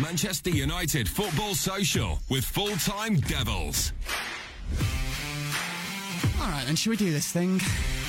Manchester 0.00 0.50
United 0.50 1.08
Football 1.08 1.54
Social 1.54 2.18
with 2.28 2.44
full 2.44 2.76
time 2.76 3.16
Devils. 3.16 3.92
All 6.40 6.48
right, 6.48 6.64
then, 6.66 6.74
should 6.76 6.90
we 6.90 6.96
do 6.96 7.12
this 7.12 7.30
thing? 7.30 7.60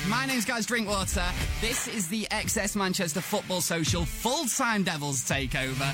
My 0.08 0.26
name's 0.26 0.44
Gaz 0.44 0.66
Drinkwater. 0.66 1.24
This 1.60 1.86
is 1.86 2.08
the 2.08 2.26
XS 2.30 2.74
Manchester 2.74 3.20
Football 3.20 3.60
Social 3.60 4.04
full-time 4.04 4.82
Devils 4.82 5.20
takeover. 5.24 5.88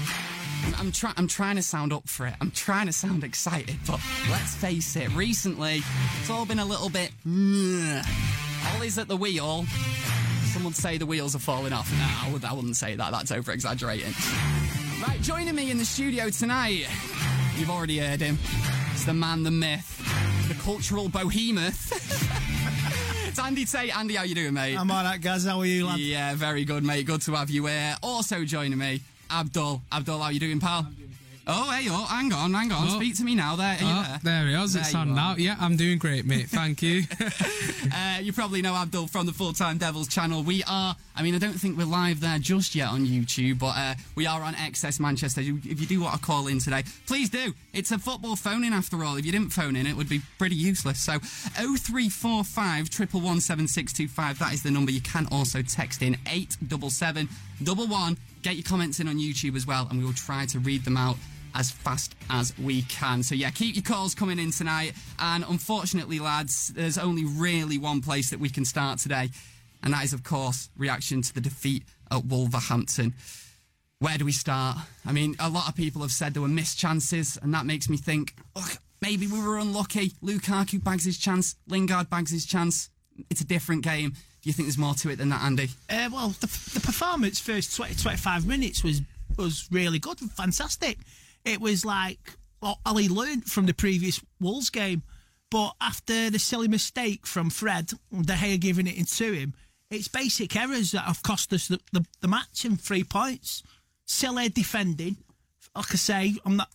I'm, 0.80 0.90
try- 0.90 1.12
I'm 1.16 1.26
trying 1.28 1.56
to 1.56 1.62
sound 1.62 1.92
up 1.92 2.08
for 2.08 2.26
it. 2.26 2.34
I'm 2.40 2.50
trying 2.50 2.86
to 2.86 2.92
sound 2.92 3.24
excited, 3.24 3.76
but 3.86 4.00
let's 4.30 4.54
face 4.54 4.96
it, 4.96 5.14
recently 5.14 5.82
it's 6.20 6.30
all 6.30 6.46
been 6.46 6.58
a 6.60 6.64
little 6.64 6.88
bit. 6.88 7.10
Ole's 7.26 8.98
at 8.98 9.06
the 9.08 9.16
wheel. 9.16 9.66
Someone 10.52 10.72
say 10.72 10.96
the 10.98 11.06
wheels 11.06 11.36
are 11.36 11.40
falling 11.40 11.72
off. 11.74 11.92
No, 11.92 12.48
I 12.48 12.52
wouldn't 12.54 12.76
say 12.76 12.96
that. 12.96 13.12
That's 13.12 13.30
over 13.30 13.52
exaggerating. 13.52 14.14
Right, 15.02 15.20
joining 15.22 15.54
me 15.54 15.70
in 15.70 15.78
the 15.78 15.84
studio 15.84 16.28
tonight, 16.28 16.86
you've 17.56 17.70
already 17.70 17.98
heard 17.98 18.20
him. 18.20 18.38
It's 18.92 19.04
the 19.04 19.14
man, 19.14 19.42
the 19.42 19.50
myth, 19.50 19.96
the 20.48 20.54
cultural 20.62 21.08
behemoth. 21.08 21.90
it's 23.28 23.38
Andy 23.38 23.64
Tate. 23.64 23.96
Andy, 23.96 24.16
how 24.16 24.24
you 24.24 24.34
doing, 24.34 24.52
mate? 24.52 24.76
I'm 24.76 24.90
alright, 24.90 25.20
guys. 25.20 25.46
How 25.46 25.58
are 25.60 25.66
you, 25.66 25.86
lad? 25.86 26.00
Yeah, 26.00 26.34
very 26.34 26.64
good, 26.66 26.84
mate. 26.84 27.06
Good 27.06 27.22
to 27.22 27.32
have 27.32 27.48
you 27.48 27.66
here. 27.66 27.96
Also 28.02 28.44
joining 28.44 28.78
me, 28.78 29.00
Abdul. 29.30 29.80
Abdul, 29.90 30.18
how 30.18 30.28
you 30.28 30.40
doing, 30.40 30.60
pal? 30.60 30.86
Oh, 31.46 31.70
hey, 31.72 31.86
oh, 31.90 32.04
hang 32.04 32.32
on, 32.32 32.52
hang 32.54 32.70
on. 32.70 32.88
Oh. 32.88 32.96
Speak 32.96 33.16
to 33.16 33.24
me 33.24 33.34
now. 33.34 33.56
There, 33.56 33.76
Oh, 33.80 34.18
there? 34.22 34.44
there 34.44 34.46
he 34.48 34.54
is. 34.64 34.76
It's 34.76 34.92
There 34.92 35.00
on 35.00 35.10
are. 35.10 35.14
now. 35.14 35.34
Yeah, 35.36 35.56
I'm 35.58 35.76
doing 35.76 35.98
great, 35.98 36.24
mate. 36.24 36.48
Thank 36.48 36.82
you. 36.82 37.02
Uh, 37.92 38.18
you 38.20 38.32
probably 38.32 38.60
know 38.62 38.74
Abdul 38.74 39.06
from 39.08 39.24
the 39.26 39.32
Full 39.32 39.52
Time 39.54 39.78
Devils 39.78 40.06
channel. 40.06 40.42
We 40.42 40.62
are, 40.68 40.94
I 41.16 41.22
mean, 41.22 41.34
I 41.34 41.38
don't 41.38 41.54
think 41.54 41.76
we're 41.78 41.86
live 41.86 42.20
there 42.20 42.38
just 42.38 42.74
yet 42.74 42.88
on 42.90 43.06
YouTube, 43.06 43.58
but 43.58 43.74
uh, 43.76 43.94
we 44.14 44.26
are 44.26 44.42
on 44.42 44.52
XS 44.54 45.00
Manchester. 45.00 45.40
If 45.40 45.80
you 45.80 45.86
do 45.86 46.00
want 46.02 46.14
to 46.14 46.20
call 46.20 46.46
in 46.46 46.58
today, 46.60 46.84
please 47.06 47.30
do. 47.30 47.54
It's 47.72 47.90
a 47.90 47.98
football 47.98 48.36
phone 48.36 48.62
in 48.64 48.72
after 48.74 49.02
all. 49.02 49.16
If 49.16 49.24
you 49.24 49.32
didn't 49.32 49.50
phone 49.50 49.76
in, 49.76 49.86
it 49.86 49.96
would 49.96 50.08
be 50.10 50.20
pretty 50.38 50.54
useless. 50.56 51.00
So 51.00 51.18
0345 51.20 52.90
1117625, 52.90 54.38
that 54.38 54.52
is 54.52 54.62
the 54.62 54.70
number. 54.70 54.92
You 54.92 55.00
can 55.00 55.26
also 55.32 55.62
text 55.62 56.02
in 56.02 56.14
877 56.26 57.28
11. 57.66 58.16
Get 58.42 58.56
your 58.56 58.64
comments 58.64 59.00
in 59.00 59.08
on 59.08 59.16
YouTube 59.16 59.56
as 59.56 59.66
well, 59.66 59.86
and 59.90 59.98
we 59.98 60.04
will 60.04 60.12
try 60.12 60.46
to 60.46 60.58
read 60.58 60.84
them 60.84 60.96
out 60.96 61.16
as 61.54 61.70
fast 61.70 62.14
as 62.30 62.56
we 62.58 62.82
can. 62.82 63.22
So 63.22 63.34
yeah, 63.34 63.50
keep 63.50 63.74
your 63.74 63.82
calls 63.82 64.14
coming 64.14 64.38
in 64.38 64.50
tonight. 64.50 64.92
And 65.18 65.44
unfortunately, 65.48 66.20
lads, 66.20 66.68
there's 66.68 66.96
only 66.96 67.24
really 67.24 67.76
one 67.76 68.00
place 68.00 68.30
that 68.30 68.40
we 68.40 68.48
can 68.48 68.64
start 68.64 68.98
today, 68.98 69.28
and 69.82 69.92
that 69.92 70.04
is, 70.04 70.12
of 70.12 70.22
course, 70.22 70.70
reaction 70.76 71.22
to 71.22 71.34
the 71.34 71.40
defeat 71.40 71.84
at 72.10 72.24
Wolverhampton. 72.24 73.14
Where 73.98 74.16
do 74.16 74.24
we 74.24 74.32
start? 74.32 74.78
I 75.04 75.12
mean, 75.12 75.36
a 75.38 75.50
lot 75.50 75.68
of 75.68 75.76
people 75.76 76.00
have 76.00 76.12
said 76.12 76.32
there 76.32 76.42
were 76.42 76.48
missed 76.48 76.78
chances, 76.78 77.38
and 77.42 77.52
that 77.52 77.66
makes 77.66 77.90
me 77.90 77.98
think, 77.98 78.34
look, 78.56 78.78
maybe 79.02 79.26
we 79.26 79.42
were 79.42 79.58
unlucky. 79.58 80.10
Lukaku 80.22 80.82
bags 80.82 81.04
his 81.04 81.18
chance, 81.18 81.56
Lingard 81.68 82.08
bags 82.08 82.30
his 82.30 82.46
chance. 82.46 82.88
It's 83.28 83.42
a 83.42 83.46
different 83.46 83.82
game. 83.82 84.14
Do 84.42 84.48
you 84.48 84.52
think 84.54 84.68
there's 84.68 84.78
more 84.78 84.94
to 84.94 85.10
it 85.10 85.16
than 85.16 85.28
that, 85.30 85.42
Andy? 85.42 85.68
Uh, 85.88 86.08
well, 86.12 86.28
the, 86.40 86.46
the 86.74 86.80
performance 86.80 87.38
first 87.38 87.76
20, 87.76 87.94
25 87.94 88.46
minutes 88.46 88.82
was 88.82 89.02
was 89.36 89.68
really 89.70 89.98
good, 89.98 90.18
fantastic. 90.18 90.98
It 91.44 91.60
was 91.60 91.84
like 91.84 92.34
what 92.60 92.78
Ole 92.86 93.08
learned 93.08 93.44
from 93.44 93.66
the 93.66 93.74
previous 93.74 94.20
Wolves 94.40 94.70
game, 94.70 95.02
but 95.50 95.74
after 95.80 96.30
the 96.30 96.38
silly 96.38 96.68
mistake 96.68 97.26
from 97.26 97.50
Fred, 97.50 97.92
De 98.12 98.34
Gea 98.34 98.60
giving 98.60 98.86
it 98.86 98.96
into 98.96 99.32
him, 99.32 99.54
it's 99.90 100.08
basic 100.08 100.54
errors 100.56 100.92
that 100.92 101.02
have 101.02 101.22
cost 101.22 101.52
us 101.52 101.68
the, 101.68 101.80
the, 101.92 102.04
the 102.20 102.28
match 102.28 102.64
and 102.64 102.80
three 102.80 103.04
points. 103.04 103.62
Silly 104.06 104.48
defending, 104.48 105.16
like 105.74 105.92
I 105.92 105.96
say, 105.96 106.34
I'm 106.44 106.56
not 106.56 106.68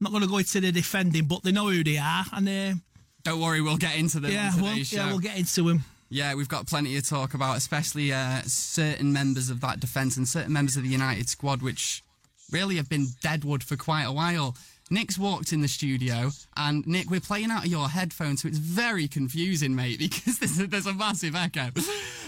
I'm 0.00 0.04
not 0.04 0.10
going 0.12 0.22
to 0.24 0.28
go 0.28 0.38
into 0.38 0.60
the 0.60 0.72
defending, 0.72 1.26
but 1.26 1.44
they 1.44 1.52
know 1.52 1.68
who 1.68 1.84
they 1.84 1.96
are, 1.96 2.24
and 2.32 2.48
uh, 2.48 2.74
Don't 3.22 3.40
worry, 3.40 3.60
we'll 3.60 3.76
get 3.76 3.96
into 3.96 4.18
them 4.18 4.32
yeah, 4.32 4.50
on 4.54 4.60
well, 4.60 4.76
yeah, 4.76 5.06
we'll 5.06 5.20
get 5.20 5.38
into 5.38 5.68
him. 5.68 5.84
Yeah, 6.12 6.34
we've 6.34 6.46
got 6.46 6.66
plenty 6.66 6.94
to 6.94 7.00
talk 7.00 7.32
about, 7.32 7.56
especially 7.56 8.12
uh, 8.12 8.42
certain 8.44 9.14
members 9.14 9.48
of 9.48 9.62
that 9.62 9.80
defence 9.80 10.18
and 10.18 10.28
certain 10.28 10.52
members 10.52 10.76
of 10.76 10.82
the 10.82 10.90
United 10.90 11.30
squad, 11.30 11.62
which 11.62 12.04
really 12.50 12.76
have 12.76 12.90
been 12.90 13.06
deadwood 13.22 13.62
for 13.64 13.76
quite 13.76 14.02
a 14.02 14.12
while. 14.12 14.54
Nick's 14.92 15.18
walked 15.18 15.52
in 15.52 15.62
the 15.62 15.68
studio, 15.68 16.30
and 16.56 16.86
Nick, 16.86 17.10
we're 17.10 17.20
playing 17.20 17.50
out 17.50 17.64
of 17.64 17.70
your 17.70 17.88
headphones, 17.88 18.42
so 18.42 18.48
it's 18.48 18.58
very 18.58 19.08
confusing, 19.08 19.74
mate, 19.74 19.98
because 19.98 20.38
there's 20.38 20.60
a, 20.60 20.66
there's 20.66 20.86
a 20.86 20.92
massive 20.92 21.34
echo. 21.34 21.68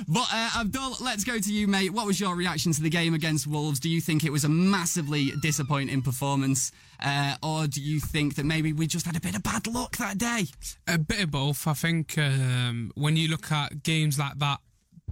But 0.09 0.27
uh, 0.33 0.51
Abdul, 0.61 0.97
let's 1.03 1.25
go 1.25 1.39
to 1.39 1.53
you, 1.53 1.69
mate. 1.69 1.91
What 1.91 2.07
was 2.07 2.19
your 2.19 2.35
reaction 2.35 2.73
to 2.73 2.83
the 2.83 2.89
game 2.89 3.13
against 3.13 3.47
Wolves? 3.47 3.79
Do 3.79 3.91
you 3.91 4.01
think 4.01 4.25
it 4.25 4.33
was 4.33 4.45
a 4.45 4.49
massively 4.49 5.33
disappointing 5.43 6.03
performance, 6.03 6.73
uh, 7.05 7.37
or 7.43 7.67
do 7.67 7.83
you 7.83 8.01
think 8.01 8.37
that 8.37 8.47
maybe 8.47 8.73
we 8.73 8.87
just 8.87 9.05
had 9.05 9.17
a 9.17 9.21
bit 9.21 9.37
of 9.37 9.43
bad 9.43 9.67
luck 9.67 9.97
that 9.99 10.17
day? 10.19 10.47
a 10.89 10.99
bit 10.99 11.25
of 11.25 11.31
both. 11.31 11.67
I 11.67 11.75
think 11.75 12.17
um, 12.19 12.91
when 12.95 13.17
you 13.17 13.29
look 13.29 13.53
at 13.53 13.83
games 13.83 14.19
like 14.19 14.39
that 14.39 14.61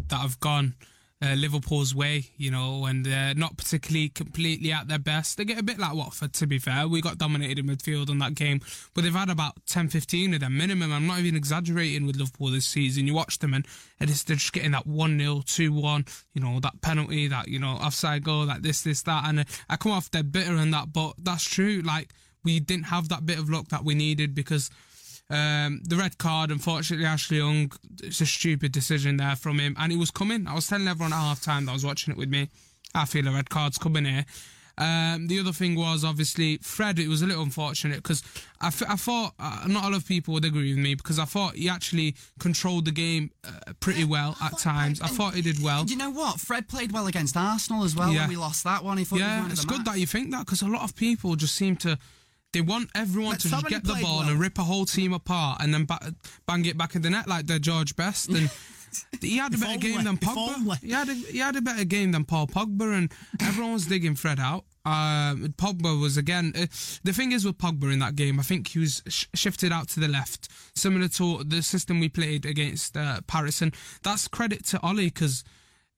that 0.09 0.21
have 0.21 0.41
gone 0.41 0.75
uh, 1.23 1.35
Liverpool's 1.35 1.95
way, 1.95 2.31
you 2.37 2.51
know, 2.51 2.87
and 2.87 3.07
they're 3.07 3.35
not 3.35 3.57
particularly 3.57 4.09
completely 4.09 4.73
at 4.73 4.89
their 4.89 4.99
best, 4.99 5.37
they 5.37 5.45
get 5.45 5.59
a 5.59 5.63
bit 5.63 5.79
like 5.79 5.95
Watford, 5.95 6.33
to 6.35 6.47
be 6.47 6.59
fair. 6.59 6.89
We 6.89 7.01
got 7.01 7.19
dominated 7.19 7.61
in 7.61 7.67
midfield 7.67 8.11
on 8.11 8.19
that 8.19 8.35
game, 8.35 8.61
but 8.93 9.05
they've 9.05 9.15
had 9.15 9.31
about 9.31 9.55
10 9.67 9.89
15 9.89 10.35
of 10.35 10.41
them 10.41 10.57
minimum. 10.57 10.93
I'm 10.93 11.07
not 11.07 11.21
even 11.21 11.37
exaggerating 11.37 12.07
with 12.07 12.17
Liverpool 12.17 12.49
this 12.49 12.67
season. 12.67 13.07
You 13.07 13.15
watch 13.15 13.39
them 13.39 13.55
and 13.55 13.67
is, 14.01 14.25
they're 14.25 14.37
just 14.37 14.53
getting 14.53 14.73
that 14.73 14.87
1 14.87 15.19
0, 15.19 15.43
2 15.47 15.73
1, 15.73 16.05
you 16.35 16.43
know, 16.43 16.59
that 16.61 16.81
penalty, 16.83 17.29
that, 17.29 17.47
you 17.47 17.61
know, 17.61 17.73
offside 17.73 18.25
goal, 18.25 18.47
that 18.47 18.63
this, 18.63 18.83
this, 18.83 19.03
that. 19.03 19.25
And 19.27 19.41
uh, 19.41 19.45
I 19.71 19.77
come 19.77 19.93
off 19.93 20.11
they're 20.11 20.25
bitter 20.25 20.57
and 20.57 20.75
that, 20.75 20.93
but 20.93 21.15
that's 21.19 21.45
true. 21.45 21.83
Like, 21.85 22.13
we 22.45 22.59
didn't 22.59 22.87
have 22.87 23.09
that 23.11 23.25
bit 23.25 23.39
of 23.39 23.49
luck 23.49 23.69
that 23.69 23.85
we 23.85 23.95
needed 23.95 24.35
because 24.35 24.71
um, 25.33 25.81
the 25.85 25.97
red 25.97 26.19
card, 26.19 26.51
unfortunately, 26.51 27.07
Ashley 27.07 27.39
Young, 27.39 27.73
it's 28.03 28.21
a 28.21 28.27
stupid 28.27 28.71
decision 28.73 29.17
there 29.17 29.37
from 29.37 29.59
him. 29.59 29.75
And 29.79 29.93
it 29.93 29.97
was 29.97 30.11
coming. 30.11 30.47
I 30.47 30.55
was 30.55 30.67
telling 30.67 30.87
everyone 30.89 31.13
at 31.13 31.17
half 31.21 31.43
time 31.43 31.65
that 31.65 31.73
I 31.73 31.75
was 31.75 31.85
watching 31.85 32.13
it 32.13 32.19
with 32.19 32.29
me. 32.29 32.49
I 32.95 33.07
feel 33.07 33.27
a 33.27 33.33
red 33.33 33.49
card's 33.49 33.79
coming 33.79 34.05
here. 34.05 34.27
Um, 34.79 35.27
the 35.27 35.39
other 35.39 35.53
thing 35.53 35.75
was 35.77 36.03
obviously 36.03 36.57
Fred. 36.63 36.99
It 36.99 37.07
was 37.09 37.21
a 37.23 37.27
little 37.27 37.43
unfortunate 37.43 37.97
because 37.97 38.23
I, 38.61 38.69
f- 38.69 38.83
I 38.89 38.97
thought 38.97 39.35
uh, 39.39 39.65
not 39.69 39.85
a 39.85 39.89
lot 39.89 39.95
of 39.97 40.07
people 40.07 40.33
would 40.35 40.47
agree 40.47 40.75
with 40.75 40.83
me 40.83 40.95
because 40.95 41.19
I 41.19 41.27
thought 41.27 41.55
he 41.57 41.69
actually 41.69 42.17
controlled 42.39 42.87
the 42.87 42.91
game 42.91 43.31
uh, 43.47 43.73
pretty 43.81 44.05
well 44.05 44.35
at 44.43 44.59
times. 44.59 45.01
I 45.03 45.09
thought 45.09 45.35
he 45.35 45.43
did 45.43 45.63
well. 45.63 45.85
Do 45.85 45.93
you 45.93 45.99
know 45.99 46.11
what? 46.11 46.41
Fred 46.41 46.69
played 46.69 46.91
well 46.91 47.07
against 47.07 47.37
Arsenal 47.37 47.85
as 47.85 47.95
well 47.95 48.11
Yeah. 48.13 48.21
when 48.23 48.31
we 48.31 48.37
lost 48.37 48.65
that 48.65 48.83
one. 48.83 48.97
He 48.97 49.05
thought 49.05 49.19
Yeah, 49.19 49.47
it's 49.51 49.65
good 49.67 49.79
match. 49.81 49.87
that 49.89 49.99
you 50.01 50.07
think 50.07 50.31
that 50.33 50.47
because 50.47 50.63
a 50.63 50.67
lot 50.69 50.83
of 50.83 50.97
people 50.97 51.37
just 51.37 51.55
seem 51.55 51.77
to. 51.77 51.99
They 52.53 52.61
want 52.61 52.91
everyone 52.95 53.37
to 53.39 53.49
just 53.49 53.67
get 53.69 53.85
the 53.85 53.95
ball 53.95 54.21
well. 54.21 54.29
and 54.29 54.39
rip 54.39 54.59
a 54.59 54.63
whole 54.63 54.85
team 54.85 55.13
apart 55.13 55.63
and 55.63 55.73
then 55.73 55.87
ba- 55.87 56.15
bang 56.47 56.65
it 56.67 56.77
back 56.77 56.95
in 56.95 57.03
the 57.03 57.11
net 57.11 57.27
like 57.27 57.47
they're 57.47 57.59
George 57.59 57.97
Best. 57.97 58.29
And 58.29 58.51
he 59.21 59.39
had 59.39 59.55
a 59.55 59.59
better 59.59 59.79
game 59.79 60.05
than 60.05 60.19
Pogba. 60.19 60.79
He 60.81 60.91
had 60.91 61.09
a, 61.09 61.15
he 61.15 61.39
had 61.39 61.57
a 61.57 61.63
better 61.63 61.85
game 61.85 62.13
than 62.13 62.25
Paul 62.25 62.47
Pogba, 62.47 62.97
and 62.97 63.13
everyone 63.41 63.73
was 63.73 63.87
digging 63.87 64.15
Fred 64.15 64.39
out. 64.39 64.65
Um, 64.85 65.55
Pogba 65.57 65.99
was 66.01 66.17
again. 66.17 66.53
Uh, 66.57 66.67
the 67.05 67.13
thing 67.13 67.33
is 67.33 67.45
with 67.45 67.57
Pogba 67.59 67.93
in 67.93 68.01
that 68.01 68.17
game, 68.17 68.39
I 68.41 68.43
think 68.43 68.69
he 68.69 68.81
was 68.81 69.03
sh- 69.09 69.27
shifted 69.35 69.73
out 69.73 69.89
to 69.91 70.01
the 70.01 70.09
left, 70.09 70.49
similar 70.75 71.09
to 71.09 71.45
the 71.45 71.63
system 71.63 72.01
we 72.01 72.09
played 72.09 72.45
against 72.45 72.97
uh, 72.97 73.21
Paris, 73.27 73.63
and 73.63 73.75
that's 74.03 74.29
credit 74.29 74.65
to 74.67 74.85
Ole 74.85 74.97
because 74.97 75.45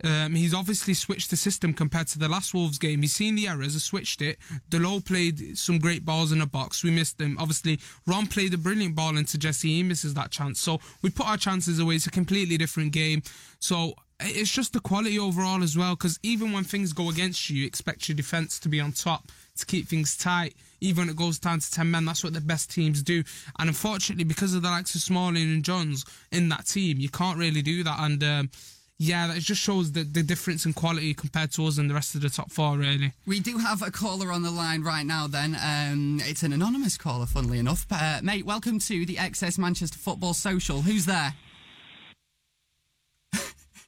Um, 0.02 0.34
he's 0.34 0.52
obviously 0.52 0.92
switched 0.92 1.30
the 1.30 1.36
system 1.36 1.72
compared 1.72 2.08
to 2.08 2.18
the 2.18 2.28
last 2.28 2.52
Wolves 2.52 2.78
game. 2.78 3.02
He's 3.02 3.14
seen 3.14 3.36
the 3.36 3.46
errors, 3.46 3.74
has 3.74 3.84
switched 3.84 4.20
it. 4.22 4.38
Dalot 4.68 5.04
played 5.04 5.56
some 5.56 5.78
great 5.78 6.04
balls 6.04 6.32
in 6.32 6.40
the 6.40 6.46
box. 6.46 6.82
We 6.82 6.90
missed 6.90 7.18
them. 7.18 7.36
Obviously, 7.38 7.78
Ron 8.06 8.26
played 8.26 8.52
a 8.54 8.58
brilliant 8.58 8.96
ball 8.96 9.16
into 9.16 9.38
Jesse. 9.38 9.68
He 9.68 9.82
misses 9.82 10.14
that 10.14 10.30
chance. 10.30 10.60
So 10.60 10.80
we 11.02 11.10
put 11.10 11.28
our 11.28 11.36
chances 11.36 11.78
away. 11.78 11.94
It's 11.94 12.06
a 12.06 12.10
completely 12.10 12.56
different 12.56 12.92
game. 12.92 13.22
So 13.60 13.94
it's 14.20 14.50
just 14.50 14.72
the 14.72 14.80
quality 14.80 15.18
overall 15.18 15.62
as 15.62 15.76
well. 15.76 15.94
Because 15.94 16.18
even 16.22 16.52
when 16.52 16.64
things 16.64 16.92
go 16.92 17.08
against 17.08 17.48
you, 17.48 17.58
you 17.58 17.66
expect 17.66 18.08
your 18.08 18.16
defence 18.16 18.58
to 18.60 18.68
be 18.68 18.80
on 18.80 18.92
top 18.92 19.30
to 19.56 19.66
keep 19.66 19.86
things 19.86 20.16
tight. 20.16 20.54
Even 20.80 21.02
when 21.02 21.10
it 21.10 21.16
goes 21.16 21.38
down 21.38 21.60
to 21.60 21.70
10 21.70 21.90
men, 21.90 22.04
that's 22.04 22.24
what 22.24 22.34
the 22.34 22.40
best 22.40 22.70
teams 22.70 23.02
do. 23.02 23.22
And 23.58 23.68
unfortunately, 23.68 24.24
because 24.24 24.54
of 24.54 24.62
the 24.62 24.68
likes 24.68 24.94
of 24.94 25.00
Smalling 25.00 25.36
and 25.36 25.64
Jones 25.64 26.04
in 26.32 26.48
that 26.48 26.66
team, 26.66 26.98
you 26.98 27.08
can't 27.08 27.38
really 27.38 27.62
do 27.62 27.84
that. 27.84 28.00
And 28.00 28.22
um, 28.22 28.50
yeah, 28.98 29.26
that 29.26 29.40
just 29.40 29.60
shows 29.60 29.92
the, 29.92 30.04
the 30.04 30.22
difference 30.22 30.64
in 30.66 30.72
quality 30.72 31.14
compared 31.14 31.50
to 31.52 31.66
us 31.66 31.78
and 31.78 31.90
the 31.90 31.94
rest 31.94 32.14
of 32.14 32.20
the 32.20 32.28
top 32.30 32.50
four, 32.52 32.76
really. 32.78 33.12
We 33.26 33.40
do 33.40 33.58
have 33.58 33.82
a 33.82 33.90
caller 33.90 34.30
on 34.30 34.42
the 34.42 34.50
line 34.50 34.82
right 34.82 35.04
now, 35.04 35.26
then. 35.26 35.56
Um, 35.62 36.20
it's 36.22 36.42
an 36.42 36.52
anonymous 36.52 36.96
caller, 36.96 37.26
funnily 37.26 37.58
enough. 37.58 37.86
Uh, 37.90 38.20
mate, 38.22 38.46
welcome 38.46 38.78
to 38.78 39.04
the 39.04 39.16
XS 39.16 39.58
Manchester 39.58 39.98
Football 39.98 40.32
Social. 40.34 40.82
Who's 40.82 41.06
there? 41.06 41.34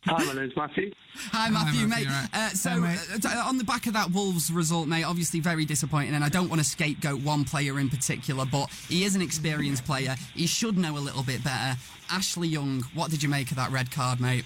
Hi, 0.08 0.23
my 0.25 0.35
name's 0.35 0.56
Matthew. 0.56 0.93
Hi, 1.32 1.50
Matthew, 1.50 1.88
Matthew, 1.88 2.06
mate. 2.06 2.06
right. 2.06 2.29
Uh, 2.32 2.49
so, 2.50 2.70
Hi, 2.70 2.79
mate. 2.79 3.25
uh, 3.26 3.43
on 3.44 3.59
the 3.59 3.64
back 3.64 3.88
of 3.88 3.93
that 3.94 4.12
Wolves 4.12 4.52
result, 4.52 4.87
mate, 4.87 5.02
obviously 5.02 5.41
very 5.41 5.64
disappointing, 5.64 6.14
and 6.14 6.23
I 6.23 6.29
don't 6.29 6.49
want 6.49 6.61
to 6.61 6.64
scapegoat 6.69 7.23
one 7.23 7.44
player 7.44 7.81
in 7.81 7.88
particular, 7.88 8.44
but 8.44 8.70
he 8.88 9.02
is 9.02 9.17
an 9.17 9.23
experienced 9.23 9.85
player. 9.85 10.14
He 10.35 10.47
should 10.47 10.79
know 10.79 10.97
a 10.97 11.00
little 11.00 11.25
bit 11.25 11.43
better. 11.43 11.76
Ashley 12.09 12.47
Young, 12.47 12.82
what 12.94 13.11
did 13.11 13.20
you 13.20 13.29
make 13.29 13.50
of 13.50 13.56
that 13.56 13.73
red 13.73 13.91
card, 13.91 14.20
mate? 14.20 14.44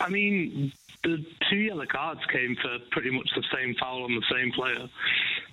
I 0.00 0.08
mean, 0.08 0.72
the 1.02 1.24
two 1.50 1.56
yellow 1.56 1.86
cards 1.86 2.20
came 2.32 2.56
for 2.60 2.78
pretty 2.90 3.10
much 3.10 3.28
the 3.36 3.44
same 3.54 3.74
foul 3.78 4.04
on 4.04 4.14
the 4.14 4.24
same 4.34 4.50
player 4.52 4.88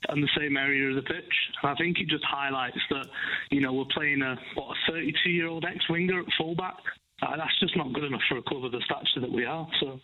and 0.09 0.23
the 0.23 0.29
same 0.37 0.57
area 0.57 0.89
of 0.89 0.95
the 0.95 1.01
pitch. 1.01 1.33
And 1.61 1.71
I 1.71 1.75
think 1.75 1.99
it 1.99 2.07
just 2.07 2.23
highlights 2.23 2.79
that, 2.89 3.05
you 3.51 3.61
know, 3.61 3.73
we're 3.73 3.85
playing 3.93 4.21
a, 4.21 4.37
what, 4.55 4.75
a 4.87 4.91
32 4.91 5.29
year 5.29 5.47
old 5.47 5.65
ex 5.65 5.77
winger 5.89 6.19
at 6.19 6.25
fullback. 6.37 6.77
Uh, 7.21 7.37
that's 7.37 7.59
just 7.59 7.77
not 7.77 7.93
good 7.93 8.05
enough 8.05 8.21
for 8.27 8.37
a 8.37 8.41
club 8.41 8.65
of 8.65 8.71
the 8.71 8.81
stature 8.81 9.19
that 9.19 9.31
we 9.31 9.45
are. 9.45 9.67
So 9.79 9.99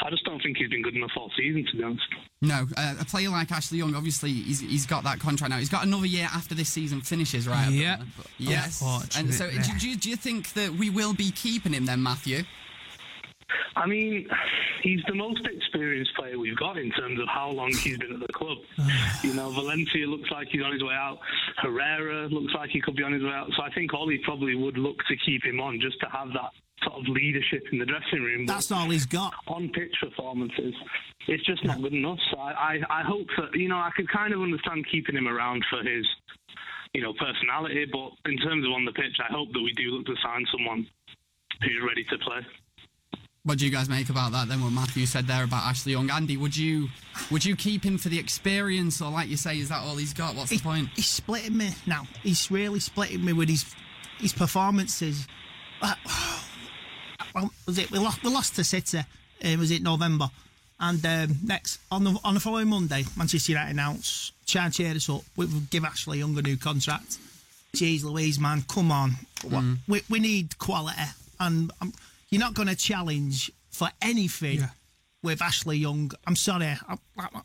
I 0.00 0.10
just 0.10 0.24
don't 0.24 0.40
think 0.40 0.56
he's 0.56 0.68
been 0.68 0.82
good 0.82 0.94
enough 0.94 1.10
all 1.16 1.30
season, 1.36 1.66
to 1.70 1.76
be 1.76 1.82
honest. 1.82 2.06
No, 2.40 2.66
uh, 2.76 2.94
a 3.00 3.04
player 3.04 3.30
like 3.30 3.50
Ashley 3.50 3.78
Young, 3.78 3.96
obviously, 3.96 4.32
he's, 4.32 4.60
he's 4.60 4.86
got 4.86 5.02
that 5.04 5.18
contract 5.18 5.50
now. 5.50 5.58
He's 5.58 5.68
got 5.68 5.84
another 5.84 6.06
year 6.06 6.28
after 6.32 6.54
this 6.54 6.68
season 6.68 7.00
finishes, 7.00 7.48
right? 7.48 7.70
Yeah. 7.70 8.02
Yes. 8.38 8.82
And 9.16 9.34
so, 9.34 9.50
do, 9.50 9.78
do, 9.80 9.96
do 9.96 10.10
you 10.10 10.16
think 10.16 10.52
that 10.52 10.72
we 10.72 10.90
will 10.90 11.14
be 11.14 11.32
keeping 11.32 11.72
him 11.72 11.86
then, 11.86 12.02
Matthew? 12.02 12.44
I 13.78 13.86
mean, 13.86 14.26
he's 14.82 15.00
the 15.06 15.14
most 15.14 15.46
experienced 15.46 16.14
player 16.16 16.38
we've 16.38 16.56
got 16.56 16.76
in 16.76 16.90
terms 16.90 17.20
of 17.20 17.28
how 17.28 17.50
long 17.50 17.72
he's 17.72 17.96
been 17.96 18.12
at 18.12 18.20
the 18.20 18.32
club. 18.32 18.58
you 19.22 19.34
know, 19.34 19.50
Valencia 19.50 20.06
looks 20.06 20.30
like 20.30 20.48
he's 20.50 20.62
on 20.62 20.72
his 20.72 20.82
way 20.82 20.94
out. 20.94 21.18
Herrera 21.58 22.26
looks 22.28 22.52
like 22.54 22.70
he 22.70 22.80
could 22.80 22.96
be 22.96 23.04
on 23.04 23.12
his 23.12 23.22
way 23.22 23.30
out. 23.30 23.50
So 23.56 23.62
I 23.62 23.70
think 23.70 23.94
Ole 23.94 24.18
probably 24.24 24.56
would 24.56 24.76
look 24.76 24.98
to 25.08 25.16
keep 25.24 25.44
him 25.44 25.60
on 25.60 25.78
just 25.80 26.00
to 26.00 26.06
have 26.06 26.28
that 26.32 26.50
sort 26.82 27.00
of 27.00 27.08
leadership 27.08 27.62
in 27.72 27.78
the 27.78 27.86
dressing 27.86 28.22
room. 28.22 28.46
That's 28.46 28.70
all 28.72 28.90
he's 28.90 29.06
got. 29.06 29.34
on 29.46 29.68
pitch 29.70 29.94
performances, 30.00 30.74
it's 31.26 31.44
just 31.44 31.64
not 31.64 31.80
good 31.80 31.92
enough. 31.92 32.18
So 32.30 32.38
I, 32.38 32.52
I, 32.90 33.00
I 33.00 33.02
hope 33.02 33.26
that 33.36 33.58
you 33.58 33.68
know 33.68 33.76
I 33.76 33.90
could 33.96 34.08
kind 34.10 34.32
of 34.32 34.40
understand 34.40 34.86
keeping 34.90 35.16
him 35.16 35.28
around 35.28 35.64
for 35.70 35.82
his 35.82 36.06
you 36.94 37.02
know 37.02 37.12
personality, 37.14 37.86
but 37.90 38.10
in 38.30 38.38
terms 38.38 38.64
of 38.66 38.72
on 38.72 38.84
the 38.84 38.92
pitch, 38.92 39.18
I 39.18 39.32
hope 39.32 39.52
that 39.52 39.62
we 39.62 39.72
do 39.72 39.90
look 39.90 40.06
to 40.06 40.14
sign 40.22 40.44
someone 40.52 40.86
who's 41.62 41.82
ready 41.86 42.04
to 42.04 42.18
play. 42.18 42.40
What 43.48 43.56
do 43.56 43.64
you 43.64 43.70
guys 43.70 43.88
make 43.88 44.10
about 44.10 44.32
that? 44.32 44.46
Then 44.48 44.62
what 44.62 44.72
Matthew 44.72 45.06
said 45.06 45.26
there 45.26 45.42
about 45.42 45.64
Ashley 45.64 45.92
Young, 45.92 46.10
Andy, 46.10 46.36
would 46.36 46.54
you 46.54 46.88
would 47.30 47.42
you 47.46 47.56
keep 47.56 47.82
him 47.82 47.96
for 47.96 48.10
the 48.10 48.18
experience, 48.18 49.00
or 49.00 49.10
like 49.10 49.30
you 49.30 49.38
say, 49.38 49.58
is 49.58 49.70
that 49.70 49.80
all 49.80 49.96
he's 49.96 50.12
got? 50.12 50.34
What's 50.34 50.50
the 50.50 50.58
point? 50.58 50.90
He's 50.94 51.06
splitting 51.08 51.56
me 51.56 51.70
now. 51.86 52.02
He's 52.22 52.50
really 52.50 52.78
splitting 52.78 53.24
me 53.24 53.32
with 53.32 53.48
his 53.48 53.64
his 54.18 54.34
performances. 54.34 55.26
Uh, 55.80 55.94
well, 57.34 57.50
was 57.64 57.78
it 57.78 57.90
we 57.90 57.98
lost? 57.98 58.22
We 58.22 58.28
lost 58.30 58.54
to 58.56 58.64
City. 58.64 58.98
Uh, 58.98 59.56
was 59.58 59.70
it 59.70 59.82
November? 59.82 60.28
And 60.78 61.04
um, 61.06 61.36
next 61.42 61.80
on 61.90 62.04
the 62.04 62.18
on 62.24 62.34
the 62.34 62.40
following 62.40 62.68
Monday, 62.68 63.04
Manchester 63.16 63.52
United 63.52 63.70
announced 63.70 64.34
and 64.54 64.74
cheer 64.74 64.94
us 64.94 65.08
up. 65.08 65.22
We 65.36 65.46
will 65.46 65.62
give 65.70 65.86
Ashley 65.86 66.18
Young 66.18 66.36
a 66.36 66.42
new 66.42 66.58
contract. 66.58 67.16
Jeez 67.74 68.04
Louise, 68.04 68.38
man, 68.38 68.62
come 68.68 68.92
on. 68.92 69.12
What- 69.42 69.64
We, 69.88 70.02
we 70.10 70.20
need 70.20 70.58
quality, 70.58 71.00
and 71.40 71.72
um, 71.80 71.94
you're 72.30 72.40
not 72.40 72.54
going 72.54 72.68
to 72.68 72.76
challenge 72.76 73.50
for 73.70 73.88
anything 74.02 74.58
Yeah. 74.60 74.68
with 75.22 75.40
Ashley 75.42 75.78
Young. 75.78 76.10
I'm 76.26 76.36
sorry, 76.36 76.76
I'm, 76.88 76.98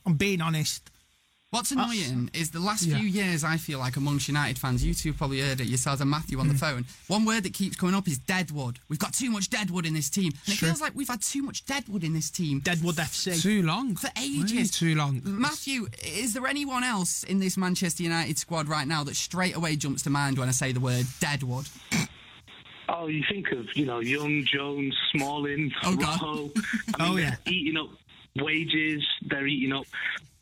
I'm 0.06 0.16
being 0.16 0.42
honest. 0.42 0.90
What's 1.52 1.70
annoying 1.72 2.32
is 2.34 2.50
the 2.50 2.60
last 2.60 2.82
Yeah. 2.86 2.98
few 2.98 3.08
years, 3.08 3.44
I 3.44 3.58
feel 3.58 3.78
like 3.78 3.96
amongst 3.96 4.28
United 4.28 4.58
fans, 4.58 4.84
you 4.84 4.96
two 4.96 5.14
probably 5.14 5.40
heard 5.40 5.62
it 5.62 5.68
yourselves 5.68 6.02
and 6.02 6.10
Matthew 6.10 6.40
Mm. 6.40 6.42
on 6.42 6.48
the 6.48 6.56
phone. 6.56 6.86
One 7.06 7.26
word 7.26 7.44
that 7.44 7.54
keeps 7.54 7.76
coming 7.76 7.94
up 7.94 8.08
is 8.08 8.18
deadwood. 8.18 8.80
We've 8.90 8.98
got 8.98 9.14
too 9.14 9.30
much 9.30 9.52
deadwood 9.52 9.86
in 9.86 9.94
this 9.94 10.10
team. 10.10 10.34
And 10.48 10.56
it 10.56 10.58
Sure. 10.58 10.70
feels 10.70 10.82
like 10.82 10.96
we've 10.96 11.08
had 11.08 11.22
too 11.22 11.44
much 11.44 11.64
deadwood 11.68 12.04
in 12.04 12.14
this 12.14 12.32
team 12.32 12.60
Deadwood 12.62 12.96
FC. 12.96 13.40
Too 13.40 13.62
long. 13.62 13.96
for 13.96 14.08
Way 14.18 14.24
ages. 14.42 14.72
too 14.72 14.96
long. 14.96 15.22
Matthew, 15.24 15.90
is 16.04 16.34
there 16.34 16.48
anyone 16.48 16.84
else 16.84 17.22
in 17.22 17.38
this 17.38 17.56
Manchester 17.56 18.02
United 18.02 18.40
squad 18.40 18.68
right 18.68 18.88
now 18.88 19.04
that 19.04 19.16
straight 19.16 19.56
away 19.56 19.76
jumps 19.76 20.02
to 20.04 20.10
mind 20.10 20.40
when 20.40 20.50
I 20.50 20.54
say 20.54 20.72
the 20.72 20.80
word 20.80 21.06
deadwood? 21.20 21.68
Oh, 22.96 23.08
you 23.08 23.24
think 23.30 23.52
of 23.52 23.66
you 23.76 23.86
know 23.86 24.00
Young, 24.00 24.46
Jones, 24.46 24.96
Smalling, 25.16 25.72
Oh. 25.84 25.96
Rojo. 25.96 26.52
I 27.00 27.08
Oh, 27.10 27.16
yeah. 27.18 27.36
they're 27.46 27.54
eating 27.54 27.78
up 27.78 27.90
wages. 28.36 29.04
They're 29.28 29.48
eating 29.48 29.74
up 29.74 29.86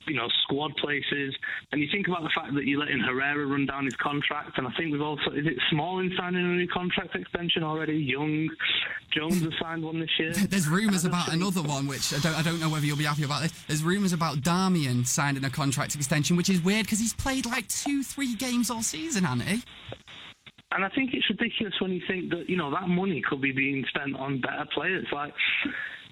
you 0.07 0.15
know 0.15 0.27
squad 0.43 0.75
places. 0.77 1.35
And 1.71 1.79
you 1.81 1.87
think 1.91 2.07
about 2.07 2.23
the 2.23 2.29
fact 2.35 2.53
that 2.55 2.65
you're 2.65 2.79
letting 2.79 2.99
Herrera 2.99 3.45
run 3.45 3.65
down 3.67 3.85
his 3.85 3.95
contract. 3.95 4.57
And 4.57 4.67
I 4.67 4.71
think 4.71 4.91
we've 4.91 5.01
also 5.01 5.31
is 5.31 5.45
it 5.45 5.57
Smalling 5.69 6.11
signing 6.17 6.43
a 6.43 6.47
new 6.55 6.67
contract 6.67 7.15
extension 7.15 7.63
already? 7.63 7.93
Young, 7.97 8.49
Jones 9.11 9.41
has 9.43 9.53
signed 9.61 9.83
one 9.83 9.99
this 9.99 10.09
year. 10.19 10.33
There's 10.49 10.67
rumours 10.67 11.05
about 11.05 11.27
think- 11.29 11.41
another 11.41 11.61
one, 11.61 11.87
which 11.87 12.13
I 12.13 12.19
don't, 12.19 12.35
I 12.35 12.41
don't 12.41 12.59
know 12.59 12.69
whether 12.69 12.85
you'll 12.85 12.97
be 12.97 13.03
happy 13.05 13.23
about 13.23 13.43
this. 13.43 13.53
There's 13.67 13.83
rumours 13.83 14.11
about 14.11 14.37
Darmian 14.37 15.05
signing 15.05 15.43
a 15.45 15.49
contract 15.49 15.95
extension, 15.95 16.35
which 16.35 16.49
is 16.49 16.61
weird 16.61 16.85
because 16.85 16.99
he's 16.99 17.13
played 17.13 17.45
like 17.45 17.67
two, 17.67 18.03
three 18.03 18.35
games 18.35 18.69
all 18.71 18.81
season, 18.83 19.23
hasn't 19.23 19.47
he? 19.47 19.63
And 20.73 20.85
I 20.85 20.89
think 20.89 21.11
it's 21.13 21.29
ridiculous 21.29 21.73
when 21.81 21.91
you 21.91 22.01
think 22.07 22.29
that, 22.31 22.49
you 22.49 22.55
know, 22.57 22.71
that 22.71 22.87
money 22.87 23.21
could 23.27 23.41
be 23.41 23.51
being 23.51 23.83
spent 23.89 24.15
on 24.15 24.39
better 24.39 24.65
players. 24.73 25.05
Like, 25.11 25.33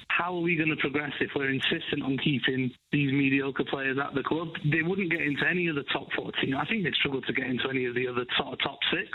how 0.10 0.36
are 0.36 0.42
we 0.42 0.56
going 0.58 0.70
to 0.70 0.76
progress 0.76 1.14
if 1.22 1.30
we're 1.36 1.50
insistent 1.50 2.04
on 2.04 2.18
keeping 2.24 2.72
these 2.92 3.12
mediocre 3.14 3.64
players 3.70 3.98
at 4.04 4.14
the 4.16 4.24
club? 4.24 4.50
They 4.70 4.82
wouldn't 4.82 5.12
get 5.12 5.22
into 5.22 5.48
any 5.50 5.68
of 5.68 5.76
the 5.76 5.84
top 5.94 6.08
14. 6.16 6.54
I 6.56 6.66
think 6.66 6.84
they'd 6.84 6.94
struggle 6.96 7.22
to 7.22 7.34
get 7.34 7.46
into 7.48 7.70
any 7.70 7.86
of 7.86 7.96
the 7.96 8.08
other 8.08 8.26
sort 8.38 8.54
of 8.54 8.60
top 8.60 8.80
six, 8.92 9.08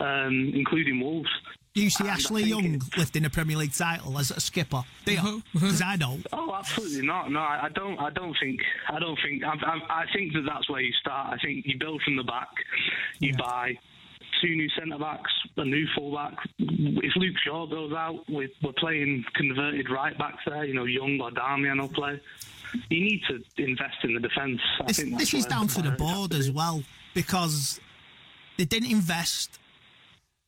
um, 0.00 0.52
including 0.54 1.00
Wolves. 1.00 1.30
Do 1.74 1.82
you 1.82 1.88
see 1.88 2.04
And 2.04 2.10
Ashley 2.10 2.42
Young 2.42 2.74
it- 2.74 2.98
lifting 2.98 3.24
a 3.24 3.30
Premier 3.30 3.56
League 3.56 3.72
title 3.72 4.18
as 4.18 4.30
a 4.30 4.40
skipper? 4.40 4.82
Do 5.06 5.12
you? 5.14 5.42
Because 5.54 5.80
I 5.80 5.96
don't. 5.96 6.26
Oh, 6.30 6.54
absolutely 6.54 7.06
not. 7.06 7.30
No, 7.32 7.40
I 7.40 7.60
I 7.64 7.68
don't. 7.70 7.98
I 7.98 8.10
don't 8.10 8.36
think. 8.38 8.60
I 8.90 8.98
don't 8.98 9.18
think. 9.24 9.42
I, 9.42 9.54
I, 9.64 10.02
I 10.02 10.04
think 10.12 10.34
that 10.34 10.42
that's 10.46 10.68
where 10.68 10.82
you 10.82 10.92
start. 11.00 11.32
I 11.32 11.38
think 11.42 11.64
you 11.66 11.78
build 11.78 12.02
from 12.04 12.16
the 12.16 12.24
back. 12.24 12.48
You 13.20 13.32
buy 13.38 13.78
two 14.42 14.54
new 14.54 14.68
centre 14.78 14.98
backs, 14.98 15.30
a 15.56 15.64
new 15.64 15.86
full 15.94 16.14
back. 16.14 16.34
If 16.58 17.16
Luke 17.16 17.36
Shaw 17.44 17.66
goes 17.66 17.92
out, 17.92 18.24
we're, 18.28 18.48
we're 18.62 18.72
playing 18.72 19.24
converted 19.34 19.88
right 19.90 20.16
backs 20.18 20.42
there. 20.46 20.64
You 20.64 20.74
know, 20.74 20.84
Young 20.84 21.20
or 21.20 21.30
Darmian 21.30 21.80
will 21.80 21.88
play. 21.88 22.20
You 22.90 23.00
need 23.00 23.22
to 23.28 23.62
invest 23.62 23.96
in 24.02 24.14
the 24.14 24.20
defence. 24.20 24.60
I 24.80 24.84
This, 24.86 24.96
think 24.98 25.18
this 25.18 25.34
is 25.34 25.46
down 25.46 25.68
to 25.68 25.82
the 25.82 25.92
board 25.92 26.34
as 26.34 26.50
well 26.50 26.82
because 27.14 27.80
they 28.58 28.64
didn't 28.64 28.90
invest. 28.90 29.58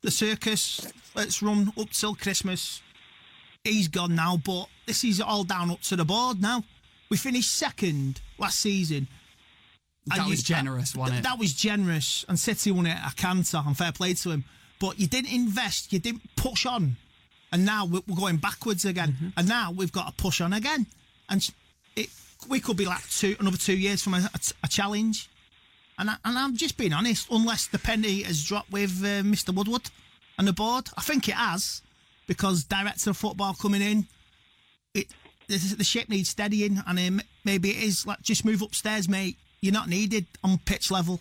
The 0.03 0.11
circus, 0.11 0.87
let's 1.15 1.43
run 1.43 1.73
up 1.79 1.91
till 1.91 2.15
Christmas. 2.15 2.83
He's 3.63 3.89
gone 3.89 4.15
now, 4.15 4.37
but 4.45 4.67
this 4.87 5.05
is 5.05 5.21
all 5.21 5.45
down 5.45 5.71
up 5.71 5.81
to 5.83 5.97
the 5.97 6.05
board 6.05 6.43
now. 6.43 6.63
We 7.09 7.17
finished 7.17 7.55
second 7.55 8.21
last 8.39 8.61
season. 8.61 9.09
That 10.07 10.29
was 10.29 10.43
generous, 10.43 10.95
wasn't 10.95 11.21
it? 11.21 11.23
That 11.23 11.39
was 11.39 11.55
generous, 11.55 12.25
and 12.29 12.39
City 12.39 12.71
won 12.71 12.87
it 12.87 12.99
a 13.07 13.15
canter, 13.15 13.63
and 13.65 13.77
fair 13.77 13.93
play 13.93 14.15
to 14.15 14.31
him. 14.31 14.45
But 14.79 15.01
you 15.01 15.07
didn't 15.07 15.33
invest, 15.33 15.93
you 15.93 15.99
didn't 15.99 16.23
push 16.37 16.67
on, 16.67 16.97
and 17.53 17.65
now 17.65 17.87
we're 17.87 18.03
we're 18.07 18.17
going 18.17 18.37
backwards 18.37 18.85
again. 18.85 19.13
Mm-hmm. 19.13 19.29
And 19.37 19.49
now 19.49 19.73
we've 19.73 19.93
got 19.93 20.07
to 20.07 20.23
push 20.23 20.41
on 20.41 20.53
again, 20.53 20.87
and 21.31 21.49
it 21.97 22.11
we 22.49 22.61
could 22.61 22.77
be 22.77 22.85
like 22.85 23.09
two 23.09 23.35
another 23.41 23.57
two 23.57 23.77
years 23.77 24.03
from 24.03 24.15
a, 24.15 24.29
a, 24.35 24.41
a 24.65 24.69
challenge. 24.69 25.31
And 25.99 26.11
I, 26.11 26.17
and 26.25 26.37
I'm 26.37 26.57
just 26.57 26.77
being 26.77 26.93
honest, 26.93 27.29
unless 27.31 27.69
the 27.69 27.79
penny 27.79 28.23
has 28.23 28.45
dropped 28.45 28.73
with 28.73 28.91
uh, 29.03 29.23
Mr. 29.23 29.55
Woodward 29.55 29.91
and 30.37 30.49
the 30.49 30.53
board, 30.53 30.89
I 30.99 31.03
think 31.03 31.29
it 31.29 31.37
has, 31.37 31.83
because 32.27 32.65
director 32.65 33.11
of 33.11 33.17
football 33.17 33.55
coming 33.55 33.81
in, 33.81 34.09
it 34.93 35.07
the, 35.47 35.57
the 35.57 35.85
ship 35.85 36.09
needs 36.09 36.31
steadying, 36.31 36.83
and 36.87 36.99
um, 36.99 37.21
maybe 37.45 37.71
it 37.71 37.83
is 37.83 38.07
like 38.07 38.21
just 38.23 38.45
move 38.45 38.61
upstairs, 38.61 39.09
mate. 39.09 39.37
You're 39.65 39.73
not 39.73 39.89
needed 39.89 40.27
on 40.45 40.59
pitch 40.59 40.91
level. 40.91 41.21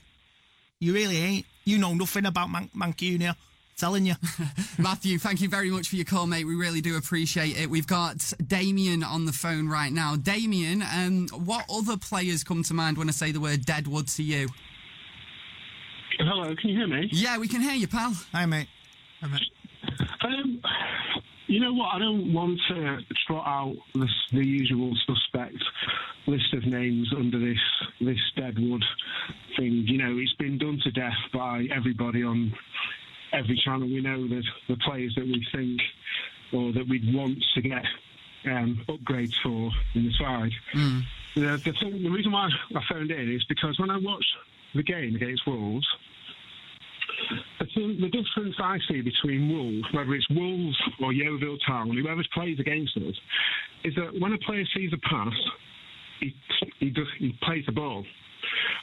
You 0.82 0.94
really 0.94 1.16
ain't. 1.16 1.46
You 1.64 1.78
know 1.78 1.94
nothing 1.94 2.26
about 2.26 2.50
Man- 2.52 2.70
Mancunian. 2.76 3.38
Telling 3.78 4.06
you. 4.06 4.16
Matthew, 4.78 5.18
thank 5.18 5.40
you 5.40 5.48
very 5.48 5.70
much 5.70 5.88
for 5.88 5.96
your 5.96 6.04
call, 6.04 6.28
mate. 6.28 6.44
We 6.44 6.56
really 6.56 6.82
do 6.82 6.98
appreciate 6.98 7.58
it. 7.58 7.70
We've 7.70 7.88
got 7.88 8.34
Damien 8.46 9.02
on 9.02 9.26
the 9.26 9.32
phone 9.32 9.70
right 9.70 9.94
now. 9.94 10.18
Damien, 10.18 10.84
um, 10.94 11.30
what 11.46 11.64
other 11.74 11.96
players 11.96 12.44
come 12.44 12.64
to 12.64 12.74
mind 12.74 12.98
when 12.98 13.08
I 13.08 13.14
say 13.14 13.32
the 13.32 13.40
word 13.40 13.64
Deadwood 13.64 14.10
to 14.10 14.24
you? 14.24 14.50
Hello, 16.20 16.54
can 16.54 16.70
you 16.70 16.80
hear 16.80 16.88
me? 16.88 17.08
Yeah, 17.14 17.38
we 17.38 17.48
can 17.48 17.62
hear 17.62 17.76
you, 17.76 17.88
pal. 17.88 18.14
Hi, 18.34 18.46
mate. 18.46 18.68
Hi, 19.22 19.28
mate. 19.28 19.42
Um, 20.22 20.62
you 21.48 21.60
know 21.60 21.74
what? 21.74 21.94
I 21.94 22.00
don't 22.00 22.34
want 22.34 22.60
to 22.70 23.00
trot 23.28 23.46
out 23.46 23.76
this, 23.96 24.12
the 24.32 24.46
usual 24.46 24.94
suspect 25.06 25.64
list 26.26 26.54
of 26.54 26.66
names 26.66 27.12
under 27.16 27.38
this 27.40 27.60
this 28.00 28.20
Deadwood 28.36 28.84
thing. 29.58 29.86
You 29.88 29.98
know, 29.98 30.18
it's 30.18 30.34
been 30.34 30.58
done 30.58 30.80
to 30.84 30.92
death 30.92 31.18
by 31.34 31.68
everybody 31.76 32.24
on 32.24 32.54
every 33.34 33.60
channel. 33.64 33.88
We 33.88 34.02
know 34.02 34.28
that 34.28 34.44
the 34.70 34.78
players 34.78 35.14
that 35.16 35.26
we 35.26 35.46
think 35.52 35.82
or 36.54 36.72
that 36.72 36.88
we'd 36.88 37.14
want 37.14 37.44
to 37.56 37.62
get 37.62 37.84
um, 38.46 38.84
upgrades 38.88 39.34
for 39.42 39.72
in 39.96 40.06
the 40.06 40.14
side. 40.20 40.52
The, 41.36 41.42
the, 41.66 41.74
thing, 41.82 42.04
the 42.04 42.10
reason 42.10 42.32
why 42.32 42.50
I 42.76 42.82
phoned 42.88 43.10
in 43.10 43.34
is 43.34 43.44
because 43.46 43.80
when 43.80 43.90
I 43.90 43.98
watched 43.98 44.34
the 44.76 44.84
game 44.84 45.16
against 45.16 45.48
Wolves, 45.48 45.88
the, 47.60 47.66
thing, 47.74 47.98
the 48.02 48.10
difference 48.10 48.56
I 48.60 48.78
see 48.90 49.02
between 49.02 49.50
Wolves, 49.50 49.88
whether 49.94 50.14
it's 50.14 50.28
Wolves 50.30 50.78
or 51.02 51.14
Yeovil 51.14 51.58
Town, 51.66 51.96
whoever 51.96 52.24
plays 52.34 52.60
against 52.60 52.96
us, 52.98 53.16
is 53.84 53.94
that 53.96 54.20
when 54.20 54.34
a 54.34 54.38
player 54.40 54.64
sees 54.76 54.92
a 54.94 54.98
pass, 55.10 55.34
he, 56.20 56.34
he, 56.80 56.90
does, 56.90 57.08
he 57.20 57.38
plays 57.44 57.64
the 57.66 57.72
ball. 57.72 58.06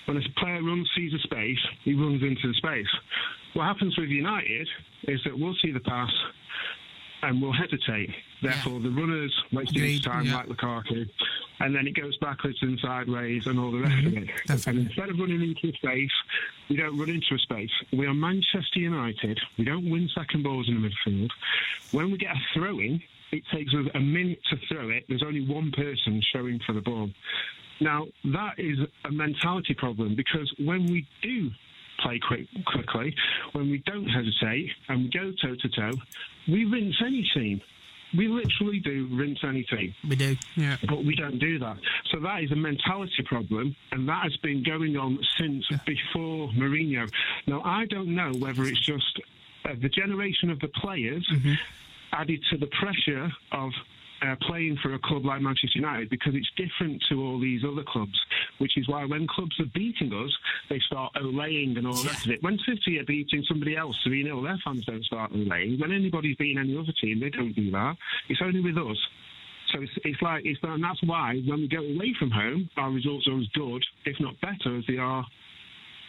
When 0.07 0.17
a 0.17 0.41
player 0.41 0.63
runs, 0.63 0.89
sees 0.97 1.13
a 1.15 1.19
space, 1.19 1.59
he 1.85 1.95
runs 1.95 2.23
into 2.23 2.49
the 2.49 2.55
space. 2.55 2.87
What 3.55 3.65
happens 3.65 3.97
with 3.99 4.09
United 4.09 4.69
is 5.05 5.21
that 5.25 5.39
we'll 5.39 5.57
see 5.63 5.73
the 5.73 5.81
pass 5.81 6.11
and 7.23 7.41
we'll 7.41 7.53
hesitate. 7.53 8.11
Therefore, 8.43 8.81
the 8.81 8.91
runners 8.91 9.35
waste 9.53 9.73
Agreed, 9.73 10.03
time 10.03 10.27
yeah. 10.27 10.37
like 10.37 10.47
Lukaku, 10.47 11.09
and 11.61 11.75
then 11.75 11.87
it 11.87 11.93
goes 11.93 12.17
backwards 12.19 12.59
and 12.63 12.79
sideways 12.81 13.47
and 13.47 13.59
all 13.59 13.71
the 13.71 13.81
rest 13.81 14.07
of 14.07 14.13
mm-hmm. 14.13 14.53
it. 14.53 14.67
And 14.67 14.79
instead 14.79 15.11
of 15.11 15.19
running 15.19 15.43
into 15.43 15.69
a 15.69 15.73
space, 15.73 16.11
we 16.69 16.77
don't 16.77 16.99
run 16.99 17.11
into 17.11 17.35
a 17.35 17.39
space. 17.39 17.71
We 17.93 18.07
are 18.07 18.15
Manchester 18.15 18.81
United. 18.81 19.39
We 19.59 19.65
don't 19.65 19.91
win 19.91 20.09
second 20.15 20.43
balls 20.43 20.69
in 20.69 20.81
the 20.81 20.89
midfield. 20.89 21.31
When 21.93 22.11
we 22.11 22.19
get 22.19 22.35
a 22.35 22.41
throw 22.55 22.79
in, 22.79 23.03
it 23.33 23.43
takes 23.53 23.73
us 23.75 23.87
a 23.95 24.01
minute 24.01 24.41
to 24.51 24.57
throw 24.69 24.89
it. 24.91 25.05
There's 25.09 25.23
only 25.23 25.47
one 25.47 25.71
person 25.73 26.23
showing 26.33 26.61
for 26.67 26.73
the 26.73 26.81
ball. 26.81 27.11
Now, 27.81 28.07
that 28.25 28.59
is 28.59 28.79
a 29.05 29.11
mentality 29.11 29.75
problem 29.75 30.15
because 30.15 30.53
when 30.59 30.87
we 30.87 31.07
do 31.23 31.51
play 32.03 32.21
quick, 32.27 32.47
quickly, 32.67 33.15
when 33.53 33.71
we 33.71 33.79
don't 33.87 34.07
hesitate 34.07 34.71
and 34.89 35.05
we 35.05 35.11
go 35.11 35.33
toe 35.43 35.55
to 35.55 35.69
toe, 35.69 35.99
we 36.49 36.65
rinse 36.65 36.97
any 37.05 37.29
team. 37.35 37.61
We 38.17 38.27
literally 38.27 38.81
do 38.81 39.09
rinse 39.13 39.39
any 39.45 39.63
team. 39.65 39.95
We 40.09 40.17
do. 40.17 40.37
Yeah. 40.57 40.77
But 40.89 41.05
we 41.05 41.15
don't 41.15 41.39
do 41.39 41.61
that. 41.61 41.77
So 42.11 42.19
that 42.21 42.43
is 42.43 42.51
a 42.51 42.57
mentality 42.57 43.23
problem, 43.25 43.77
and 43.93 44.09
that 44.09 44.25
has 44.25 44.37
been 44.39 44.65
going 44.65 44.97
on 44.97 45.19
since 45.39 45.65
before 45.87 46.49
Mourinho. 46.49 47.09
Now, 47.47 47.63
I 47.65 47.87
don't 47.87 48.13
know 48.15 48.33
whether 48.39 48.65
it's 48.65 48.85
just 48.85 49.21
uh, 49.65 49.75
the 49.81 49.89
generation 49.89 50.51
of 50.51 50.59
the 50.59 50.69
players 50.69 51.25
added 52.13 52.41
to 52.51 52.59
the 52.59 52.67
pressure 52.67 53.31
of 53.53 53.71
uh, 54.23 54.37
playing 54.43 54.79
for 54.83 54.95
a 54.95 54.99
club 54.99 55.25
like 55.25 55.41
Manchester 55.41 55.79
United 55.79 56.11
because 56.11 56.35
it's 56.35 56.51
different 56.57 57.03
to 57.09 57.23
all 57.23 57.41
these 57.41 57.63
other 57.65 57.83
clubs, 57.87 58.19
which 58.59 58.77
is 58.77 58.89
why 58.89 59.05
when 59.05 59.27
clubs 59.27 59.59
are 59.61 59.71
beating 59.75 60.13
us, 60.13 60.31
they 60.69 60.79
start 60.81 61.13
olaying 61.15 61.77
and 61.79 61.87
all 61.87 61.95
the 61.95 62.09
rest 62.09 62.27
of 62.27 62.33
it. 62.33 62.43
When 62.43 62.59
City 62.59 62.99
are 62.99 63.05
beating 63.05 63.45
somebody 63.49 63.77
else 63.77 63.97
3 64.05 64.25
0, 64.25 64.43
their 64.43 64.59
fans 64.65 64.85
don't 64.85 65.05
start 65.05 65.33
olaying. 65.33 65.81
When 65.81 65.93
anybody's 65.93 66.37
beating 66.37 66.59
any 66.59 66.77
other 66.77 66.93
team, 67.01 67.21
they 67.21 67.31
don't 67.31 67.55
do 67.55 67.71
that. 67.71 67.97
It's 68.29 68.41
only 68.43 68.61
with 68.61 68.77
us. 68.77 68.99
So 69.73 69.83
it's, 69.83 69.93
it's 70.05 70.23
like, 70.23 70.45
it's, 70.45 70.59
and 70.63 70.83
that's 70.83 71.03
why 71.05 71.41
when 71.47 71.61
we 71.61 71.69
go 71.69 71.79
away 71.79 72.15
from 72.19 72.31
home, 72.31 72.69
our 72.77 72.91
results 72.91 73.29
are 73.29 73.39
as 73.39 73.47
good, 73.55 73.85
if 74.05 74.17
not 74.21 74.35
better, 74.41 74.77
as 74.77 74.85
they 74.87 74.97
are 74.97 75.25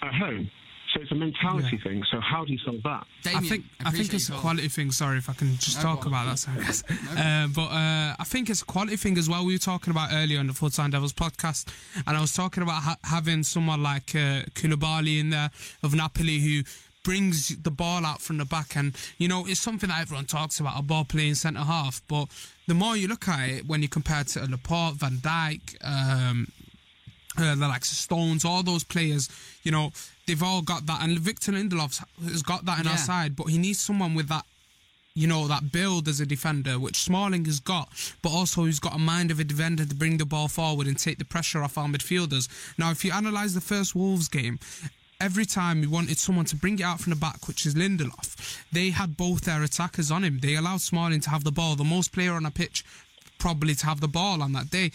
at 0.02 0.14
home. 0.14 0.50
So 0.94 1.00
it's 1.00 1.12
a 1.12 1.16
mentality 1.16 1.78
thing. 1.78 2.04
So 2.12 2.20
how 2.20 2.44
do 2.44 2.52
you 2.52 2.60
solve 2.60 2.84
that? 2.84 3.06
I 3.26 3.40
think 3.40 3.64
I 3.86 3.92
think 3.92 4.14
it's 4.14 4.28
a 4.30 4.34
quality 4.34 4.68
thing. 4.68 4.92
Sorry 4.92 5.18
if 5.18 5.30
I 5.30 5.34
can 5.34 5.56
just 5.56 5.80
talk 5.82 6.06
about 6.06 6.26
that. 6.26 6.38
Sorry. 6.38 6.60
uh, 7.18 7.48
but 7.48 7.68
uh, 7.68 8.16
I 8.20 8.24
think 8.26 8.50
it's 8.50 8.62
a 8.62 8.66
quality 8.66 8.98
thing 8.98 9.18
as 9.18 9.30
well. 9.30 9.46
We 9.46 9.54
were 9.54 9.60
talking 9.60 9.92
about 9.92 10.10
earlier 10.12 10.40
on 10.40 10.48
the 10.48 10.54
Full 10.54 10.70
Time 10.70 10.92
Devils 10.92 11.14
podcast, 11.14 11.68
and 12.06 12.18
I 12.18 12.20
was 12.20 12.34
talking 12.34 12.62
about 12.64 12.84
ha- 12.84 12.98
having 13.04 13.44
someone 13.44 13.82
like 13.82 14.14
uh, 14.16 14.44
Koulibaly 14.54 15.20
in 15.20 15.30
there 15.30 15.50
of 15.82 15.96
Napoli 15.96 16.40
who 16.40 16.64
brings 17.04 17.56
the 17.58 17.72
ball 17.72 18.06
out 18.06 18.22
from 18.22 18.38
the 18.38 18.46
back, 18.46 18.76
and 18.76 18.94
you 19.18 19.30
know 19.30 19.46
it's 19.48 19.62
something 19.62 19.90
that 19.90 20.02
everyone 20.02 20.26
talks 20.26 20.60
about 20.60 20.78
a 20.78 20.82
ball 20.82 21.06
playing 21.06 21.36
centre 21.36 21.62
half. 21.62 22.02
But 22.10 22.26
the 22.68 22.74
more 22.74 22.98
you 22.98 23.08
look 23.08 23.30
at 23.30 23.50
it, 23.50 23.66
when 23.66 23.82
you 23.82 23.88
compare 23.88 24.22
it 24.22 24.28
to 24.30 24.46
Laporte, 24.46 24.96
Van 24.96 25.18
Dijk. 25.18 25.78
Um, 25.84 26.48
uh, 27.38 27.56
the 27.56 27.68
likes 27.68 27.92
of 27.92 27.98
Stones, 27.98 28.44
all 28.44 28.62
those 28.62 28.84
players, 28.84 29.30
you 29.64 29.72
know, 29.72 29.92
they've 30.32 30.42
all 30.44 30.62
got 30.62 30.86
that. 30.86 31.02
And 31.04 31.20
Victor 31.20 31.52
Lindelof 31.52 32.02
has 32.24 32.42
got 32.42 32.64
that 32.66 32.80
in 32.80 32.86
Yeah. 32.86 32.92
our 32.94 32.98
side, 32.98 33.36
but 33.36 33.48
he 33.48 33.58
needs 33.58 33.80
someone 33.80 34.14
with 34.16 34.30
that, 34.30 34.46
you 35.14 35.28
know, 35.28 35.46
that 35.50 35.74
build 35.74 36.08
as 36.08 36.22
a 36.22 36.26
defender, 36.26 36.80
which 36.80 36.96
Smalling 36.96 37.44
has 37.46 37.60
got, 37.60 37.90
but 38.22 38.30
also 38.30 38.64
he's 38.64 38.80
got 38.80 38.96
a 38.96 38.98
mind 38.98 39.30
of 39.30 39.40
a 39.42 39.44
defender 39.44 39.86
to 39.86 39.94
bring 39.94 40.18
the 40.18 40.26
ball 40.26 40.48
forward 40.48 40.88
and 40.88 40.98
take 40.98 41.18
the 41.18 41.26
pressure 41.26 41.62
off 41.64 41.78
our 41.78 41.88
midfielders. 41.88 42.48
Now, 42.78 42.92
if 42.92 43.04
you 43.04 43.12
analyse 43.14 43.54
the 43.54 43.60
first 43.62 43.94
Wolves 43.94 44.30
game, 44.30 44.58
every 45.20 45.46
time 45.46 45.82
we 45.82 45.88
wanted 45.88 46.18
someone 46.18 46.46
to 46.46 46.56
bring 46.56 46.80
it 46.80 46.84
out 46.84 47.02
from 47.02 47.10
the 47.10 47.18
back, 47.18 47.48
which 47.50 47.66
is 47.66 47.76
Lindelof, 47.76 48.30
they 48.72 48.92
had 48.92 49.18
both 49.18 49.42
their 49.42 49.62
attackers 49.64 50.12
on 50.12 50.24
him. 50.24 50.40
They 50.40 50.56
allowed 50.56 50.80
Smalling 50.82 51.20
to 51.22 51.30
have 51.30 51.44
the 51.44 51.52
ball, 51.52 51.76
the 51.76 51.84
most 51.84 52.14
player 52.14 52.34
on 52.34 52.46
a 52.46 52.52
pitch 52.52 52.86
probably 53.38 53.76
to 53.76 53.86
have 53.88 54.00
the 54.00 54.08
ball 54.08 54.42
on 54.42 54.54
that 54.54 54.70
day. 54.70 54.92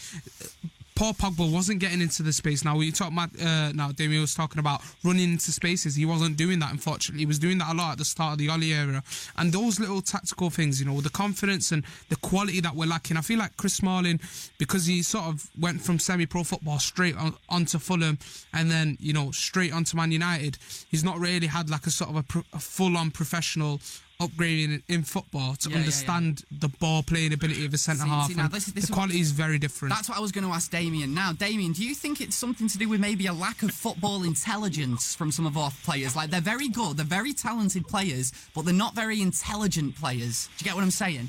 Paul 0.96 1.12
Pogba 1.12 1.52
wasn't 1.52 1.78
getting 1.78 2.00
into 2.00 2.22
the 2.22 2.32
space. 2.32 2.64
Now, 2.64 2.74
we 2.76 2.90
talk 2.90 3.12
uh, 3.12 3.70
now 3.74 3.92
Damien 3.92 4.22
was 4.22 4.34
talking 4.34 4.58
about 4.58 4.80
running 5.04 5.32
into 5.32 5.52
spaces. 5.52 5.94
He 5.94 6.06
wasn't 6.06 6.38
doing 6.38 6.58
that, 6.60 6.72
unfortunately. 6.72 7.20
He 7.20 7.26
was 7.26 7.38
doing 7.38 7.58
that 7.58 7.72
a 7.72 7.76
lot 7.76 7.92
at 7.92 7.98
the 7.98 8.04
start 8.06 8.32
of 8.32 8.38
the 8.38 8.48
Ole 8.48 8.62
era. 8.64 9.02
And 9.36 9.52
those 9.52 9.78
little 9.78 10.00
tactical 10.00 10.48
things, 10.48 10.80
you 10.80 10.86
know, 10.86 11.02
the 11.02 11.10
confidence 11.10 11.70
and 11.70 11.84
the 12.08 12.16
quality 12.16 12.60
that 12.60 12.74
we're 12.74 12.88
lacking. 12.88 13.18
I 13.18 13.20
feel 13.20 13.38
like 13.38 13.58
Chris 13.58 13.74
Smalling, 13.74 14.20
because 14.56 14.86
he 14.86 15.02
sort 15.02 15.26
of 15.26 15.50
went 15.60 15.82
from 15.82 15.98
semi 15.98 16.24
pro 16.24 16.42
football 16.42 16.78
straight 16.78 17.16
on, 17.16 17.34
onto 17.50 17.78
Fulham 17.78 18.18
and 18.54 18.70
then, 18.70 18.96
you 18.98 19.12
know, 19.12 19.30
straight 19.32 19.74
onto 19.74 19.98
Man 19.98 20.12
United, 20.12 20.56
he's 20.90 21.04
not 21.04 21.18
really 21.18 21.48
had 21.48 21.68
like 21.68 21.86
a 21.86 21.90
sort 21.90 22.08
of 22.08 22.16
a, 22.16 22.22
pro- 22.22 22.44
a 22.54 22.58
full 22.58 22.96
on 22.96 23.10
professional 23.10 23.80
upgrading 24.20 24.64
in, 24.64 24.82
in 24.88 25.02
football 25.02 25.54
to 25.56 25.68
Yeah, 25.68 25.74
yeah, 25.74 25.78
yeah. 25.78 25.84
understand 25.84 26.44
the 26.50 26.68
ball 26.68 27.02
playing 27.02 27.32
ability 27.32 27.66
of 27.66 27.74
a 27.74 27.78
centre 27.78 28.04
See- 28.04 28.08
half. 28.08 28.28
see, 28.28 28.34
now 28.34 28.48
this- 28.48 28.66
this 28.66 28.86
the 28.86 28.92
quality 28.92 29.20
is 29.20 29.30
very 29.32 29.58
different. 29.58 29.94
That's 29.94 30.08
what 30.08 30.16
I 30.18 30.20
was 30.20 30.32
going 30.32 30.44
to 30.46 30.50
ask 30.52 30.70
Damien. 30.70 31.12
Now, 31.14 31.32
Damien, 31.32 31.72
do 31.72 31.84
you 31.84 31.94
think 31.94 32.20
it's 32.20 32.34
something 32.36 32.68
to 32.68 32.78
do 32.78 32.88
with 32.88 33.00
maybe 33.00 33.26
a 33.26 33.32
lack 33.32 33.62
of 33.62 33.70
football 33.72 34.22
intelligence 34.22 35.14
from 35.14 35.30
some 35.30 35.46
of 35.46 35.56
our 35.56 35.70
players? 35.84 36.16
Like, 36.16 36.30
they're 36.30 36.40
very 36.40 36.68
good, 36.68 36.96
they're 36.96 37.04
very 37.06 37.34
talented 37.34 37.86
players, 37.88 38.32
but 38.54 38.64
they're 38.64 38.74
not 38.74 38.94
very 38.94 39.20
intelligent 39.20 39.96
players. 39.96 40.48
Do 40.56 40.62
you 40.62 40.64
get 40.70 40.74
what 40.74 40.82
I'm 40.84 40.90
saying? 40.90 41.28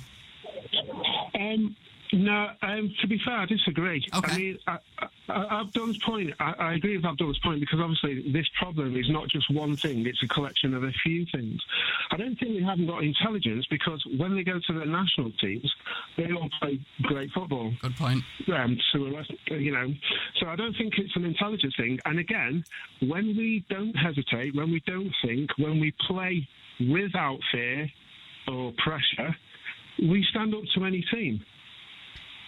Um, 1.40 1.76
no, 2.14 2.50
um, 2.62 2.94
to 3.02 3.08
be 3.08 3.20
fair, 3.24 3.36
I 3.36 3.46
disagree. 3.46 4.06
Okay. 4.16 4.32
I 4.32 4.38
mean, 4.38 4.58
I, 4.68 4.78
I, 5.30 5.62
Abdul's 5.62 5.98
point, 6.00 6.34
I, 6.40 6.54
I 6.58 6.74
agree 6.74 6.96
with 6.96 7.06
Abdul's 7.06 7.40
point 7.40 7.60
because 7.60 7.80
obviously 7.80 8.32
this 8.32 8.48
problem 8.60 8.96
is 8.96 9.10
not 9.10 9.28
just 9.28 9.52
one 9.54 9.76
thing, 9.76 10.06
it's 10.06 10.22
a 10.24 10.28
collection 10.28 10.74
of 10.74 10.84
a 10.84 10.92
few 11.04 11.26
things. 11.32 11.60
I 12.12 12.18
don't 12.18 12.36
think 12.40 12.58
they 12.58 12.64
haven't 12.64 12.88
got 12.88 13.04
intelligence 13.04 13.66
because 13.70 14.06
when 14.18 14.36
they 14.36 14.44
go 14.44 14.60
to 14.68 14.74
their 14.74 14.86
national 14.86 15.32
teams, 15.42 15.74
they 16.16 16.32
all 16.32 16.50
play 16.62 16.80
great 17.04 17.32
football. 17.32 17.74
Good 17.82 17.96
point. 17.96 18.24
Um, 18.54 18.78
so, 18.94 19.00
you 19.56 19.72
know, 19.72 19.94
so 20.40 20.48
I 20.48 20.56
don't 20.56 20.76
think 20.78 20.94
it's 20.98 21.16
an 21.16 21.26
intelligence 21.26 21.76
thing. 21.76 22.00
And 22.06 22.20
again, 22.20 22.64
when 23.02 23.36
we 23.36 23.66
don't 23.70 23.96
hesitate, 23.96 24.56
when 24.56 24.72
we 24.72 24.82
don't 24.86 25.12
think, 25.26 25.50
when 25.58 25.80
we 25.80 25.94
play 26.08 26.48
without 26.80 27.40
fear 27.52 27.90
or 28.48 28.72
pressure, 28.78 29.36
we 30.00 30.26
stand 30.30 30.54
up 30.54 30.62
to 30.76 30.86
any 30.86 31.04
team. 31.12 31.44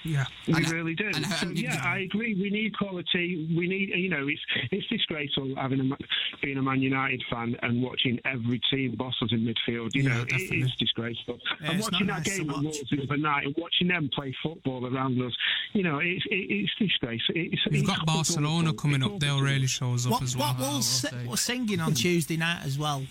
Yeah. 0.03 0.25
We 0.48 0.53
And- 0.53 0.70
really 0.72 0.96
do. 0.96 1.08
and- 1.08 1.25
so, 1.25 1.48
and- 1.48 1.60
yeah, 1.60 1.82
I 1.84 2.00
agree. 2.00 2.34
We 2.36 2.50
need 2.50 2.77
quality. 2.77 3.48
We 3.56 3.68
need, 3.68 3.89
you 3.89 4.10
know, 4.10 4.27
it's 4.27 4.41
it's 4.72 4.88
disgraceful 4.88 5.53
having 5.58 5.79
a, 5.91 5.98
being 6.41 6.58
a 6.58 6.62
Man 6.62 6.82
United 6.82 7.22
fan 7.29 7.56
and 7.63 7.82
watching 7.82 8.20
every 8.25 8.62
team 8.72 8.96
boss 8.96 9.15
us 9.22 9.32
in 9.32 9.41
midfield. 9.41 9.89
You 9.94 10.03
Yeah, 10.03 10.10
know, 10.10 10.22
it 10.22 10.29
definitely. 10.29 10.62
is 10.62 10.75
disgraceful. 10.79 11.39
Yeah, 11.62 11.72
and 11.72 11.79
watching 11.82 12.08
that 12.08 12.13
nice 12.25 12.38
to 12.38 12.38
game 12.44 12.50
at. 12.50 12.63
Wolves 12.63 12.84
the 12.89 13.03
other 13.03 13.18
night 13.18 13.46
and 13.46 13.56
watching 13.58 13.88
them 13.89 14.10
play 14.13 14.34
football 14.41 14.86
around 14.86 15.22
us, 15.22 15.34
you 15.74 15.84
know, 15.84 16.00
it's 16.00 16.25
it, 16.27 16.36
it's 16.50 16.72
disgraceful. 16.79 17.36
It's, 17.36 17.62
We've 17.70 17.82
it's 17.82 17.89
got 17.89 18.06
Barcelona 18.06 18.74
coming 18.74 19.03
up. 19.03 19.20
They'll 19.20 19.41
really 19.41 19.68
show 19.68 19.94
us 19.94 20.06
up 20.06 20.13
What, 20.13 20.22
as 20.24 20.38
well. 20.38 20.48
what 20.53 20.60
will 20.60 20.72
Wolves 20.72 20.88
say. 20.88 21.25
were 21.27 21.38
singing 21.38 21.82
on 21.82 21.94
Tuesday 21.94 22.38
night 22.38 22.62
as 22.63 22.77
well? 22.79 23.06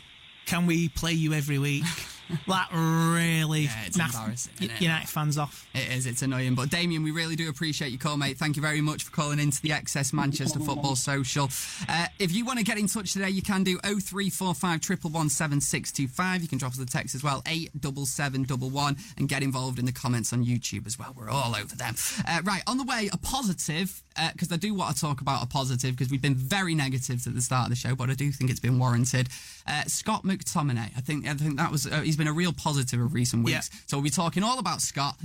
Can 0.46 0.64
we 0.66 0.88
play 0.88 1.12
you 1.12 1.34
every 1.34 1.58
week? 1.58 1.84
that 2.46 2.68
really 2.72 3.62
Yeah, 3.62 3.84
it's 3.86 3.96
naff- 3.96 4.14
embarrassing, 4.18 4.52
isn't 4.60 4.70
it? 4.76 4.80
United 4.80 5.08
fans 5.08 5.38
off. 5.38 5.66
It 5.74 5.92
is, 5.96 6.06
it's 6.06 6.22
annoying. 6.22 6.54
But 6.54 6.70
Damien, 6.70 7.02
we 7.02 7.10
really 7.10 7.36
do 7.36 7.48
appreciate 7.48 7.90
your 7.90 7.98
call, 7.98 8.16
mate. 8.16 8.36
Thank 8.38 8.56
you 8.56 8.62
very 8.62 8.80
much 8.80 9.04
for 9.04 9.10
calling 9.10 9.38
into 9.38 9.60
the 9.62 9.70
XS 9.70 10.12
Manchester 10.12 10.58
Football 10.58 10.96
Social. 10.96 11.48
Uh, 11.88 12.06
if 12.18 12.32
you 12.34 12.44
want 12.44 12.58
to 12.58 12.64
get 12.64 12.78
in 12.78 12.86
touch 12.86 13.12
today, 13.12 13.30
you 13.30 13.42
can 13.42 13.64
do 13.64 13.78
0345 13.78 14.62
111 14.62 15.30
7625. 15.30 16.42
You 16.42 16.48
can 16.48 16.58
drop 16.58 16.72
us 16.72 16.78
a 16.78 16.86
text 16.86 17.14
as 17.14 17.22
well, 17.22 17.42
87711, 17.46 18.96
and 19.16 19.28
get 19.28 19.42
involved 19.42 19.78
in 19.78 19.84
the 19.86 19.92
comments 19.92 20.32
on 20.32 20.44
YouTube 20.44 20.86
as 20.86 20.98
well. 20.98 21.14
We're 21.16 21.30
all 21.30 21.54
over 21.56 21.74
them. 21.74 21.94
Uh, 22.26 22.40
right, 22.44 22.62
on 22.66 22.78
the 22.78 22.84
way, 22.84 23.08
a 23.12 23.16
positive, 23.18 24.02
because 24.32 24.52
I 24.52 24.56
do 24.56 24.74
want 24.74 24.94
to 24.94 25.00
talk 25.00 25.20
about 25.20 25.42
a 25.42 25.46
positive, 25.46 25.96
because 25.96 26.10
we've 26.10 26.22
been 26.22 26.34
very 26.34 26.74
negative 26.74 27.26
at 27.26 27.34
the 27.34 27.40
start 27.40 27.64
of 27.66 27.70
the 27.70 27.76
show, 27.76 27.94
but 27.94 28.10
I 28.10 28.14
do 28.14 28.30
think 28.32 28.50
it's 28.50 28.60
been 28.60 28.78
warranted. 28.78 29.28
Uh, 29.66 29.82
Scott 29.86 30.24
McTominay, 30.24 30.90
I 30.96 31.00
think, 31.00 31.26
I 31.26 31.34
think 31.34 31.56
that 31.58 31.70
was, 31.70 31.86
uh, 31.86 32.00
he's 32.00 32.16
been 32.18 32.28
a 32.28 32.32
real 32.32 32.52
positive 32.52 33.00
of 33.00 33.14
recent 33.14 33.44
weeks. 33.44 33.70
So 33.86 33.96
we'll 33.96 34.04
be 34.04 34.10
talking 34.10 34.42
all 34.42 34.58
about 34.58 34.82
Scott 34.82 35.16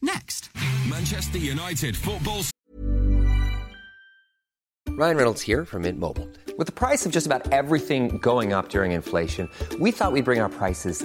next. 0.00 0.50
Manchester 0.88 1.38
United 1.38 1.96
Football 1.96 2.42
Ryan 4.96 5.16
Reynolds 5.18 5.42
here 5.42 5.66
from 5.66 5.82
Mint 5.82 5.98
Mobile. 5.98 6.26
With 6.56 6.68
the 6.68 6.72
price 6.72 7.04
of 7.04 7.12
just 7.12 7.26
about 7.26 7.52
everything 7.52 8.16
going 8.16 8.54
up 8.54 8.70
during 8.70 8.92
inflation, 8.92 9.50
we 9.78 9.90
thought 9.90 10.12
we'd 10.12 10.24
bring 10.24 10.40
our 10.40 10.48
prices 10.48 11.04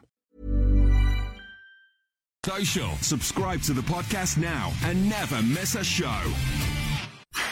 Social. 2.43 2.89
Subscribe 3.01 3.61
to 3.61 3.73
the 3.73 3.83
podcast 3.83 4.35
now 4.39 4.73
and 4.85 5.07
never 5.07 5.43
miss 5.43 5.75
a 5.75 5.83
show. 5.83 6.19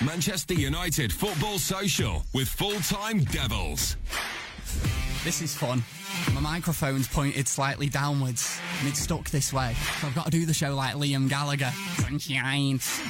Manchester 0.04 0.56
United 0.56 1.14
Football 1.14 1.60
Social 1.60 2.24
with 2.34 2.50
full 2.50 2.80
time 2.80 3.20
Devils. 3.26 3.98
This 5.24 5.44
is 5.44 5.54
fun. 5.54 5.84
My 6.34 6.42
microphone's 6.42 7.08
pointed 7.08 7.48
slightly 7.48 7.88
downwards 7.88 8.60
and 8.80 8.90
it's 8.90 9.00
stuck 9.00 9.30
this 9.30 9.54
way. 9.54 9.76
So 10.02 10.08
I've 10.08 10.16
got 10.16 10.26
to 10.26 10.32
do 10.32 10.48
the 10.48 10.56
show 10.56 10.74
like 10.74 10.96
Liam 10.96 11.30
Gallagher. 11.30 11.72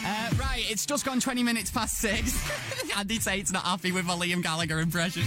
Uh, 0.05 0.31
right, 0.37 0.65
it's 0.69 0.85
just 0.85 1.05
gone 1.05 1.21
20 1.21 1.43
minutes 1.43 1.71
past 1.71 1.97
six. 1.97 2.45
Andy 2.97 3.19
Tate's 3.19 3.53
not 3.53 3.63
happy 3.63 3.93
with 3.93 4.03
my 4.03 4.15
Liam 4.15 4.43
Gallagher 4.43 4.81
impression. 4.81 5.23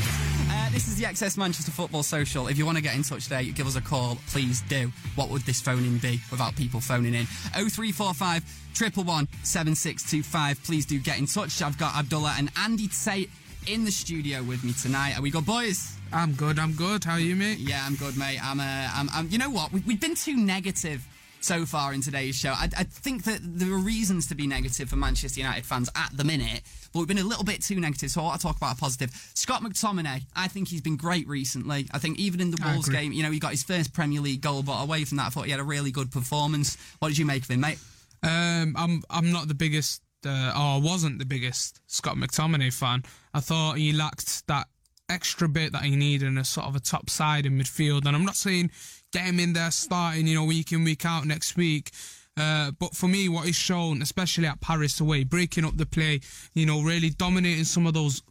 This 0.72 0.88
is 0.88 0.96
the 0.96 1.04
XS 1.04 1.36
Manchester 1.36 1.70
Football 1.70 2.02
Social. 2.02 2.48
If 2.48 2.56
you 2.56 2.64
want 2.64 2.78
to 2.78 2.82
get 2.82 2.96
in 2.96 3.02
touch 3.02 3.24
today, 3.24 3.44
give 3.50 3.66
us 3.66 3.76
a 3.76 3.82
call. 3.82 4.16
Please 4.28 4.62
do. 4.70 4.90
What 5.16 5.28
would 5.28 5.42
this 5.42 5.60
phoning 5.60 5.98
be 5.98 6.18
without 6.30 6.56
people 6.56 6.80
phoning 6.80 7.12
in? 7.12 7.26
0345 7.26 8.42
111 8.80 9.28
7625. 9.42 10.64
Please 10.64 10.86
do 10.86 10.98
get 10.98 11.18
in 11.18 11.26
touch. 11.26 11.60
I've 11.60 11.76
got 11.76 11.94
Abdullah 11.94 12.36
and 12.38 12.50
Andy 12.58 12.88
Tate 12.88 13.28
in 13.66 13.84
the 13.84 13.90
studio 13.90 14.42
with 14.42 14.64
me 14.64 14.72
tonight. 14.72 15.18
Are 15.18 15.20
we 15.20 15.30
good, 15.30 15.44
boys? 15.44 15.94
I'm 16.10 16.32
good. 16.32 16.58
I'm 16.58 16.72
good. 16.72 17.04
How 17.04 17.12
are 17.12 17.20
you, 17.20 17.36
mate? 17.36 17.58
Yeah, 17.58 17.84
I'm 17.86 17.96
good, 17.96 18.16
mate. 18.16 18.38
I'm, 18.42 18.58
uh, 18.58 18.88
I'm, 18.94 19.10
I'm 19.12 19.28
you 19.28 19.36
know 19.36 19.50
what? 19.50 19.72
We've, 19.72 19.86
we've 19.86 20.00
been 20.00 20.14
too 20.14 20.38
negative 20.38 21.06
so 21.44 21.66
far 21.66 21.92
in 21.92 22.00
today's 22.00 22.36
show. 22.36 22.50
I, 22.50 22.68
I 22.76 22.84
think 22.84 23.24
that 23.24 23.40
there 23.42 23.72
are 23.72 23.78
reasons 23.78 24.26
to 24.28 24.34
be 24.34 24.46
negative 24.46 24.88
for 24.88 24.96
Manchester 24.96 25.40
United 25.40 25.64
fans 25.66 25.88
at 25.94 26.16
the 26.16 26.24
minute, 26.24 26.62
but 26.92 27.00
we've 27.00 27.08
been 27.08 27.18
a 27.18 27.24
little 27.24 27.44
bit 27.44 27.62
too 27.62 27.78
negative. 27.80 28.10
So 28.10 28.20
I 28.20 28.24
want 28.24 28.40
to 28.40 28.46
talk 28.46 28.56
about 28.56 28.74
a 28.74 28.78
positive. 28.78 29.10
Scott 29.34 29.62
McTominay, 29.62 30.22
I 30.36 30.48
think 30.48 30.68
he's 30.68 30.80
been 30.80 30.96
great 30.96 31.26
recently. 31.28 31.88
I 31.92 31.98
think 31.98 32.18
even 32.18 32.40
in 32.40 32.50
the 32.50 32.62
Wolves 32.64 32.88
game, 32.88 33.12
you 33.12 33.22
know, 33.22 33.30
he 33.30 33.38
got 33.38 33.50
his 33.50 33.62
first 33.62 33.92
Premier 33.92 34.20
League 34.20 34.40
goal, 34.40 34.62
but 34.62 34.82
away 34.82 35.04
from 35.04 35.18
that, 35.18 35.26
I 35.26 35.30
thought 35.30 35.46
he 35.46 35.50
had 35.50 35.60
a 35.60 35.64
really 35.64 35.90
good 35.90 36.10
performance. 36.10 36.76
What 36.98 37.08
did 37.08 37.18
you 37.18 37.26
make 37.26 37.42
of 37.42 37.50
him, 37.50 37.60
mate? 37.60 37.78
Um, 38.22 38.74
I'm 38.76 39.02
I'm 39.10 39.32
not 39.32 39.48
the 39.48 39.54
biggest, 39.54 40.02
uh, 40.24 40.52
or 40.54 40.76
I 40.76 40.80
wasn't 40.82 41.18
the 41.18 41.24
biggest 41.24 41.80
Scott 41.86 42.16
McTominay 42.16 42.72
fan. 42.72 43.02
I 43.34 43.40
thought 43.40 43.78
he 43.78 43.92
lacked 43.92 44.46
that 44.46 44.68
extra 45.08 45.48
bit 45.48 45.72
that 45.72 45.82
he 45.82 45.96
needed 45.96 46.26
in 46.28 46.38
a 46.38 46.44
sort 46.44 46.66
of 46.66 46.76
a 46.76 46.80
top 46.80 47.10
side 47.10 47.46
in 47.46 47.58
midfield. 47.58 48.06
And 48.06 48.16
I'm 48.16 48.24
not 48.24 48.36
saying 48.36 48.70
get 49.12 49.24
him 49.24 49.38
in 49.38 49.52
there 49.52 49.70
starting, 49.70 50.26
you 50.26 50.34
know, 50.34 50.44
week 50.44 50.72
in 50.72 50.84
week 50.84 51.04
out 51.04 51.26
next 51.26 51.56
week. 51.56 51.90
Uh, 52.36 52.70
but 52.78 52.94
for 52.94 53.08
me, 53.08 53.28
what 53.28 53.46
he's 53.46 53.56
shown, 53.56 54.00
especially 54.00 54.46
at 54.46 54.60
Paris 54.60 55.00
away, 55.00 55.22
breaking 55.22 55.64
up 55.64 55.76
the 55.76 55.86
play, 55.86 56.20
you 56.54 56.64
know, 56.64 56.82
really 56.82 57.10
dominating 57.10 57.64
some 57.64 57.86
of 57.86 57.94
those 57.94 58.22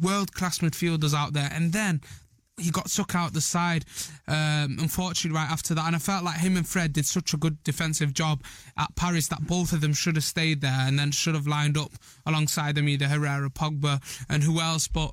world 0.00 0.32
class 0.32 0.60
midfielders 0.60 1.14
out 1.14 1.32
there, 1.32 1.50
and 1.52 1.72
then 1.72 2.00
he 2.58 2.70
got 2.70 2.86
took 2.86 3.14
out 3.14 3.34
the 3.34 3.40
side, 3.40 3.84
um, 4.28 4.78
unfortunately, 4.80 5.36
right 5.36 5.50
after 5.50 5.74
that. 5.74 5.86
And 5.86 5.96
I 5.96 5.98
felt 5.98 6.24
like 6.24 6.38
him 6.38 6.56
and 6.56 6.66
Fred 6.66 6.92
did 6.92 7.04
such 7.04 7.34
a 7.34 7.36
good 7.36 7.62
defensive 7.64 8.14
job 8.14 8.42
at 8.78 8.94
Paris 8.96 9.28
that 9.28 9.46
both 9.46 9.72
of 9.72 9.82
them 9.82 9.92
should 9.92 10.16
have 10.16 10.24
stayed 10.24 10.62
there 10.62 10.70
and 10.72 10.98
then 10.98 11.10
should 11.10 11.34
have 11.34 11.46
lined 11.46 11.76
up 11.76 11.92
alongside 12.24 12.74
them, 12.74 12.88
either 12.88 13.08
Herrera, 13.08 13.50
Pogba, 13.50 14.00
and 14.30 14.42
who 14.42 14.60
else. 14.60 14.88
But 14.88 15.12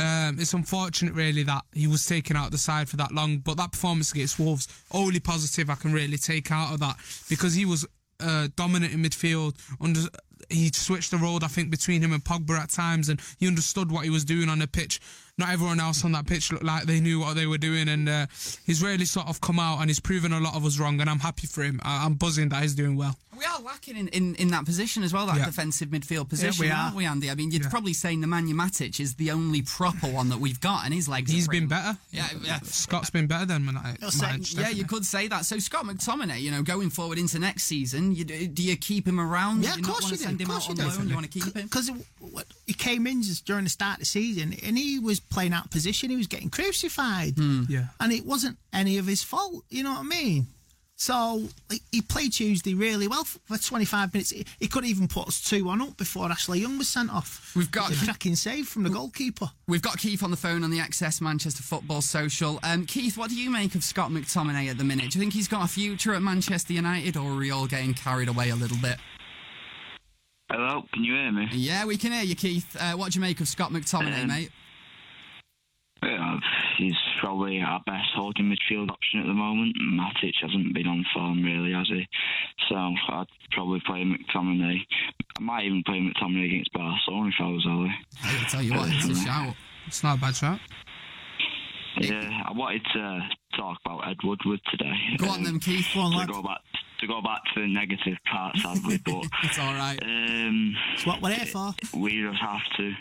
um, 0.00 0.38
it's 0.38 0.54
unfortunate, 0.54 1.14
really, 1.14 1.42
that 1.44 1.62
he 1.72 1.86
was 1.86 2.04
taken 2.06 2.36
out 2.36 2.50
the 2.50 2.58
side 2.58 2.88
for 2.88 2.96
that 2.96 3.12
long. 3.12 3.38
But 3.38 3.56
that 3.58 3.72
performance 3.72 4.12
against 4.12 4.38
Wolves, 4.38 4.68
only 4.92 5.20
positive 5.20 5.70
I 5.70 5.74
can 5.74 5.92
really 5.92 6.16
take 6.16 6.50
out 6.50 6.72
of 6.72 6.80
that 6.80 6.96
because 7.28 7.54
he 7.54 7.64
was 7.64 7.86
uh, 8.20 8.48
dominant 8.56 8.92
in 8.92 9.02
midfield. 9.02 9.56
Under 9.80 10.00
he 10.48 10.70
switched 10.72 11.10
the 11.10 11.16
role, 11.16 11.38
I 11.42 11.48
think, 11.48 11.70
between 11.70 12.02
him 12.02 12.12
and 12.12 12.24
Pogba 12.24 12.58
at 12.58 12.70
times, 12.70 13.08
and 13.08 13.20
he 13.38 13.46
understood 13.46 13.92
what 13.92 14.04
he 14.04 14.10
was 14.10 14.24
doing 14.24 14.48
on 14.48 14.58
the 14.58 14.66
pitch. 14.66 15.00
Not 15.40 15.50
everyone 15.50 15.80
else 15.80 16.04
on 16.04 16.12
that 16.12 16.26
pitch 16.26 16.52
looked 16.52 16.64
like 16.64 16.84
they 16.84 17.00
knew 17.00 17.18
what 17.20 17.34
they 17.34 17.46
were 17.46 17.58
doing, 17.58 17.88
and 17.88 18.08
uh, 18.08 18.26
he's 18.64 18.82
really 18.82 19.04
sort 19.04 19.26
of 19.28 19.40
come 19.40 19.58
out 19.58 19.80
and 19.80 19.90
he's 19.90 20.00
proven 20.00 20.32
a 20.32 20.40
lot 20.40 20.54
of 20.54 20.64
us 20.64 20.78
wrong, 20.78 21.00
and 21.00 21.10
I'm 21.10 21.18
happy 21.20 21.46
for 21.46 21.62
him. 21.62 21.80
I- 21.82 22.04
I'm 22.04 22.14
buzzing 22.14 22.48
that 22.50 22.62
he's 22.62 22.74
doing 22.74 22.96
well. 22.96 23.16
We 23.36 23.46
are 23.46 23.60
lacking 23.62 23.96
in, 23.96 24.08
in, 24.08 24.34
in 24.34 24.48
that 24.48 24.66
position 24.66 25.02
as 25.02 25.14
well, 25.14 25.24
that 25.26 25.38
Yeah. 25.38 25.46
defensive 25.46 25.88
midfield 25.88 26.28
position, 26.28 26.62
we 26.62 26.70
aren't 26.70 26.92
are. 26.92 26.96
we, 26.96 27.06
Andy? 27.06 27.30
I 27.30 27.34
mean, 27.34 27.50
you're 27.50 27.62
Yeah. 27.62 27.70
probably 27.70 27.94
saying 27.94 28.20
the 28.20 28.26
Nemanja 28.26 28.52
Matic 28.52 29.00
is 29.00 29.14
the 29.14 29.30
only 29.30 29.62
proper 29.62 30.08
one 30.08 30.28
that 30.28 30.38
we've 30.40 30.60
got, 30.60 30.84
and 30.84 30.92
his 30.92 31.08
legs. 31.08 31.30
He's 31.30 31.44
are 31.44 31.46
pretty- 31.46 31.60
been 31.60 31.68
better. 31.68 31.96
Yeah, 32.12 32.28
yeah. 32.42 32.58
Scott's 32.64 33.08
been 33.08 33.26
better 33.26 33.46
than 33.46 33.64
Matic. 33.64 33.98
Matic, 34.00 34.58
Yeah, 34.58 34.68
you 34.68 34.84
could 34.84 35.06
say 35.06 35.26
that. 35.28 35.46
So 35.46 35.58
Scott 35.58 35.86
McTominay, 35.86 36.40
you 36.42 36.50
know, 36.50 36.62
going 36.62 36.90
forward 36.90 37.18
into 37.18 37.38
next 37.38 37.62
season, 37.64 38.14
you, 38.14 38.24
do 38.24 38.62
you 38.62 38.76
keep 38.76 39.08
him 39.08 39.18
around? 39.18 39.64
Yeah, 39.64 39.74
of 39.74 39.82
course 39.82 40.04
you 40.10 40.16
do. 40.18 40.22
send 40.24 40.34
Of 40.34 40.40
him 40.42 40.46
course 40.48 40.64
out 40.68 40.76
you 40.76 40.84
on 40.84 40.90
do. 40.90 40.96
loan? 40.98 41.08
You 41.08 41.14
want 41.14 41.32
to 41.32 41.40
keep 41.40 41.54
him? 41.56 41.62
Because 41.62 41.90
he 42.66 42.74
came 42.74 43.06
in 43.06 43.22
just 43.22 43.46
during 43.46 43.64
the 43.64 43.70
start 43.70 43.94
of 43.94 44.00
the 44.00 44.04
season 44.06 44.54
and 44.62 44.76
he 44.76 44.98
was 44.98 45.18
playing 45.30 45.52
out 45.52 45.66
of 45.66 45.70
position. 45.70 46.10
He 46.10 46.16
was 46.16 46.26
getting 46.26 46.50
crucified. 46.50 47.38
Yeah. 47.68 47.86
And 48.00 48.12
it 48.12 48.24
wasn't 48.26 48.58
any 48.72 48.98
of 48.98 49.06
his 49.06 49.22
fault. 49.22 49.64
You 49.70 49.84
know 49.84 49.90
what 49.92 50.00
I 50.00 50.02
mean? 50.02 50.46
So 50.96 51.44
he 51.90 52.02
played 52.02 52.34
Tuesday 52.34 52.74
really 52.74 53.08
well 53.08 53.24
for 53.24 53.38
for 53.46 53.56
25 53.56 54.12
minutes. 54.12 54.30
He, 54.32 54.44
he 54.58 54.68
could 54.68 54.84
even 54.84 55.08
put 55.08 55.28
us 55.28 55.40
2 55.40 55.64
1 55.64 55.80
up 55.80 55.96
before 55.96 56.30
Ashley 56.30 56.60
Young 56.60 56.76
was 56.76 56.90
sent 56.90 57.10
off. 57.10 57.52
We've 57.56 57.70
got- 57.70 57.90
a 57.90 57.94
cracking 58.04 58.36
save 58.36 58.68
from 58.68 58.82
the 58.82 58.90
goalkeeper. 58.90 59.50
We've 59.66 59.80
got 59.80 59.96
Keith 59.96 60.22
on 60.22 60.30
the 60.30 60.36
phone 60.36 60.62
on 60.62 60.68
the 60.68 60.78
XS 60.78 61.22
Manchester 61.22 61.62
Football 61.62 62.02
Social. 62.02 62.60
Um, 62.62 62.84
Keith, 62.84 63.16
what 63.16 63.30
do 63.30 63.36
you 63.36 63.48
make 63.50 63.74
of 63.74 63.82
Scott 63.82 64.10
McTominay 64.10 64.68
at 64.68 64.76
the 64.76 64.84
minute? 64.84 65.10
Do 65.12 65.18
you 65.18 65.22
think 65.22 65.32
he's 65.32 65.48
got 65.48 65.64
a 65.64 65.68
future 65.68 66.12
at 66.12 66.20
Manchester 66.20 66.74
United, 66.74 67.16
or 67.16 67.30
are 67.32 67.36
we 67.36 67.50
all 67.50 67.66
getting 67.66 67.94
carried 67.94 68.28
away 68.28 68.50
a 68.50 68.56
little 68.56 68.76
bit? 68.76 68.98
Hello, 70.50 70.84
can 70.92 71.04
you 71.04 71.14
hear 71.14 71.32
me? 71.32 71.48
Yeah, 71.52 71.84
we 71.86 71.96
can 71.96 72.12
hear 72.12 72.24
you, 72.24 72.34
Keith. 72.34 72.76
Uh, 72.78 72.92
what 72.92 73.12
do 73.12 73.18
you 73.18 73.22
make 73.22 73.40
of 73.40 73.48
Scott 73.48 73.70
McTominay, 73.70 74.22
Um, 74.22 74.28
mate? 74.28 74.50
Yeah, 76.02 76.36
he's 76.78 76.94
probably 77.20 77.60
our 77.60 77.80
best 77.84 78.08
holding 78.14 78.46
midfield 78.54 78.90
option 78.90 79.20
at 79.20 79.26
the 79.26 79.34
moment. 79.34 79.76
Matic 79.92 80.32
hasn't 80.40 80.72
been 80.74 80.86
on 80.86 81.04
form 81.14 81.42
really, 81.42 81.72
has 81.72 81.88
he? 81.88 82.06
So 82.68 82.74
I'd 82.76 83.26
probably 83.52 83.80
play 83.86 84.04
McTominay. 84.04 84.78
I 85.38 85.40
might 85.42 85.64
even 85.64 85.82
play 85.84 85.98
McTominay 86.00 86.46
against 86.46 86.72
Barcelona 86.72 87.28
if 87.28 87.34
I 87.40 87.46
was 87.48 87.66
Ole. 87.68 87.90
I 88.24 88.46
tell 88.48 88.62
you 88.62 88.72
what, 88.72 88.88
it's 88.90 89.06
a 89.08 89.14
shout. 89.14 89.54
It's 89.86 90.02
not 90.02 90.18
a 90.18 90.20
bad 90.20 90.36
shot. 90.36 90.60
Yeah, 92.00 92.42
I 92.46 92.52
wanted 92.52 92.82
to 92.94 93.20
talk 93.56 93.78
about 93.84 94.08
Ed 94.08 94.16
Woodward 94.24 94.60
today. 94.70 94.94
Go 95.18 95.26
on 95.28 95.38
Um, 95.38 95.44
then, 95.44 95.58
Keith. 95.60 95.86
Go 95.92 96.00
on, 96.00 96.12
to 96.12 96.18
lad. 96.18 96.28
go 96.28 96.42
back 96.42 96.60
to 97.00 97.06
go 97.06 97.20
back 97.22 97.40
to 97.54 97.60
the 97.62 97.66
negative 97.66 98.16
part, 98.30 98.56
sadly, 98.58 98.98
but 99.04 99.24
It's 99.42 99.58
all 99.58 99.74
right. 99.74 99.98
um, 100.02 100.76
It's 100.94 101.04
what 101.06 101.20
we're 101.22 101.32
here 101.32 101.46
for. 101.46 101.72
we 101.94 102.22
just 102.22 102.40
have 102.40 102.60
to. 102.76 102.92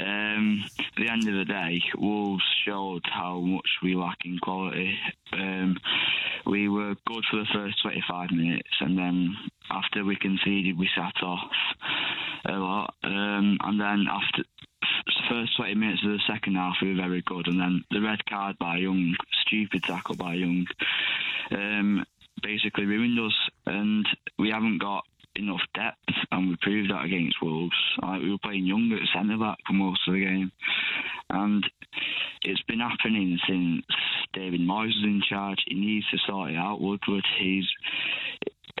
Um, 0.00 0.64
at 0.78 0.84
the 0.96 1.10
end 1.10 1.28
of 1.28 1.34
the 1.34 1.44
day, 1.44 1.82
Wolves 1.98 2.42
showed 2.64 3.02
how 3.04 3.40
much 3.40 3.68
we 3.82 3.94
lack 3.94 4.18
in 4.24 4.38
quality. 4.38 4.96
Um, 5.32 5.76
we 6.46 6.68
were 6.68 6.94
good 7.06 7.24
for 7.30 7.36
the 7.36 7.48
first 7.52 7.82
25 7.82 8.30
minutes, 8.30 8.70
and 8.80 8.96
then 8.96 9.36
after 9.70 10.04
we 10.04 10.16
conceded, 10.16 10.78
we 10.78 10.88
sat 10.96 11.22
off 11.22 11.50
a 12.46 12.52
lot. 12.52 12.94
Um, 13.04 13.58
and 13.62 13.80
then 13.80 14.06
after 14.10 14.42
the 15.06 15.12
first 15.28 15.56
20 15.56 15.74
minutes 15.74 16.02
of 16.04 16.12
the 16.12 16.20
second 16.26 16.54
half, 16.54 16.76
we 16.80 16.94
were 16.94 17.02
very 17.02 17.22
good. 17.22 17.46
And 17.46 17.60
then 17.60 17.84
the 17.90 18.00
red 18.00 18.24
card 18.26 18.56
by 18.58 18.76
Young, 18.76 19.14
stupid 19.46 19.82
tackle 19.84 20.16
by 20.16 20.34
Young, 20.34 20.66
um, 21.52 22.04
basically 22.42 22.86
ruined 22.86 23.18
us. 23.18 23.36
And 23.66 24.06
we 24.38 24.50
haven't 24.50 24.78
got 24.78 25.04
enough 25.36 25.62
depth, 25.74 26.16
and 26.30 26.48
we 26.48 26.56
proved 26.60 26.90
that 26.90 27.04
against 27.04 27.42
Wolves. 27.42 27.76
Like, 28.02 28.22
we 28.22 28.30
were 28.30 28.38
playing 28.42 28.66
Young 28.66 28.92
at 28.92 29.08
centre 29.14 29.38
back 29.38 29.58
for 29.66 29.72
most 29.72 30.00
of 30.06 30.14
the 30.14 30.20
game, 30.20 30.52
and 31.30 31.64
it's 32.42 32.62
been 32.62 32.80
happening 32.80 33.38
since 33.48 33.84
David 34.32 34.60
Moyes 34.60 34.86
was 34.86 35.04
in 35.04 35.22
charge. 35.28 35.58
He 35.66 35.74
needs 35.74 36.08
to 36.10 36.18
sort 36.26 36.50
it 36.50 36.56
out. 36.56 36.80
Woodward, 36.80 37.24
he's 37.38 37.66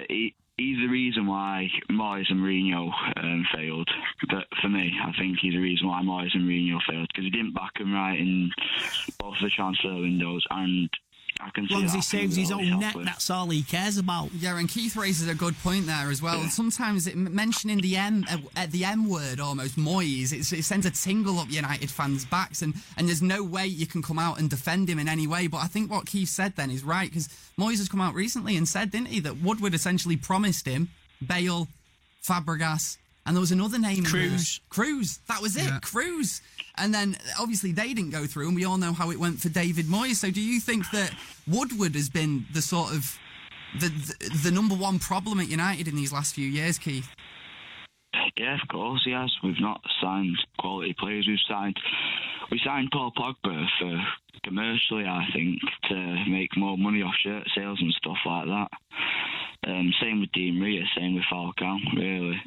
he, 0.08 0.34
he's 0.56 0.78
the 0.78 0.88
reason 0.88 1.26
why 1.26 1.68
Moyes 1.90 2.30
and 2.30 2.40
Mourinho 2.40 2.90
um, 3.16 3.46
failed. 3.54 3.88
But 4.28 4.46
for 4.60 4.68
me, 4.68 4.92
I 5.02 5.12
think 5.18 5.38
he's 5.40 5.54
the 5.54 5.60
reason 5.60 5.88
why 5.88 6.02
Moyes 6.02 6.34
and 6.34 6.44
Mourinho 6.44 6.78
failed 6.88 7.08
because 7.08 7.24
he 7.24 7.30
didn't 7.30 7.54
back 7.54 7.78
him 7.78 7.92
right 7.92 8.18
in 8.18 8.50
both 9.18 9.36
the 9.40 9.50
transfer 9.50 9.94
windows, 9.94 10.44
and 10.50 10.90
I 11.42 11.50
can 11.50 11.64
As 11.64 11.68
see 11.68 11.74
long 11.74 11.84
as 11.84 11.92
that 11.92 11.96
he 11.96 12.02
saves 12.02 12.36
his 12.36 12.50
own 12.52 12.70
with 12.70 12.80
neck, 12.80 12.96
Ole 12.96 13.04
that's 13.04 13.30
all 13.30 13.48
he 13.48 13.62
cares 13.62 13.98
about. 13.98 14.30
Yeah, 14.38 14.58
and 14.58 14.68
Keith 14.68 14.96
raises 14.96 15.28
a 15.28 15.34
good 15.34 15.58
point 15.62 15.86
there 15.86 16.10
as 16.10 16.20
well. 16.20 16.42
Sometimes 16.48 17.06
it, 17.06 17.16
mentioning 17.16 17.80
the 17.80 17.96
M, 17.96 18.24
uh, 18.30 18.38
uh, 18.56 18.66
the 18.70 18.84
M 18.84 19.08
word 19.08 19.40
almost, 19.40 19.76
Moyes, 19.76 20.32
it's, 20.32 20.52
it 20.52 20.64
sends 20.64 20.86
a 20.86 20.90
tingle 20.90 21.38
up 21.38 21.50
United 21.50 21.90
fans' 21.90 22.24
backs, 22.24 22.62
and, 22.62 22.74
and 22.96 23.08
there's 23.08 23.22
no 23.22 23.42
way 23.42 23.66
you 23.66 23.86
can 23.86 24.02
come 24.02 24.18
out 24.18 24.38
and 24.38 24.50
defend 24.50 24.88
him 24.88 24.98
in 24.98 25.08
any 25.08 25.26
way. 25.26 25.46
But 25.46 25.58
I 25.58 25.66
think 25.66 25.90
what 25.90 26.06
Keith 26.06 26.28
said 26.28 26.56
then 26.56 26.70
is 26.70 26.84
right 26.84 27.08
because 27.08 27.28
Moyes 27.58 27.78
has 27.78 27.88
come 27.88 28.00
out 28.00 28.14
recently 28.14 28.56
and 28.56 28.68
said, 28.68 28.90
didn't 28.90 29.08
he, 29.08 29.20
that 29.20 29.42
Woodward 29.42 29.74
essentially 29.74 30.16
promised 30.16 30.66
him 30.66 30.88
Bale, 31.26 31.68
Fabregas, 32.22 32.96
and 33.26 33.36
there 33.36 33.40
was 33.40 33.52
another 33.52 33.78
name. 33.78 33.98
in. 33.98 34.04
Cruz. 34.04 34.60
Cruz. 34.68 35.20
That 35.28 35.42
was 35.42 35.56
it. 35.56 35.64
Yeah. 35.64 35.78
Cruz. 35.82 36.40
And 36.76 36.94
then 36.94 37.16
obviously 37.38 37.72
they 37.72 37.92
didn't 37.92 38.10
go 38.10 38.26
through, 38.26 38.48
and 38.48 38.56
we 38.56 38.64
all 38.64 38.78
know 38.78 38.92
how 38.92 39.10
it 39.10 39.18
went 39.18 39.40
for 39.40 39.48
David 39.48 39.86
Moyes. 39.86 40.16
So 40.16 40.30
do 40.30 40.40
you 40.40 40.60
think 40.60 40.90
that 40.92 41.12
Woodward 41.46 41.94
has 41.94 42.08
been 42.08 42.46
the 42.52 42.62
sort 42.62 42.92
of 42.92 43.18
the, 43.78 43.88
the 43.88 44.30
the 44.44 44.50
number 44.50 44.74
one 44.74 44.98
problem 44.98 45.40
at 45.40 45.48
United 45.48 45.86
in 45.88 45.96
these 45.96 46.12
last 46.12 46.34
few 46.34 46.46
years, 46.48 46.78
Keith? 46.78 47.08
Yeah, 48.36 48.54
of 48.54 48.68
course 48.68 49.02
he 49.04 49.12
has. 49.12 49.30
We've 49.42 49.60
not 49.60 49.80
signed 50.00 50.36
quality 50.58 50.94
players. 50.98 51.26
We've 51.28 51.38
signed 51.48 51.76
we 52.50 52.60
signed 52.64 52.88
Paul 52.92 53.12
Pogba 53.16 53.66
for 53.78 54.00
commercially, 54.44 55.04
I 55.04 55.24
think, 55.32 55.60
to 55.88 56.24
make 56.28 56.56
more 56.56 56.78
money 56.78 57.02
off 57.02 57.14
shirt 57.22 57.46
sales 57.54 57.78
and 57.80 57.92
stuff 57.92 58.16
like 58.24 58.46
that. 58.46 58.68
Um, 59.68 59.92
same 60.00 60.20
with 60.20 60.32
Di 60.32 60.50
Maria, 60.52 60.82
same 60.96 61.14
with 61.14 61.24
Falcao, 61.30 61.76
really. 61.96 62.40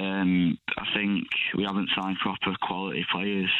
Um, 0.00 0.58
I 0.78 0.86
think 0.94 1.26
we 1.56 1.64
haven't 1.64 1.90
signed 1.94 2.16
proper 2.18 2.56
quality 2.62 3.04
players 3.12 3.50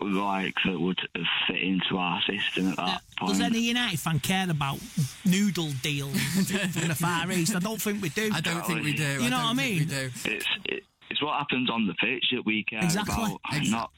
like 0.00 0.54
that 0.64 0.80
would 0.80 0.98
have 1.14 1.24
fit 1.46 1.60
into 1.62 1.98
our 1.98 2.20
system 2.22 2.68
at 2.68 2.76
that 2.76 3.02
point. 3.18 3.32
Does 3.32 3.40
any 3.42 3.60
United 3.60 4.00
fan 4.00 4.18
care 4.20 4.48
about 4.50 4.78
noodle 5.24 5.70
deals 5.82 6.18
from 6.72 6.88
the 6.88 6.94
Far 6.94 7.30
East? 7.32 7.54
I 7.54 7.58
don't 7.58 7.80
think 7.80 8.00
we 8.02 8.08
do. 8.08 8.30
I 8.32 8.40
don't 8.40 8.64
think 8.66 8.82
we 8.82 8.94
do. 8.94 9.22
You 9.22 9.30
know 9.30 9.36
I 9.38 9.42
what 9.44 9.50
I 9.50 9.54
mean? 9.54 9.78
We 9.80 9.84
do. 9.84 10.10
it's 10.24 10.46
it, 10.64 10.84
it's 11.10 11.22
what 11.22 11.38
happens 11.38 11.70
on 11.70 11.86
the 11.86 11.94
pitch 11.94 12.24
that 12.32 12.44
we 12.46 12.64
care 12.64 12.80
Exactly. 12.82 13.14
about, 13.14 13.40
Exactly. 13.52 13.70
not 13.70 13.90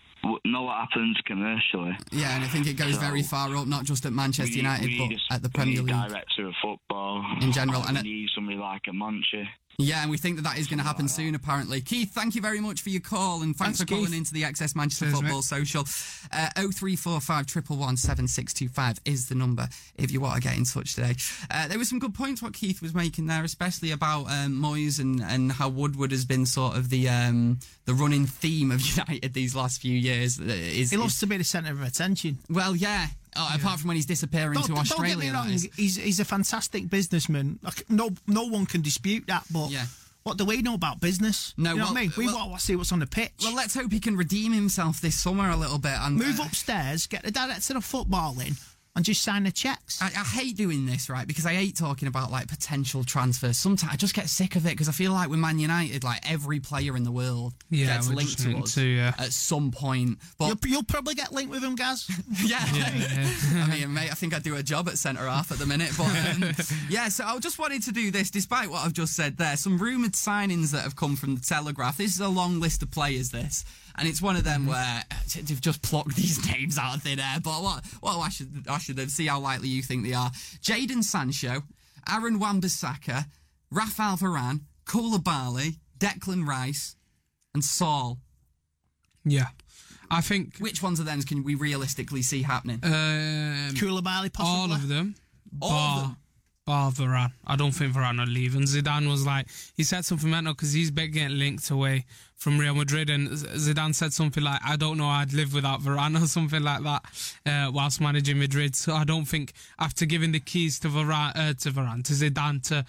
not 0.45 0.65
what 0.65 0.77
happens 0.77 1.17
commercially. 1.25 1.97
Yeah, 2.13 2.35
and 2.35 2.45
I 2.45 2.49
think 2.49 2.67
it 2.67 2.75
goes 2.77 2.95
So, 2.95 3.01
very 3.01 3.23
far 3.23 3.55
up, 3.57 3.67
not 3.67 3.85
just 3.85 4.05
at 4.05 4.13
Manchester 4.13 4.53
We- 4.53 4.57
United, 4.59 4.87
we 4.87 4.99
but 4.99 5.11
just- 5.11 5.25
at 5.31 5.43
the 5.43 5.49
we 5.49 5.53
Premier 5.53 5.83
need 5.83 5.93
League. 5.93 6.09
director 6.09 6.47
of 6.47 6.55
football 6.63 7.25
In 7.41 7.53
general, 7.53 7.81
We 7.83 7.89
and 7.89 7.99
it- 7.99 8.05
need 8.05 8.29
somebody 8.35 8.59
like 8.59 8.83
a 8.89 8.91
Monchi. 8.91 9.47
Yeah, 9.83 10.03
and 10.03 10.11
we 10.11 10.17
think 10.19 10.37
that 10.37 10.43
that 10.43 10.59
is 10.59 10.67
going 10.67 10.79
to 10.79 10.85
happen 10.85 11.09
soon, 11.09 11.35
apparently. 11.35 11.81
Keith, 11.81 12.13
thank 12.13 12.35
you 12.35 12.43
very 12.43 12.61
much 12.61 12.83
for 12.83 12.91
your 12.91 13.01
call, 13.01 13.43
and 13.43 13.57
thanks, 13.57 13.79
Thanks, 13.79 13.91
for 13.91 13.97
calling 13.97 14.15
into 14.15 14.33
the 14.33 14.43
XS 14.43 14.77
Manchester 14.77 15.07
Cheers, 15.07 15.15
Football 15.21 15.37
mate. 15.37 15.45
Social. 15.45 15.81
Uh, 16.33 16.49
0345 16.57 17.47
111 17.69 17.97
7625 17.97 19.01
is 19.05 19.29
the 19.29 19.35
number 19.35 19.69
if 19.97 20.11
you 20.13 20.21
want 20.21 20.35
to 20.37 20.41
get 20.49 20.57
in 20.57 20.65
touch 20.65 20.95
today. 20.95 21.15
Uh, 21.51 21.69
there 21.69 21.79
were 21.79 21.85
some 21.85 21.99
good 21.99 22.15
points 22.15 22.43
what 22.43 22.53
Keith 22.55 22.83
was 22.83 22.95
making 22.95 23.27
there, 23.27 23.45
especially 23.45 23.91
about 23.93 24.25
um, 24.31 24.61
Moyes 24.61 25.01
and, 25.01 25.21
and 25.23 25.53
how 25.53 25.69
Woodward 25.69 26.11
has 26.13 26.25
been 26.25 26.47
sort 26.47 26.77
of 26.77 26.91
the 26.91 27.09
um, 27.09 27.59
the 27.87 27.95
running 27.95 28.27
theme 28.27 28.71
of 28.71 28.81
United 28.97 29.35
these 29.35 29.55
last 29.55 29.81
few 29.81 29.97
years. 29.97 30.39
Is, 30.39 30.91
He 30.91 30.97
loves 30.97 31.15
is- 31.15 31.21
to 31.21 31.27
be 31.27 31.37
the 31.37 31.45
centre 31.45 31.73
of 31.73 31.83
attention. 31.83 32.39
well, 32.49 32.75
yeah. 32.77 33.09
Oh, 33.37 33.51
Apart 33.55 33.81
from 33.81 33.89
when 33.89 33.97
he's 33.97 34.07
disappearing 34.07 34.55
Don't, 34.55 34.63
to 34.65 34.69
don't 34.71 34.79
Australia. 34.79 35.15
get 35.17 35.25
me 35.27 35.31
wrong. 35.31 35.49
He's 35.49 35.97
he's 35.97 36.21
a 36.21 36.25
fantastic 36.25 36.91
businessman. 36.91 37.59
Like, 37.63 37.89
no 37.89 38.11
no 38.27 38.45
one 38.45 38.67
can 38.67 38.83
dispute 38.83 39.25
that. 39.29 39.45
But 39.53 39.71
Yeah. 39.71 39.87
what 40.25 40.37
do 40.37 40.45
we 40.45 40.63
know 40.63 40.75
about 40.75 41.01
business? 41.01 41.55
No, 41.57 41.71
you 41.71 41.77
know 41.77 41.85
well- 41.85 41.93
what 41.95 41.99
I 41.99 42.03
mean. 42.03 42.13
We 42.17 42.27
well- 42.27 42.49
want 42.49 42.61
to 42.61 42.67
see 42.67 42.77
what's 42.77 42.91
on 42.93 42.99
the 42.99 43.07
pitch. 43.07 43.33
Well, 43.43 43.55
let's 43.55 43.75
hope 43.75 43.93
he 43.93 44.01
can 44.01 44.17
redeem 44.17 44.53
himself 44.53 45.01
this 45.01 45.15
summer 45.15 45.49
a 45.51 45.57
little 45.57 45.79
bit 45.79 45.93
and 46.01 46.17
Move 46.17 46.41
uh, 46.41 46.45
upstairs, 46.45 47.07
get 47.07 47.23
the 47.23 47.31
director 47.31 47.77
of 47.77 47.85
football 47.85 48.39
in, 48.41 48.57
and 48.97 49.05
just 49.05 49.23
sign 49.23 49.45
the 49.45 49.53
checks. 49.53 50.03
I, 50.03 50.07
I 50.07 50.25
hate 50.25 50.57
doing 50.57 50.85
this, 50.85 51.09
right? 51.09 51.27
Because 51.27 51.47
I 51.47 51.55
hate 51.55 51.77
talking 51.77 52.09
about 52.09 52.31
like 52.31 52.49
potential 52.49 53.05
transfers. 53.05 53.57
Sometimes 53.57 53.93
I 53.93 53.97
just 53.97 54.15
get 54.15 54.29
sick 54.29 54.57
of 54.57 54.67
it 54.67 54.71
because 54.71 54.89
I 54.89 54.93
feel 54.93 55.13
like 55.13 55.29
with 55.29 55.39
Man 55.39 55.59
United, 55.59 56.03
like 56.03 56.21
every 56.31 56.59
player 56.59 56.97
in 56.97 57.05
the 57.05 57.13
world 57.13 57.55
Yeah, 57.71 57.87
gets 57.95 58.11
linked 58.11 58.39
to 58.41 58.59
us 58.59 58.75
to, 58.75 58.83
yeah. 58.85 59.15
at 59.19 59.33
some 59.33 59.71
point. 59.71 60.19
But 60.39 60.47
You'll, 60.65 60.73
you'll 60.73 60.83
probably 60.83 61.15
get 61.15 61.33
linked 61.33 61.51
with 61.53 61.63
him, 61.63 61.77
Gaz. 61.77 62.11
yeah, 62.45 62.59
I 62.63 63.69
mean, 63.71 63.95
mate, 63.95 64.11
I 64.11 64.15
think 64.15 64.35
I 64.35 64.39
do 64.41 64.57
a 64.57 64.63
job 64.63 64.89
at 64.89 64.99
centre 64.99 65.27
half 65.27 65.53
at 65.53 65.59
the 65.59 65.67
minute. 65.67 65.93
But 65.97 66.09
um, 66.09 66.51
yeah, 66.91 67.09
so 67.09 67.25
I 67.25 67.39
just 67.39 67.59
wanted 67.59 67.83
to 67.85 67.93
do 67.93 68.11
this, 68.11 68.31
despite 68.31 68.71
what 68.71 68.85
I've 68.85 68.93
just 68.93 69.15
said 69.15 69.37
there. 69.37 69.57
Some 69.57 69.79
rumoured 69.79 70.13
signings 70.13 70.73
that 70.73 70.83
have 70.83 70.97
come 70.97 71.17
from 71.17 71.37
the 71.37 71.41
Telegraph. 71.41 71.97
This 71.97 72.15
is 72.15 72.21
a 72.21 72.29
long 72.29 72.59
list 72.61 72.83
of 72.83 72.91
players. 72.91 73.31
This. 73.31 73.65
And 74.01 74.09
it's 74.09 74.23
one 74.23 74.35
of 74.35 74.45
them 74.45 74.67
where 74.67 75.05
uh, 75.11 75.15
they've 75.43 75.61
just 75.61 75.83
plucked 75.83 76.17
these 76.17 76.45
names 76.51 76.79
out 76.79 76.97
of 76.97 77.03
thin 77.03 77.21
air. 77.21 77.39
But 77.43 77.63
what? 77.63 77.85
Well, 78.03 78.21
I 78.21 78.31
should, 78.31 78.65
I 78.69 78.79
should 78.79 79.11
see 79.11 79.27
how 79.27 79.39
likely 79.41 79.69
you 79.69 79.83
think 79.83 80.05
they 80.07 80.15
are. 80.15 80.31
Jadon 80.63 81.05
Sancho, 81.05 81.63
Aaron 82.11 82.39
Wan-Bissaka, 82.39 83.27
Raphael 83.71 84.17
Varane, 84.17 84.63
Koulibaly, 84.87 85.77
Declan 85.99 86.47
Rice, 86.47 86.97
and 87.55 87.63
Saul. 87.63 88.19
Yeah. 89.25 89.49
I 90.11 90.23
think 90.23 90.57
Which 90.59 90.83
ones 90.83 90.99
of 90.99 91.07
them 91.07 91.21
can 91.23 91.45
we 91.45 91.55
realistically 91.55 92.23
see 92.23 92.43
happening? 92.43 92.81
um, 92.83 93.75
Koulibaly, 93.75 94.33
possibly. 94.33 94.43
all 94.61 94.73
of 94.73 94.89
them. 94.89 95.15
All 95.61 95.69
bar, 95.71 95.97
of 95.99 96.03
them? 96.03 96.17
bar 96.67 96.91
Varane. 96.93 97.33
I 97.47 97.55
don't 97.57 97.73
think 97.73 97.95
Varane 97.95 98.19
will 98.19 98.27
leave. 98.27 98.57
And 98.57 98.65
Zidane 98.65 99.09
was 99.11 99.27
like, 99.27 99.47
he 99.77 99.85
said 99.85 100.05
something 100.07 100.31
mental 100.31 100.55
because 100.55 100.73
he's 100.73 100.91
been 100.91 101.13
getting 101.13 101.39
linked 101.39 101.71
away 101.71 102.07
from 102.41 102.59
Real 102.59 102.75
Madrid. 102.75 103.11
And 103.11 103.29
Zidane 103.29 103.95
said 103.95 104.13
something 104.15 104.43
like, 104.43 104.61
I 104.65 104.77
don't 104.77 104.97
know 104.97 105.07
I'd 105.09 105.33
live 105.35 105.53
without 105.55 105.81
Varane 105.83 106.21
or 106.23 106.27
something 106.27 106.63
like 106.63 106.83
that 106.83 107.05
uh, 107.47 107.71
whilst 107.71 108.01
managing 108.01 108.39
Madrid. 108.39 108.75
So 108.75 108.95
I 108.95 109.05
don't 109.05 109.27
think 109.27 109.53
after 109.79 110.07
giving 110.07 110.33
the 110.33 110.41
keys 110.41 110.81
to 110.81 110.89
Varane, 110.89 111.33
uh, 111.37 111.53
to 111.61 111.71
Varane, 111.71 112.03
to 112.05 112.13
Zidane 112.15 112.67
to 112.69 112.85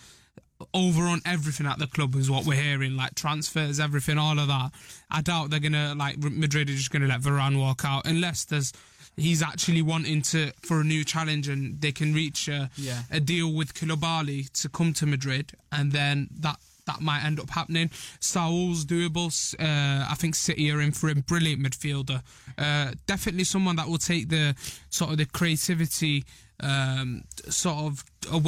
overrun 0.74 1.20
everything 1.26 1.66
at 1.68 1.80
the 1.80 1.88
club 1.88 2.16
is 2.16 2.30
what 2.32 2.46
we're 2.46 2.62
hearing, 2.62 2.96
like 2.96 3.14
transfers, 3.16 3.80
everything, 3.80 4.18
all 4.18 4.40
of 4.40 4.48
that. 4.48 4.72
I 5.10 5.22
doubt 5.22 5.50
they're 5.50 5.60
gonna 5.60 5.96
like 5.98 6.18
Madrid 6.20 6.70
are 6.70 6.74
just 6.74 6.92
gonna 6.92 7.08
let 7.08 7.22
Varane 7.22 7.60
walk 7.60 7.82
out 7.84 8.06
unless 8.06 8.46
there's 8.46 8.72
he's 9.18 9.42
actually 9.44 9.82
wanting 9.82 10.22
to 10.22 10.52
for 10.62 10.80
a 10.82 10.84
new 10.86 11.04
challenge 11.04 11.50
and 11.50 11.82
they 11.82 11.92
can 11.92 12.14
reach 12.14 12.48
a, 12.48 12.70
Yeah. 12.78 13.02
a 13.12 13.20
deal 13.20 13.52
with 13.52 13.74
Koulibaly 13.74 14.50
to 14.62 14.70
come 14.70 14.94
to 14.94 15.06
Madrid 15.06 15.52
and 15.74 15.92
then 15.92 16.30
that. 16.40 16.58
That 16.92 17.02
might 17.02 17.24
end 17.24 17.40
up 17.40 17.50
happening. 17.50 17.90
Saul's 18.20 18.86
doable. 18.86 19.32
Uh, 19.60 20.06
I 20.10 20.16
think 20.16 20.36
City 20.36 20.72
are 20.72 20.82
in 20.82 20.92
for 20.92 21.10
him. 21.10 21.22
Brilliant 21.22 21.62
midfielder. 21.62 22.22
Uh, 22.58 22.92
definitely 23.06 23.46
someone 23.46 23.78
that 23.78 23.88
will 23.88 23.98
take 23.98 24.30
the 24.30 24.56
sort 24.90 25.12
of 25.12 25.18
the 25.18 25.26
creativity 25.26 26.26
um, 26.62 27.24
sort 27.50 27.78
of 27.78 28.04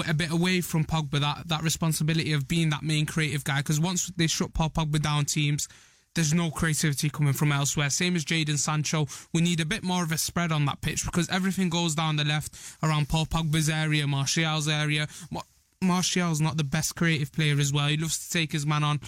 a, 0.07 0.13
bit 0.13 0.31
away 0.31 0.61
from 0.61 0.85
Pogba, 0.85 1.19
that, 1.19 1.47
that 1.47 1.63
responsibility 1.63 2.33
of 2.33 2.47
being 2.47 2.69
that 2.69 2.83
main 2.83 3.05
creative 3.05 3.43
guy. 3.43 3.57
Because 3.57 3.79
once 3.79 4.11
they 4.15 4.27
shut 4.27 4.53
Paul 4.53 4.69
Pogba 4.69 5.01
down 5.01 5.25
teams, 5.25 5.67
there's 6.15 6.33
no 6.33 6.51
creativity 6.51 7.09
coming 7.09 7.33
from 7.33 7.51
elsewhere. 7.51 7.89
Same 7.89 8.15
as 8.15 8.23
Jadon 8.23 8.57
Sancho. 8.57 9.07
We 9.33 9.41
need 9.41 9.59
a 9.59 9.65
bit 9.65 9.83
more 9.83 10.03
of 10.03 10.11
a 10.11 10.17
spread 10.17 10.51
on 10.51 10.65
that 10.65 10.81
pitch 10.81 11.05
because 11.05 11.27
everything 11.29 11.69
goes 11.69 11.95
down 11.95 12.17
the 12.17 12.23
left 12.23 12.55
around 12.83 13.09
Paul 13.09 13.25
Pogba's 13.25 13.69
area, 13.69 14.05
Martial's 14.05 14.67
area. 14.67 15.07
Ma- 15.83 15.93
Martial's 15.93 16.41
not 16.41 16.57
the 16.57 16.63
best 16.63 16.95
creative 16.95 17.31
player 17.31 17.59
as 17.59 17.71
well. 17.71 17.87
He 17.87 17.97
loves 17.97 18.27
to 18.27 18.31
take 18.31 18.51
his 18.51 18.65
man 18.65 18.83
on. 18.83 18.99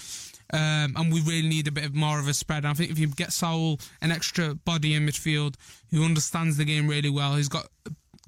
Um, 0.53 0.93
and 0.95 1.11
we 1.11 1.21
really 1.21 1.47
need 1.47 1.67
a 1.67 1.71
bit 1.71 1.85
of 1.85 1.95
more 1.95 2.19
of 2.19 2.27
a 2.27 2.33
spread. 2.33 2.59
And 2.59 2.67
I 2.67 2.73
think 2.73 2.91
if 2.91 2.99
you 2.99 3.07
get 3.07 3.33
Saul 3.33 3.79
an 4.01 4.11
extra 4.11 4.53
body 4.53 4.93
in 4.93 5.05
midfield 5.05 5.55
who 5.91 6.05
understands 6.05 6.57
the 6.57 6.65
game 6.65 6.87
really 6.87 7.09
well, 7.09 7.35
he's 7.35 7.49
got 7.49 7.67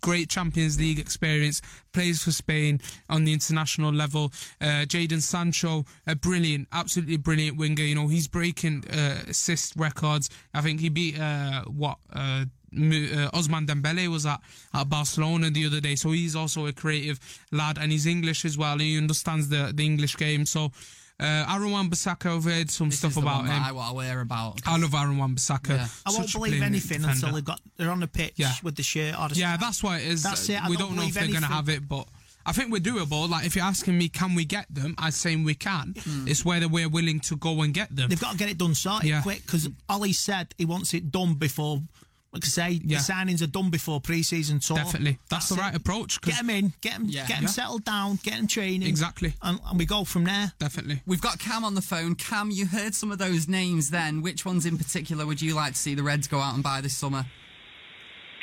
great 0.02 0.30
Champions 0.30 0.80
League 0.80 1.00
experience, 1.00 1.62
plays 1.94 2.24
for 2.24 2.32
Spain 2.32 2.82
on 3.10 3.24
the 3.24 3.34
international 3.34 3.94
level. 3.94 4.32
Uh, 4.60 4.86
Jadon 4.86 5.22
Sancho, 5.22 5.86
a 6.06 6.16
brilliant, 6.16 6.68
absolutely 6.72 7.18
brilliant 7.18 7.58
winger. 7.58 7.84
You 7.84 7.96
know, 7.96 8.08
he's 8.08 8.28
breaking 8.28 8.86
uh, 8.92 9.24
assist 9.28 9.76
records. 9.76 10.30
I 10.54 10.62
think 10.62 10.80
he 10.80 10.90
beat 10.90 11.20
uh, 11.20 11.64
what. 11.66 12.00
Uh, 12.76 12.80
uh, 12.80 13.32
Ousmane 13.32 13.66
Dembele 13.68 14.08
was 14.10 14.26
at, 14.26 14.42
at 14.74 14.90
Barcelona 14.90 15.50
the 15.50 15.66
other 15.66 15.80
day, 15.80 15.96
so 15.96 16.12
he's 16.12 16.36
also 16.36 16.66
a 16.68 16.74
creative 16.74 17.20
lad, 17.52 17.78
and 17.78 17.92
he's 17.92 18.06
English 18.06 18.46
as 18.46 18.58
well. 18.58 18.78
He 18.80 18.98
understands 18.98 19.50
the, 19.50 19.72
the 19.74 19.86
English 19.86 20.18
game. 20.18 20.46
So, 20.46 20.72
uh, 21.20 21.46
Aaron 21.50 21.72
Wan-Bissaka, 21.72 22.36
I've 22.36 22.44
heard 22.44 22.70
some 22.70 22.90
This 22.90 23.00
stuff 23.00 23.10
is 23.12 23.16
the 23.16 23.22
about 23.22 23.38
one 23.44 23.48
him. 23.48 23.64
I 23.64 23.72
want 23.72 23.98
to 23.98 24.04
hear 24.06 24.22
about. 24.22 24.60
I 24.66 24.78
love 24.78 24.94
Aaron 24.94 25.18
Wan-Bissaka. 25.18 25.70
Yeah. 25.70 25.88
I 26.06 26.12
won't 26.12 26.32
believe 26.32 26.62
anything 26.62 27.00
defender. 27.02 27.10
until 27.10 27.32
they've 27.34 27.44
got 27.46 27.60
they're 27.78 27.90
on 27.90 28.00
the 28.02 28.08
pitch 28.08 28.34
Yeah. 28.36 28.54
with 28.64 28.76
the 28.76 28.84
shirt 28.84 29.16
or 29.20 29.30
the 29.30 29.36
Yeah, 29.36 29.56
strap. 29.56 29.60
that's 29.62 29.82
what 29.84 30.02
it 30.02 30.08
is. 30.08 30.22
That's 30.24 30.48
it. 30.50 30.64
I 30.64 30.70
we 30.70 30.76
don't 30.78 30.90
don't, 30.90 30.98
know 30.98 31.04
if 31.04 31.14
they're 31.14 31.28
going 31.28 31.42
to 31.42 31.48
have 31.48 31.70
it, 31.70 31.88
but 31.88 32.08
I 32.46 32.52
think 32.54 32.72
we're 32.72 32.80
doable. 32.82 33.28
Like, 33.30 33.46
if 33.46 33.56
you're 33.56 33.66
asking 33.66 33.98
me, 33.98 34.08
can 34.10 34.36
we 34.36 34.46
get 34.46 34.68
them? 34.74 34.94
I'm 35.00 35.12
saying 35.12 35.44
we 35.44 35.56
can. 35.56 35.96
It's 36.28 36.46
whether 36.46 36.68
we're 36.68 36.88
willing 36.88 37.20
to 37.22 37.36
go 37.36 37.62
and 37.64 37.74
get 37.74 37.94
them. 37.96 38.10
They've 38.10 38.20
got 38.22 38.34
to 38.34 38.38
get 38.38 38.50
it 38.50 38.58
done 38.58 38.76
sorted 38.76 39.10
Yeah. 39.10 39.22
quick 39.22 39.42
because 39.46 39.68
Ole 39.90 40.14
said 40.14 40.54
he 40.58 40.66
wants 40.66 40.94
it 40.94 41.12
done 41.12 41.34
before. 41.34 41.82
Like 42.34 42.44
I 42.46 42.48
say, 42.50 42.82
Yeah. 42.84 42.98
the 43.00 43.04
signings 43.14 43.42
are 43.42 43.48
done 43.48 43.70
before 43.70 44.02
pre-season 44.02 44.60
tour. 44.60 44.78
Definitely. 44.78 45.18
That's 45.30 45.50
the 45.50 45.56
it. 45.56 45.60
right 45.60 45.74
approach, 45.76 46.20
'cause- 46.22 46.34
Get 46.34 46.42
them 46.42 46.50
in, 46.50 46.74
get 46.82 46.94
them, 46.94 47.06
Yeah. 47.08 47.26
get 47.26 47.38
'em 47.38 47.44
Yeah. 47.44 47.50
settled 47.50 47.86
down, 47.86 48.20
get 48.22 48.36
them 48.36 48.48
training. 48.48 48.88
Exactly. 48.88 49.34
and, 49.42 49.60
and 49.66 49.80
we 49.80 49.86
go 49.86 50.04
from 50.04 50.26
there. 50.26 50.52
Definitely. 50.60 51.02
We've 51.06 51.22
got 51.22 51.40
Cam 51.40 51.64
on 51.64 51.74
the 51.76 51.82
phone. 51.82 52.16
Cam, 52.16 52.52
you 52.52 52.66
heard 52.68 52.94
some 52.96 53.12
of 53.12 53.18
those 53.18 53.48
names 53.48 53.90
then. 53.90 54.22
Which 54.22 54.44
ones 54.46 54.66
in 54.66 54.78
particular 54.78 55.26
would 55.26 55.42
you 55.42 55.54
like 55.54 55.74
to 55.74 55.80
see 55.80 55.96
the 55.96 56.04
Reds 56.04 56.28
go 56.28 56.40
out 56.42 56.54
and 56.54 56.62
buy 56.64 56.82
this 56.82 56.96
summer? 56.96 57.26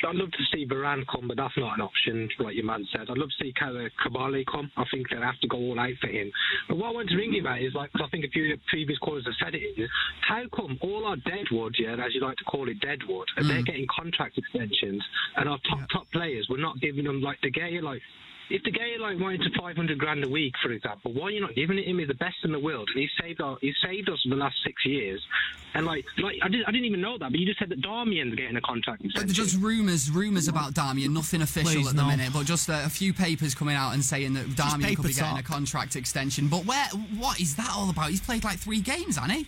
I'd 0.05 0.15
love 0.15 0.31
to 0.31 0.43
see 0.53 0.65
Varane 0.65 1.05
come, 1.07 1.27
but 1.27 1.37
that's 1.37 1.57
not 1.57 1.75
an 1.75 1.81
option, 1.81 2.29
like 2.39 2.55
your 2.55 2.65
man 2.65 2.85
said. 2.91 3.09
I'd 3.09 3.17
love 3.17 3.29
to 3.29 3.43
see 3.43 3.53
Kaba 3.57 3.85
uh, 3.85 3.89
Kabali 4.03 4.45
come. 4.45 4.71
I 4.77 4.85
think 4.91 5.09
they'd 5.09 5.21
have 5.21 5.39
to 5.41 5.47
go 5.47 5.57
all 5.57 5.79
out 5.79 5.93
for 6.01 6.07
him. 6.07 6.31
But 6.67 6.77
what 6.77 6.87
I 6.87 6.91
want 6.91 7.09
to 7.09 7.15
ring 7.15 7.33
you 7.33 7.41
about 7.41 7.61
is, 7.61 7.73
like, 7.73 7.91
'cause 7.91 8.01
I 8.05 8.09
think 8.09 8.25
a 8.25 8.29
few 8.29 8.49
the 8.49 8.61
previous 8.67 8.99
callers 8.99 9.25
have 9.25 9.35
said 9.43 9.55
it, 9.55 9.63
is 9.77 9.89
how 10.21 10.43
come 10.55 10.77
all 10.81 11.05
our 11.05 11.17
deadwood, 11.17 11.75
yeah, 11.79 11.93
as 11.93 12.13
you 12.13 12.21
like 12.21 12.37
to 12.37 12.43
call 12.45 12.69
it, 12.69 12.79
deadwood, 12.79 13.27
and 13.37 13.49
they're 13.49 13.61
mm. 13.61 13.65
getting 13.65 13.87
contract 13.87 14.37
extensions, 14.37 15.03
and 15.37 15.49
our 15.49 15.59
top, 15.69 15.79
top 15.91 16.11
players, 16.11 16.47
we're 16.49 16.57
not 16.57 16.79
giving 16.79 17.05
them, 17.05 17.21
like, 17.21 17.41
De 17.41 17.51
Gea, 17.51 17.81
like, 17.81 18.01
if 18.49 18.61
the 18.63 18.71
guy 18.71 18.95
like 18.99 19.19
wanted 19.19 19.41
to 19.41 19.49
500 19.59 19.97
grand 19.97 20.23
a 20.23 20.29
week, 20.29 20.53
for 20.61 20.71
example, 20.71 21.11
why 21.13 21.25
are 21.27 21.31
you 21.31 21.41
not 21.41 21.55
giving 21.55 21.77
it 21.79 21.85
him? 21.87 21.97
He's 21.99 22.07
the 22.07 22.13
best 22.13 22.35
in 22.43 22.51
the 22.51 22.59
world, 22.59 22.87
and 22.93 23.01
he's 23.01 23.09
saved 23.19 23.41
our, 23.41 23.57
he's 23.61 23.75
saved 23.83 24.07
us 24.09 24.21
for 24.23 24.29
the 24.29 24.35
last 24.35 24.55
six 24.63 24.85
years. 24.85 25.21
And 25.73 25.85
like, 25.85 26.05
like 26.19 26.37
I 26.43 26.47
didn't, 26.47 26.67
I 26.67 26.71
didn't 26.71 26.85
even 26.85 27.01
know 27.01 27.17
that, 27.17 27.31
but 27.31 27.39
you 27.39 27.45
just 27.45 27.59
said 27.59 27.69
that 27.69 27.81
Darmian's 27.81 28.35
getting 28.35 28.55
a 28.55 28.61
contract 28.61 29.01
But 29.01 29.09
extension. 29.23 29.33
just 29.35 29.57
rumours, 29.57 30.09
rumours 30.11 30.47
about 30.47 30.73
Darmian. 30.73 31.09
Nothing 31.09 31.41
official 31.41 31.71
Please, 31.71 31.89
at 31.89 31.95
the 31.95 32.03
no. 32.03 32.07
minute, 32.07 32.31
but 32.33 32.45
just 32.45 32.69
a, 32.69 32.85
a 32.85 32.89
few 32.89 33.13
papers 33.13 33.55
coming 33.55 33.75
out 33.75 33.93
and 33.93 34.03
saying 34.05 34.33
that 34.35 34.45
Darmian 34.47 34.73
could 34.73 34.83
paper 34.83 35.01
be 35.03 35.13
getting 35.13 35.37
a 35.37 35.43
contract 35.43 35.95
extension. 35.95 36.47
But 36.47 36.65
where? 36.65 36.85
What 37.17 37.39
is 37.39 37.55
that 37.55 37.71
all 37.75 37.89
about? 37.89 38.09
He's 38.11 38.21
played 38.21 38.43
like 38.43 38.59
three 38.59 38.79
games, 38.79 39.17
hasn't 39.17 39.33
he? 39.33 39.47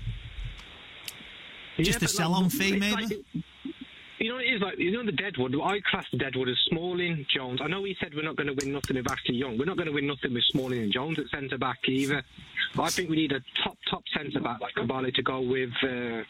Just 1.84 1.98
a 1.98 2.02
but, 2.02 2.10
sell-on 2.10 2.44
like, 2.44 2.52
fee, 2.52 2.72
it's 2.74 2.80
maybe? 2.80 3.04
like- 3.36 3.44
you 4.28 4.34
know, 4.34 4.40
what 4.40 4.46
it 4.46 4.56
is 4.56 4.62
like 4.62 4.78
you 4.78 4.92
know 4.92 5.06
the 5.06 5.14
Deadwood. 5.14 5.56
I 5.56 5.80
class 5.90 6.06
the 6.12 6.18
Deadwood 6.18 6.50
as 6.50 6.58
Smalling, 6.68 7.26
Jones. 7.34 7.62
I 7.64 7.68
know 7.68 7.86
he 7.86 7.96
said 7.98 8.14
we're 8.14 8.24
not 8.24 8.36
going 8.36 8.48
to 8.48 8.54
win 8.54 8.74
nothing 8.74 8.98
with 8.98 9.10
Ashley 9.10 9.36
Young. 9.36 9.58
We're 9.58 9.66
not 9.66 9.78
going 9.78 9.88
to 9.88 9.94
win 9.94 10.06
nothing 10.06 10.34
with 10.34 10.44
Smalling 10.52 10.80
and 10.80 10.92
Jones 10.92 11.18
at 11.18 11.30
centre 11.30 11.58
back 11.58 11.78
either. 11.88 12.22
But 12.76 12.84
I 12.84 12.90
think 12.90 13.10
we 13.10 13.16
need 13.16 13.32
a 13.32 13.40
top 13.64 13.78
top 13.90 14.04
centre 14.14 14.42
back 14.42 14.60
like 14.60 14.76
Kabali 14.76 15.14
to 15.14 15.24
go 15.24 15.40
with 15.40 15.72
uh, 15.82 16.24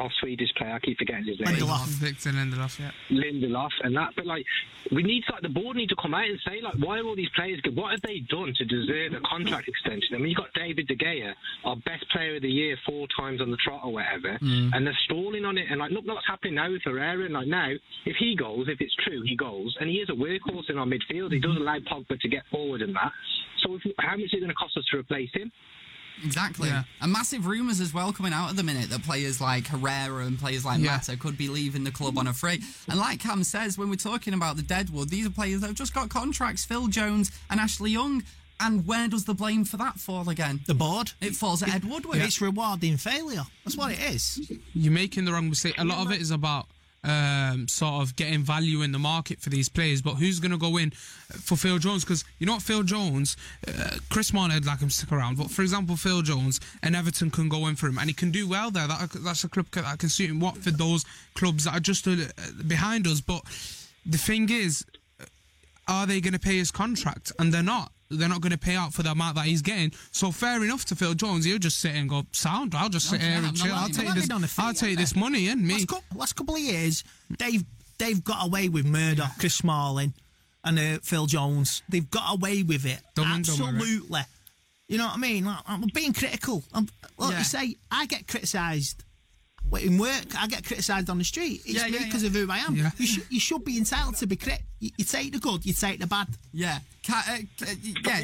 our 0.00 0.10
Swedish 0.20 0.52
player. 0.56 0.74
I 0.74 0.78
keep 0.78 0.98
forgetting 0.98 1.26
his 1.26 1.40
name. 1.40 1.56
Lindelof. 1.56 1.86
Victor 1.86 2.30
Lindelof, 2.30 2.78
yeah. 2.78 2.90
Lindelof 3.10 3.70
and 3.82 3.96
that. 3.96 4.10
But 4.16 4.26
like, 4.26 4.44
we 4.90 5.02
need 5.02 5.24
like 5.30 5.42
the 5.42 5.48
board 5.48 5.76
need 5.76 5.88
to 5.88 5.96
come 6.00 6.14
out 6.14 6.24
and 6.24 6.38
say 6.46 6.60
like, 6.62 6.74
why 6.78 6.98
are 6.98 7.04
all 7.04 7.16
these 7.16 7.30
players 7.34 7.60
good? 7.60 7.76
What 7.76 7.92
have 7.92 8.02
they 8.02 8.20
done 8.20 8.52
to 8.56 8.64
deserve 8.64 9.12
a 9.14 9.20
contract 9.20 9.68
extension? 9.68 10.14
I 10.14 10.18
mean, 10.18 10.28
you've 10.28 10.38
got 10.38 10.52
David 10.54 10.86
De 10.88 10.96
Gea, 10.96 11.32
our 11.64 11.76
best 11.76 12.08
player 12.10 12.36
of 12.36 12.42
the 12.42 12.50
year, 12.50 12.76
four 12.86 13.06
times 13.16 13.40
on 13.40 13.50
the 13.50 13.56
trot 13.56 13.80
or 13.84 13.92
whatever, 13.92 14.38
mm. 14.38 14.70
and 14.72 14.86
they're 14.86 14.98
stalling 15.04 15.44
on 15.44 15.58
it. 15.58 15.66
And 15.70 15.80
like, 15.80 15.90
look 15.90 16.06
what's 16.06 16.26
happening 16.26 16.54
now 16.54 16.70
with 16.70 16.82
Herrera. 16.84 17.24
And 17.24 17.34
like 17.34 17.46
now, 17.46 17.70
if 18.04 18.16
he 18.16 18.36
goes, 18.36 18.68
if 18.68 18.80
it's 18.80 18.94
true, 19.04 19.22
he 19.24 19.36
goes, 19.36 19.76
and 19.80 19.88
he 19.88 19.96
is 19.96 20.08
a 20.08 20.12
workhorse 20.12 20.70
in 20.70 20.78
our 20.78 20.86
midfield. 20.86 21.32
He 21.32 21.40
does 21.40 21.56
allow 21.56 21.78
Pogba 21.78 22.18
to 22.18 22.28
get 22.28 22.42
forward 22.50 22.82
in 22.82 22.92
that. 22.94 23.12
So 23.62 23.76
if, 23.76 23.82
how 23.98 24.16
much 24.16 24.26
is 24.26 24.32
it 24.34 24.40
going 24.40 24.48
to 24.48 24.54
cost 24.54 24.76
us 24.76 24.84
to 24.90 24.98
replace 24.98 25.30
him? 25.32 25.52
Exactly. 26.24 26.68
Yeah. 26.68 26.84
And 27.00 27.12
massive 27.12 27.46
rumours 27.46 27.80
as 27.80 27.92
well 27.92 28.12
coming 28.12 28.32
out 28.32 28.50
at 28.50 28.56
the 28.56 28.62
minute 28.62 28.90
that 28.90 29.02
players 29.02 29.40
like 29.40 29.66
Herrera 29.66 30.24
and 30.26 30.38
players 30.38 30.64
like 30.64 30.80
Yeah. 30.80 30.92
Mata 30.92 31.16
could 31.16 31.36
be 31.36 31.48
leaving 31.48 31.84
the 31.84 31.90
club 31.90 32.18
on 32.18 32.26
a 32.26 32.32
free. 32.32 32.62
And 32.88 32.98
like 32.98 33.20
Cam 33.20 33.42
says, 33.44 33.76
when 33.76 33.90
we're 33.90 33.96
talking 33.96 34.34
about 34.34 34.56
the 34.56 34.62
Deadwood, 34.62 35.08
these 35.08 35.26
are 35.26 35.30
players 35.30 35.60
that 35.62 35.68
have 35.68 35.76
just 35.76 35.94
got 35.94 36.08
contracts 36.08 36.64
Phil 36.64 36.88
Jones 36.88 37.30
and 37.50 37.58
Ashley 37.60 37.90
Young. 37.90 38.22
And 38.60 38.86
where 38.86 39.08
does 39.08 39.24
the 39.24 39.34
blame 39.34 39.64
for 39.64 39.76
that 39.78 39.98
fall 39.98 40.28
again? 40.28 40.60
The 40.68 40.74
board. 40.74 41.10
It 41.20 41.34
falls 41.34 41.64
at 41.64 41.74
Ed 41.74 41.84
Woodward. 41.84 42.18
It's 42.18 42.40
rewarding 42.40 42.96
failure. 42.96 43.42
That's 43.64 43.76
what 43.76 43.90
it 43.90 43.98
is. 43.98 44.52
You're 44.72 44.92
making 44.92 45.24
the 45.24 45.32
wrong 45.32 45.48
mistake. 45.48 45.74
A 45.78 45.84
lot 45.84 46.06
of 46.06 46.12
it 46.12 46.20
is 46.20 46.30
about 46.30 46.68
um, 47.04 47.66
sort 47.68 48.02
of 48.02 48.16
getting 48.16 48.42
value 48.42 48.82
in 48.82 48.92
the 48.92 48.98
market 48.98 49.40
for 49.40 49.50
these 49.50 49.68
players, 49.68 50.02
but 50.02 50.14
who's 50.14 50.38
going 50.40 50.52
to 50.52 50.58
go 50.58 50.76
in 50.76 50.90
for 50.90 51.56
Phil 51.56 51.78
Jones? 51.78 52.04
Because 52.04 52.24
you 52.38 52.46
know 52.46 52.54
what, 52.54 52.62
Phil 52.62 52.82
Jones, 52.82 53.36
uh, 53.66 53.96
Chris 54.08 54.32
Martin 54.32 54.54
would 54.56 54.66
like 54.66 54.80
him 54.80 54.88
to 54.88 54.94
stick 54.94 55.12
around, 55.12 55.36
but 55.36 55.50
for 55.50 55.62
example, 55.62 55.96
Phil 55.96 56.22
Jones 56.22 56.60
and 56.82 56.94
Everton 56.94 57.30
can 57.30 57.48
go 57.48 57.66
in 57.66 57.76
for 57.76 57.88
him, 57.88 57.98
and 57.98 58.08
he 58.08 58.14
can 58.14 58.30
do 58.30 58.48
well 58.48 58.70
there. 58.70 58.86
That, 58.86 59.10
that's 59.24 59.44
a 59.44 59.48
club 59.48 59.66
that 59.72 59.98
can 59.98 60.08
suit 60.08 60.30
him. 60.30 60.40
What 60.40 60.58
for 60.58 60.70
those 60.70 61.04
clubs 61.34 61.64
that 61.64 61.74
are 61.74 61.80
just 61.80 62.06
uh, 62.06 62.16
behind 62.66 63.06
us, 63.06 63.20
but 63.20 63.42
the 64.06 64.18
thing 64.18 64.48
is, 64.50 64.84
are 65.88 66.06
they 66.06 66.20
going 66.20 66.32
to 66.34 66.40
pay 66.40 66.56
his 66.56 66.70
contract? 66.70 67.32
And 67.38 67.52
they're 67.52 67.62
not. 67.62 67.92
They're 68.18 68.28
not 68.28 68.40
going 68.40 68.52
to 68.52 68.58
pay 68.58 68.76
out 68.76 68.92
for 68.92 69.02
the 69.02 69.10
amount 69.12 69.36
that 69.36 69.46
he's 69.46 69.62
getting. 69.62 69.92
So 70.10 70.30
fair 70.30 70.62
enough 70.62 70.84
to 70.86 70.96
Phil 70.96 71.14
Jones. 71.14 71.44
He'll 71.44 71.58
just 71.58 71.80
sit 71.80 71.94
and 71.94 72.08
go, 72.08 72.24
sound. 72.32 72.74
I'll 72.74 72.88
just 72.88 73.08
sit 73.10 73.20
here 73.20 73.40
and 73.42 73.56
chill. 73.56 73.74
I'll 73.74 73.88
take 73.88 74.06
this. 74.06 74.14
They've 74.14 74.28
done 74.28 74.44
a 74.44 74.48
fee, 74.48 74.62
I'll 74.62 74.74
take 74.74 74.98
this 74.98 75.16
money 75.16 75.48
in 75.48 75.66
me. 75.66 75.74
Last, 75.74 75.88
couple, 75.88 76.18
last 76.18 76.32
couple 76.36 76.54
of 76.54 76.60
years, 76.60 77.04
they've 77.38 77.64
they've 77.98 78.22
got 78.22 78.46
away 78.46 78.68
with 78.68 78.84
murder. 78.86 79.28
Chris 79.38 79.54
Smalling 79.54 80.12
and 80.64 80.78
uh, 80.78 80.98
Phil 81.02 81.26
Jones. 81.26 81.82
They've 81.88 82.08
got 82.10 82.34
away 82.34 82.62
with 82.62 82.84
it. 82.86 83.00
Done 83.14 83.26
and 83.30 83.44
done 83.44 83.58
with 83.58 83.68
it. 83.68 83.74
Absolutely. 83.76 84.20
You 84.88 84.98
know 84.98 85.06
what 85.06 85.14
I 85.14 85.18
mean? 85.18 85.44
Like, 85.46 85.58
I'm 85.66 85.86
being 85.94 86.12
critical. 86.12 86.62
I'm, 86.74 86.86
like 87.16 87.32
Yeah. 87.32 87.38
you 87.38 87.44
say, 87.44 87.76
I 87.90 88.06
get 88.06 88.28
criticised. 88.28 89.04
In 89.80 89.96
work, 89.96 90.26
I 90.38 90.48
get 90.48 90.66
criticised 90.66 91.08
on 91.08 91.16
the 91.18 91.24
street. 91.24 91.62
It's 91.64 91.80
Yeah, 91.82 91.88
me 91.88 92.04
because 92.04 92.22
yeah. 92.22 92.28
of 92.28 92.34
who 92.34 92.50
I 92.50 92.58
am. 92.58 92.74
Yeah. 92.74 92.90
You, 92.98 93.06
should, 93.06 93.24
you 93.30 93.40
should 93.40 93.64
be 93.64 93.78
entitled 93.78 94.16
to 94.16 94.26
be 94.26 94.36
crit. 94.36 94.60
You, 94.80 94.90
you 94.98 95.04
take 95.04 95.32
the 95.32 95.38
good, 95.38 95.64
you 95.64 95.72
take 95.72 95.98
the 95.98 96.06
bad. 96.06 96.26
Yeah. 96.52 96.80
Ca- 97.06 97.24
uh, 97.28 97.66
yeah. 98.04 98.22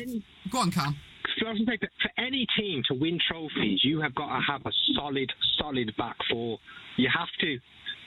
Go 0.50 0.58
on, 0.58 0.70
Cam. 0.70 0.96
So 1.38 1.46
I 1.46 1.50
was 1.50 1.58
gonna 1.60 1.72
say 1.72 1.78
that 1.82 1.90
for 2.02 2.10
any 2.20 2.46
team 2.58 2.82
to 2.88 2.94
win 2.94 3.18
trophies, 3.28 3.80
you 3.84 4.00
have 4.00 4.14
got 4.14 4.28
to 4.28 4.40
have 4.50 4.62
a 4.66 4.72
solid, 4.94 5.30
solid 5.58 5.92
back 5.96 6.16
four. 6.30 6.58
You 6.96 7.08
have 7.16 7.28
to. 7.40 7.58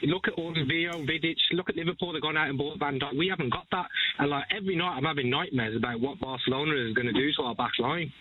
look 0.03 0.27
at 0.27 0.33
all 0.33 0.53
the 0.53 0.63
Vio, 0.65 0.93
Vidic. 1.05 1.35
Look 1.53 1.69
at 1.69 1.75
Liverpool. 1.75 2.11
They've 2.13 2.21
gone 2.21 2.35
out 2.35 2.49
and 2.49 2.57
bought 2.57 2.79
Van 2.79 2.99
Dijk. 2.99 3.15
We 3.17 3.27
haven't 3.27 3.51
got 3.53 3.67
that. 3.71 3.85
And 4.19 4.29
like 4.29 4.45
every 4.55 4.75
night, 4.75 4.95
I'm 4.97 5.03
having 5.03 5.29
nightmares 5.29 5.75
about 5.77 5.99
what 6.01 6.19
Barcelona 6.19 6.73
is 6.87 6.93
going 6.93 7.07
to 7.07 7.13
do 7.13 7.31
to 7.37 7.43
our 7.43 7.55
back 7.55 7.71
line. 7.79 8.11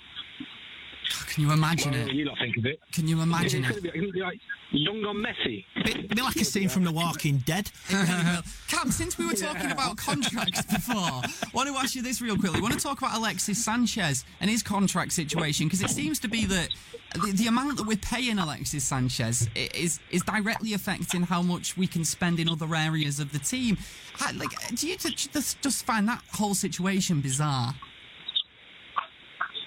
Ah, 1.12 1.25
can 1.29 1.44
you 1.44 1.53
imagine 1.53 1.92
well, 1.92 2.09
it? 2.09 2.14
You 2.14 2.25
lot 2.25 2.38
think 2.38 2.57
of 2.57 2.66
it. 2.66 2.81
Can 2.92 3.09
you 3.09 3.20
imagine 3.20 3.64
it's 3.64 3.77
it? 3.77 3.83
Gonna 3.83 3.92
be, 3.92 3.99
it's 3.99 4.01
gonna 4.01 4.12
be 4.12 4.20
like 4.20 4.40
young 4.70 5.05
on 5.05 5.16
Messi. 5.16 5.64
Be, 5.85 6.07
be 6.14 6.23
like 6.23 6.37
a 6.37 6.44
scene 6.44 6.68
from 6.68 6.85
The 6.85 6.92
Walking 6.92 7.38
Dead. 7.38 7.70
Cam, 8.68 8.90
since 8.90 9.18
we 9.18 9.27
were 9.27 9.35
talking 9.35 9.70
about 9.70 9.96
contracts 9.96 10.62
before, 10.62 10.96
I 10.96 11.51
want 11.53 11.68
to 11.68 11.75
ask 11.77 11.94
you 11.94 12.03
this 12.03 12.20
real 12.20 12.37
quickly. 12.37 12.59
I 12.59 12.62
want 12.62 12.75
to 12.75 12.81
talk 12.81 12.99
about 12.99 13.16
Alexis 13.16 13.62
Sanchez 13.64 14.25
and 14.40 14.49
his 14.49 14.62
contract 14.62 15.12
situation 15.12 15.66
because 15.66 15.83
it 15.83 15.90
seems 15.90 16.18
to 16.20 16.29
be 16.29 16.44
that 16.46 16.68
the, 17.14 17.33
the 17.33 17.46
amount 17.49 17.77
that 17.79 17.87
we're 17.87 17.96
paying 17.96 18.38
Alexis 18.38 18.85
Sanchez 18.85 19.49
is 19.55 19.99
is 20.11 20.23
directly 20.23 20.75
affecting 20.75 21.23
how 21.23 21.42
much 21.42 21.77
we 21.77 21.87
can 21.87 22.05
spend 22.05 22.38
in 22.38 22.49
other 22.49 22.73
areas 22.75 23.18
of 23.20 23.33
the 23.33 23.38
team. 23.38 23.77
How- 24.14 24.33
Like, 24.33 24.51
do 24.75 24.88
you 24.88 24.96
just 24.96 25.61
just 25.61 25.85
find 25.85 26.07
that 26.09 26.23
whole 26.33 26.55
situation 26.55 27.20
bizarre? 27.20 27.75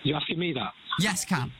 You 0.04 0.16
asking 0.16 0.39
me 0.39 0.54
that? 0.54 0.74
Yes, 1.00 1.26
Cam. 1.26 1.52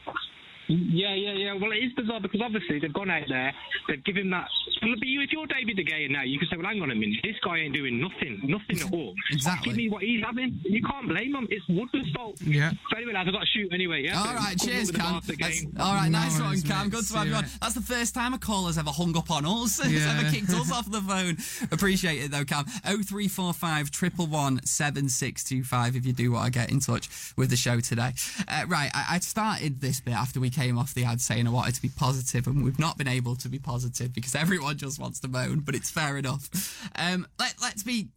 Yeah, 0.74 1.14
yeah, 1.14 1.34
yeah. 1.34 1.54
Well, 1.54 1.72
it 1.72 1.78
is 1.84 1.94
bizarre 1.94 2.20
because 2.20 2.42
obviously 2.42 2.80
they've 2.80 2.94
gone 2.94 3.10
out 3.10 3.24
there, 3.30 3.54
they've 3.88 4.04
given 4.04 4.30
that. 4.32 4.48
But 4.82 5.08
you, 5.08 5.22
if 5.22 5.32
you're 5.32 5.46
David 5.48 5.78
De 5.78 5.84
Gea 5.86 6.10
now, 6.10 6.24
you 6.24 6.40
can 6.40 6.48
say, 6.50 6.58
well, 6.58 6.66
hang 6.66 6.82
on 6.82 6.92
a 6.92 6.96
minute, 6.96 7.20
this 7.24 7.36
guy 7.44 7.58
ain't 7.60 7.74
doing 7.74 8.00
nothing, 8.02 8.40
nothing 8.44 8.82
at 8.82 8.92
all. 8.94 9.14
Exactly. 9.32 9.70
Give 9.72 9.78
me 9.78 9.90
what 9.90 10.04
he's 10.04 10.24
having. 10.24 10.60
You 10.64 10.82
can't 10.82 11.08
blame 11.08 11.36
him. 11.36 11.48
It's 11.50 11.66
Woodman's 11.70 12.10
fault. 12.12 12.40
Yeah. 12.42 12.72
So 12.90 12.98
anyway, 12.98 13.14
lads, 13.14 13.28
I've 13.30 13.34
got 13.34 13.42
to 13.42 13.46
shoot 13.48 13.72
anyway. 13.74 14.04
Yeah. 14.04 14.18
All 14.20 14.26
So, 14.26 14.34
right, 14.34 14.58
good 14.58 14.68
luck 14.68 14.76
cheers, 14.76 14.88
the 14.92 14.98
Cam. 15.00 15.22
Game. 15.38 15.74
all 15.80 15.94
right, 15.96 16.10
No 16.12 16.20
nice 16.20 16.40
one, 16.40 16.48
worries, 16.50 16.64
Cam. 16.64 16.86
mate. 16.88 16.92
Good 16.92 17.00
to 17.00 17.06
See 17.06 17.16
have 17.18 17.26
you 17.26 17.32
you, 17.32 17.38
on. 17.38 17.44
mate. 17.44 17.58
That's 17.62 17.74
the 17.74 17.82
first 17.82 18.14
time 18.14 18.34
a 18.34 18.38
caller's 18.38 18.78
ever 18.78 18.90
hung 18.92 19.16
up 19.18 19.30
on 19.32 19.46
us. 19.46 19.80
Has 19.84 19.92
Yeah. 19.92 20.18
ever 20.20 20.30
kicked 20.32 20.50
us 20.52 20.72
off 20.78 20.90
the 20.92 21.02
phone. 21.02 21.38
Appreciate 21.72 22.20
it 22.24 22.32
though, 22.32 22.46
Cam. 22.46 22.66
0345 22.66 23.90
111 24.18 24.66
7625 24.66 25.96
if 25.96 26.06
you 26.06 26.14
do 26.14 26.32
want 26.32 26.46
to 26.46 26.52
get 26.52 26.72
in 26.72 26.80
touch 26.80 27.10
with 27.38 27.50
the 27.50 27.56
show 27.56 27.80
today. 27.80 28.14
Uh, 28.48 28.66
right, 28.68 28.92
I, 28.94 29.16
I 29.16 29.20
started 29.20 29.82
this 29.82 30.00
bit 30.00 30.14
after 30.14 30.40
we 30.40 30.50
came 30.50 30.63
off 30.72 30.94
the 30.94 31.04
ad 31.04 31.22
saying 31.22 31.48
I 31.48 31.50
wanted 31.50 31.76
to 31.76 31.82
be 31.82 31.90
positive, 31.90 32.48
and 32.48 32.64
we've 32.64 32.80
not 32.80 32.98
been 32.98 33.08
able 33.08 33.36
to 33.38 33.50
be 33.50 33.60
positive 33.60 34.14
because 34.14 34.36
everyone 34.36 34.78
just 34.78 35.00
wants 35.00 35.20
to 35.22 35.28
moan, 35.28 35.60
but 35.60 35.76
it's 35.76 35.90
fair 35.90 36.18
enough. 36.18 36.50
Um, 36.96 37.28
let, 37.40 37.56
let's 37.62 37.84
be. 37.84 38.08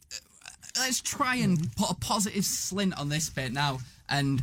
Let's 0.79 1.01
try 1.01 1.37
and 1.37 1.75
put 1.77 1.91
a 1.91 1.95
positive 1.95 2.43
slint 2.43 2.99
on 3.01 3.09
this 3.09 3.31
bit 3.31 3.51
now 3.53 3.79
and 4.11 4.43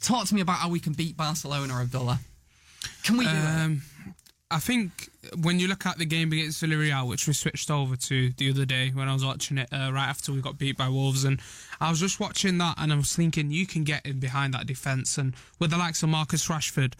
talk 0.00 0.26
to 0.26 0.34
me 0.34 0.40
about 0.40 0.56
how 0.56 0.68
we 0.68 0.80
can 0.80 0.92
beat 0.92 1.16
Barcelona, 1.16 1.74
or 1.74 1.80
Abdullah. 1.80 2.18
Can 3.04 3.16
we 3.16 3.24
do 3.24 3.30
it? 3.30 3.78
I 4.48 4.60
think 4.60 5.10
when 5.42 5.58
you 5.58 5.66
look 5.66 5.86
at 5.86 5.98
the 5.98 6.04
game 6.04 6.32
against 6.32 6.62
Villarreal, 6.62 7.08
which 7.08 7.26
we 7.26 7.32
switched 7.32 7.68
over 7.68 7.96
to 7.96 8.30
the 8.30 8.50
other 8.50 8.64
day 8.64 8.90
when 8.90 9.08
I 9.08 9.12
was 9.12 9.24
watching 9.24 9.58
it 9.58 9.68
uh, 9.72 9.90
right 9.92 10.08
after 10.08 10.30
we 10.32 10.40
got 10.40 10.56
beat 10.56 10.76
by 10.76 10.88
Wolves, 10.88 11.24
and 11.24 11.40
I 11.80 11.90
was 11.90 11.98
just 11.98 12.20
watching 12.20 12.58
that 12.58 12.76
and 12.78 12.92
I 12.92 12.96
was 12.96 13.14
thinking 13.14 13.50
you 13.50 13.66
can 13.66 13.82
get 13.82 14.06
in 14.06 14.20
behind 14.20 14.54
that 14.54 14.66
defence, 14.66 15.18
and 15.18 15.34
with 15.58 15.70
the 15.72 15.76
likes 15.76 16.04
of 16.04 16.10
Marcus 16.10 16.46
Rashford, 16.46 16.94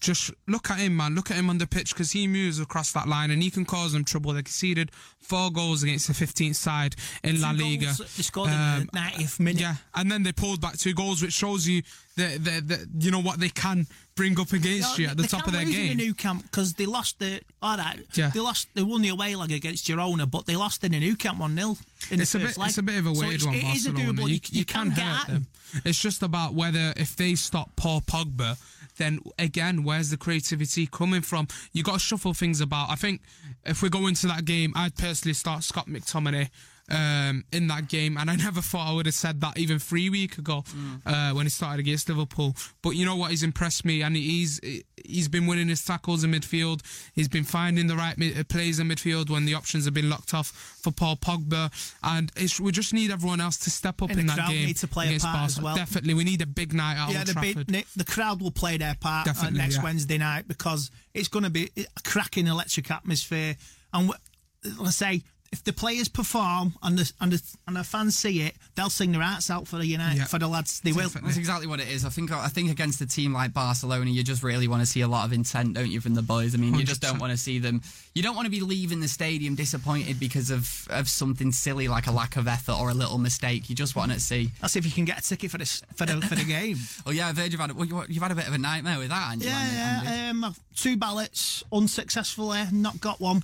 just 0.00 0.30
look 0.46 0.70
at 0.70 0.78
him, 0.78 0.96
man. 0.96 1.14
Look 1.14 1.30
at 1.30 1.36
him 1.36 1.48
on 1.50 1.58
the 1.58 1.66
pitch 1.66 1.94
because 1.94 2.12
he 2.12 2.26
moves 2.26 2.60
across 2.60 2.92
that 2.92 3.08
line 3.08 3.30
and 3.30 3.42
he 3.42 3.50
can 3.50 3.64
cause 3.64 3.92
them 3.92 4.04
trouble. 4.04 4.32
They 4.32 4.42
conceded 4.42 4.90
four 5.20 5.50
goals 5.50 5.82
against 5.82 6.06
the 6.06 6.12
15th 6.12 6.56
side 6.56 6.96
in 7.22 7.40
La 7.40 7.50
Liga. 7.50 7.86
goals, 7.86 7.98
They 8.16 8.22
scored 8.22 8.50
in 8.50 8.56
the 8.56 8.60
um, 8.60 8.88
90th 8.94 9.40
minute. 9.40 9.60
Yeah, 9.62 9.74
and 9.94 10.10
then 10.10 10.22
they 10.22 10.32
pulled 10.32 10.60
back 10.60 10.76
two 10.78 10.94
goals, 10.94 11.22
which 11.22 11.32
shows 11.32 11.66
you 11.66 11.82
that, 12.16 12.44
that, 12.44 12.68
that 12.68 12.86
you 13.00 13.10
know 13.10 13.20
what 13.20 13.38
they 13.40 13.48
can 13.48 13.86
bring 14.16 14.38
up 14.40 14.52
against 14.52 14.98
No, 14.98 15.04
you 15.04 15.10
at 15.10 15.16
the 15.16 15.26
top 15.28 15.46
of 15.46 15.52
their 15.52 15.64
game. 15.64 15.92
In 15.92 15.98
the 15.98 16.06
Nou 16.08 16.14
Camp 16.14 16.42
because 16.42 16.74
they 16.74 16.86
lost 16.86 17.18
the 17.20 17.40
all 17.62 17.76
right. 17.76 18.00
Yeah. 18.14 18.30
They 18.30 18.40
lost. 18.40 18.68
They 18.74 18.82
won 18.82 19.02
the 19.02 19.08
away 19.10 19.34
leg 19.36 19.52
against 19.52 19.86
Girona, 19.86 20.28
but 20.30 20.46
they 20.46 20.56
lost 20.56 20.82
in 20.84 20.92
the 20.92 21.00
Nou 21.00 21.14
Camp 21.14 21.38
one 21.38 21.54
0 21.56 21.76
in 22.10 22.20
it's 22.20 22.32
the 22.32 22.38
a 22.38 22.40
first 22.42 22.54
bit, 22.56 22.60
leg. 22.60 22.68
it's 22.70 22.78
a 22.78 22.82
bit 22.82 22.98
of 22.98 23.06
a 23.06 23.14
So 23.14 23.20
weird 23.20 23.34
it's- 23.34 23.46
one. 23.46 23.54
It 23.54 23.76
is 23.76 23.86
a 23.86 23.90
doable. 23.92 24.28
You, 24.28 24.34
You, 24.34 24.40
you 24.50 24.64
can, 24.64 24.86
can 24.88 24.96
get 24.96 25.04
hurt 25.04 25.28
at 25.28 25.34
them. 25.34 25.46
It's 25.84 26.00
just 26.00 26.22
about 26.22 26.54
whether 26.54 26.92
if 26.96 27.14
they 27.14 27.34
stop 27.34 27.76
Paul 27.76 28.00
Pogba, 28.00 28.56
then 28.98 29.20
again, 29.38 29.84
where's 29.84 30.10
the 30.10 30.16
creativity 30.16 30.86
coming 30.86 31.22
from? 31.22 31.48
You 31.72 31.82
got 31.82 31.94
to 31.94 31.98
shuffle 31.98 32.34
things 32.34 32.60
about. 32.60 32.90
I 32.90 32.94
think 32.96 33.22
if 33.64 33.82
we 33.82 33.88
go 33.88 34.06
into 34.06 34.26
that 34.26 34.44
game, 34.44 34.72
I'd 34.76 34.96
personally 34.96 35.34
start 35.34 35.64
Scott 35.64 35.86
McTominay. 35.86 36.50
Um, 36.90 37.44
in 37.52 37.66
that 37.66 37.88
game, 37.88 38.16
and 38.16 38.30
I 38.30 38.36
never 38.36 38.62
thought 38.62 38.88
I 38.88 38.94
would 38.94 39.04
have 39.04 39.14
said 39.14 39.42
that 39.42 39.58
even 39.58 39.78
three 39.78 40.08
weeks 40.08 40.38
ago 40.38 40.64
uh, 41.04 41.32
when 41.32 41.44
he 41.44 41.50
started 41.50 41.80
against 41.80 42.08
Liverpool. 42.08 42.56
But 42.80 42.90
you 42.92 43.04
know 43.04 43.14
what? 43.14 43.30
He's 43.30 43.42
impressed 43.42 43.84
me, 43.84 44.00
and 44.00 44.16
he's 44.16 44.58
he's 45.04 45.28
been 45.28 45.46
winning 45.46 45.68
his 45.68 45.84
tackles 45.84 46.24
in 46.24 46.30
midfield. 46.30 46.80
He's 47.12 47.28
been 47.28 47.44
finding 47.44 47.88
the 47.88 47.96
right 47.96 48.16
mid- 48.16 48.38
uh, 48.38 48.44
plays 48.44 48.78
in 48.78 48.88
midfield 48.88 49.28
when 49.28 49.44
the 49.44 49.52
options 49.52 49.84
have 49.84 49.92
been 49.92 50.08
locked 50.08 50.32
off 50.32 50.46
for 50.82 50.90
Paul 50.90 51.16
Pogba, 51.16 51.70
and 52.02 52.32
it's, 52.36 52.58
we 52.58 52.72
just 52.72 52.94
need 52.94 53.10
everyone 53.10 53.42
else 53.42 53.58
to 53.58 53.70
step 53.70 54.00
up 54.00 54.08
And 54.08 54.20
in 54.20 54.26
that 54.28 54.36
crowd 54.36 54.50
game 54.50 54.66
need 54.66 54.76
to 54.78 54.88
play 54.88 55.04
a 55.04 55.08
against 55.08 55.26
part 55.26 55.50
as 55.50 55.60
well. 55.60 55.76
Definitely, 55.76 56.14
we 56.14 56.24
need 56.24 56.40
a 56.40 56.46
big 56.46 56.72
night 56.72 56.96
at 56.96 57.10
yeah, 57.10 57.18
Old 57.18 57.26
the, 57.26 57.64
big, 57.66 57.86
the 57.96 58.04
crowd 58.04 58.40
will 58.40 58.50
play 58.50 58.78
their 58.78 58.96
part 58.98 59.28
uh, 59.28 59.32
Definitely, 59.32 59.58
next 59.58 59.76
yeah. 59.76 59.82
Wednesday 59.82 60.18
night 60.18 60.48
because 60.48 60.90
it's 61.12 61.28
going 61.28 61.44
to 61.44 61.50
be 61.50 61.70
a 61.76 62.00
cracking 62.02 62.46
electric 62.46 62.90
atmosphere. 62.90 63.56
And 63.92 64.08
w- 64.08 64.82
let's 64.82 64.96
say 64.96 65.22
if 65.50 65.64
the 65.64 65.72
players 65.72 66.08
perform 66.08 66.74
and 66.82 66.98
the 66.98 67.10
and 67.20 67.32
the, 67.32 67.42
and 67.66 67.76
the 67.76 67.84
fans 67.84 68.18
see 68.18 68.42
it, 68.42 68.54
they'll 68.74 68.90
sing 68.90 69.12
their 69.12 69.22
hearts 69.22 69.50
out 69.50 69.66
for 69.66 69.76
the 69.78 69.86
United 69.86 70.18
Yeah. 70.18 70.24
for 70.26 70.38
the 70.38 70.46
lads. 70.46 70.80
They 70.80 70.92
will. 70.92 71.08
That's 71.08 71.38
exactly 71.38 71.66
what 71.66 71.80
it 71.80 71.88
is. 71.88 72.04
I 72.04 72.10
think 72.10 72.30
I 72.30 72.48
think 72.48 72.70
against 72.70 73.00
a 73.00 73.06
team 73.06 73.32
like 73.32 73.54
Barcelona, 73.54 74.10
you 74.10 74.22
just 74.22 74.42
really 74.42 74.68
want 74.68 74.82
to 74.82 74.86
see 74.86 75.00
a 75.00 75.08
lot 75.08 75.24
of 75.24 75.32
intent, 75.32 75.72
don't 75.74 75.90
you, 75.90 76.00
from 76.02 76.14
the 76.14 76.22
boys? 76.22 76.54
I 76.54 76.58
mean, 76.58 76.74
you 76.74 76.84
just 76.84 77.00
don't 77.00 77.18
want 77.18 77.30
to 77.30 77.36
see 77.38 77.58
them. 77.58 77.80
You 78.14 78.22
don't 78.22 78.34
want 78.36 78.46
to 78.46 78.50
be 78.50 78.60
leaving 78.60 79.00
the 79.00 79.08
stadium 79.08 79.54
disappointed 79.54 80.20
because 80.20 80.50
of 80.50 80.86
of 80.90 81.08
something 81.08 81.50
silly 81.52 81.88
like 81.88 82.06
a 82.08 82.12
lack 82.12 82.36
of 82.36 82.46
effort 82.46 82.76
or 82.78 82.90
a 82.90 82.94
little 82.94 83.16
mistake. 83.18 83.70
You 83.70 83.74
just 83.74 83.96
want 83.96 84.12
to 84.12 84.20
see. 84.20 84.50
That's 84.60 84.76
if 84.76 84.84
you 84.84 84.92
can 84.92 85.06
get 85.06 85.18
a 85.20 85.22
ticket 85.22 85.50
for 85.50 85.58
this 85.58 85.82
for 85.96 86.04
the 86.04 86.20
for 86.20 86.34
the 86.34 86.44
game. 86.58 86.76
Oh 87.06 87.10
yeah, 87.10 87.28
I've 87.28 87.38
heard 87.38 87.52
you've 87.52 87.60
had 87.60 87.70
a, 87.70 87.74
well, 87.74 87.86
you- 87.86 88.04
you've 88.08 88.22
had 88.22 88.32
a 88.32 88.34
bit 88.34 88.48
of 88.48 88.52
a 88.54 88.58
nightmare 88.58 88.98
with 88.98 89.08
that, 89.08 89.14
haven't 89.30 89.42
you? 89.44 89.48
Andy? 89.48 89.74
Yeah, 89.76 90.02
yeah. 90.02 90.30
Um, 90.30 90.54
two 90.76 90.96
ballots 90.98 91.64
unsuccessfully, 91.72 92.64
not 92.72 93.00
got 93.00 93.18
one 93.20 93.42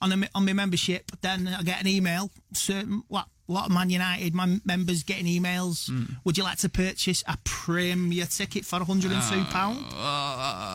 on 0.00 0.12
a, 0.12 0.28
on 0.34 0.44
my 0.44 0.52
membership. 0.52 1.10
Then 1.20 1.48
I 1.48 1.62
get 1.62 1.80
an 1.80 1.86
email. 1.86 2.30
Certain 2.52 3.02
lot, 3.10 3.28
lot 3.48 3.66
of 3.66 3.72
Man 3.72 3.90
United 3.90 4.34
my 4.34 4.60
members 4.64 5.02
getting 5.02 5.26
emails. 5.26 5.88
Hmm. 5.88 6.14
Would 6.24 6.38
you 6.38 6.44
like 6.44 6.58
to 6.58 6.68
purchase 6.68 7.22
a 7.26 7.36
Premier 7.44 8.26
ticket 8.26 8.64
for 8.64 8.78
102 8.78 9.44
pound? 9.50 9.80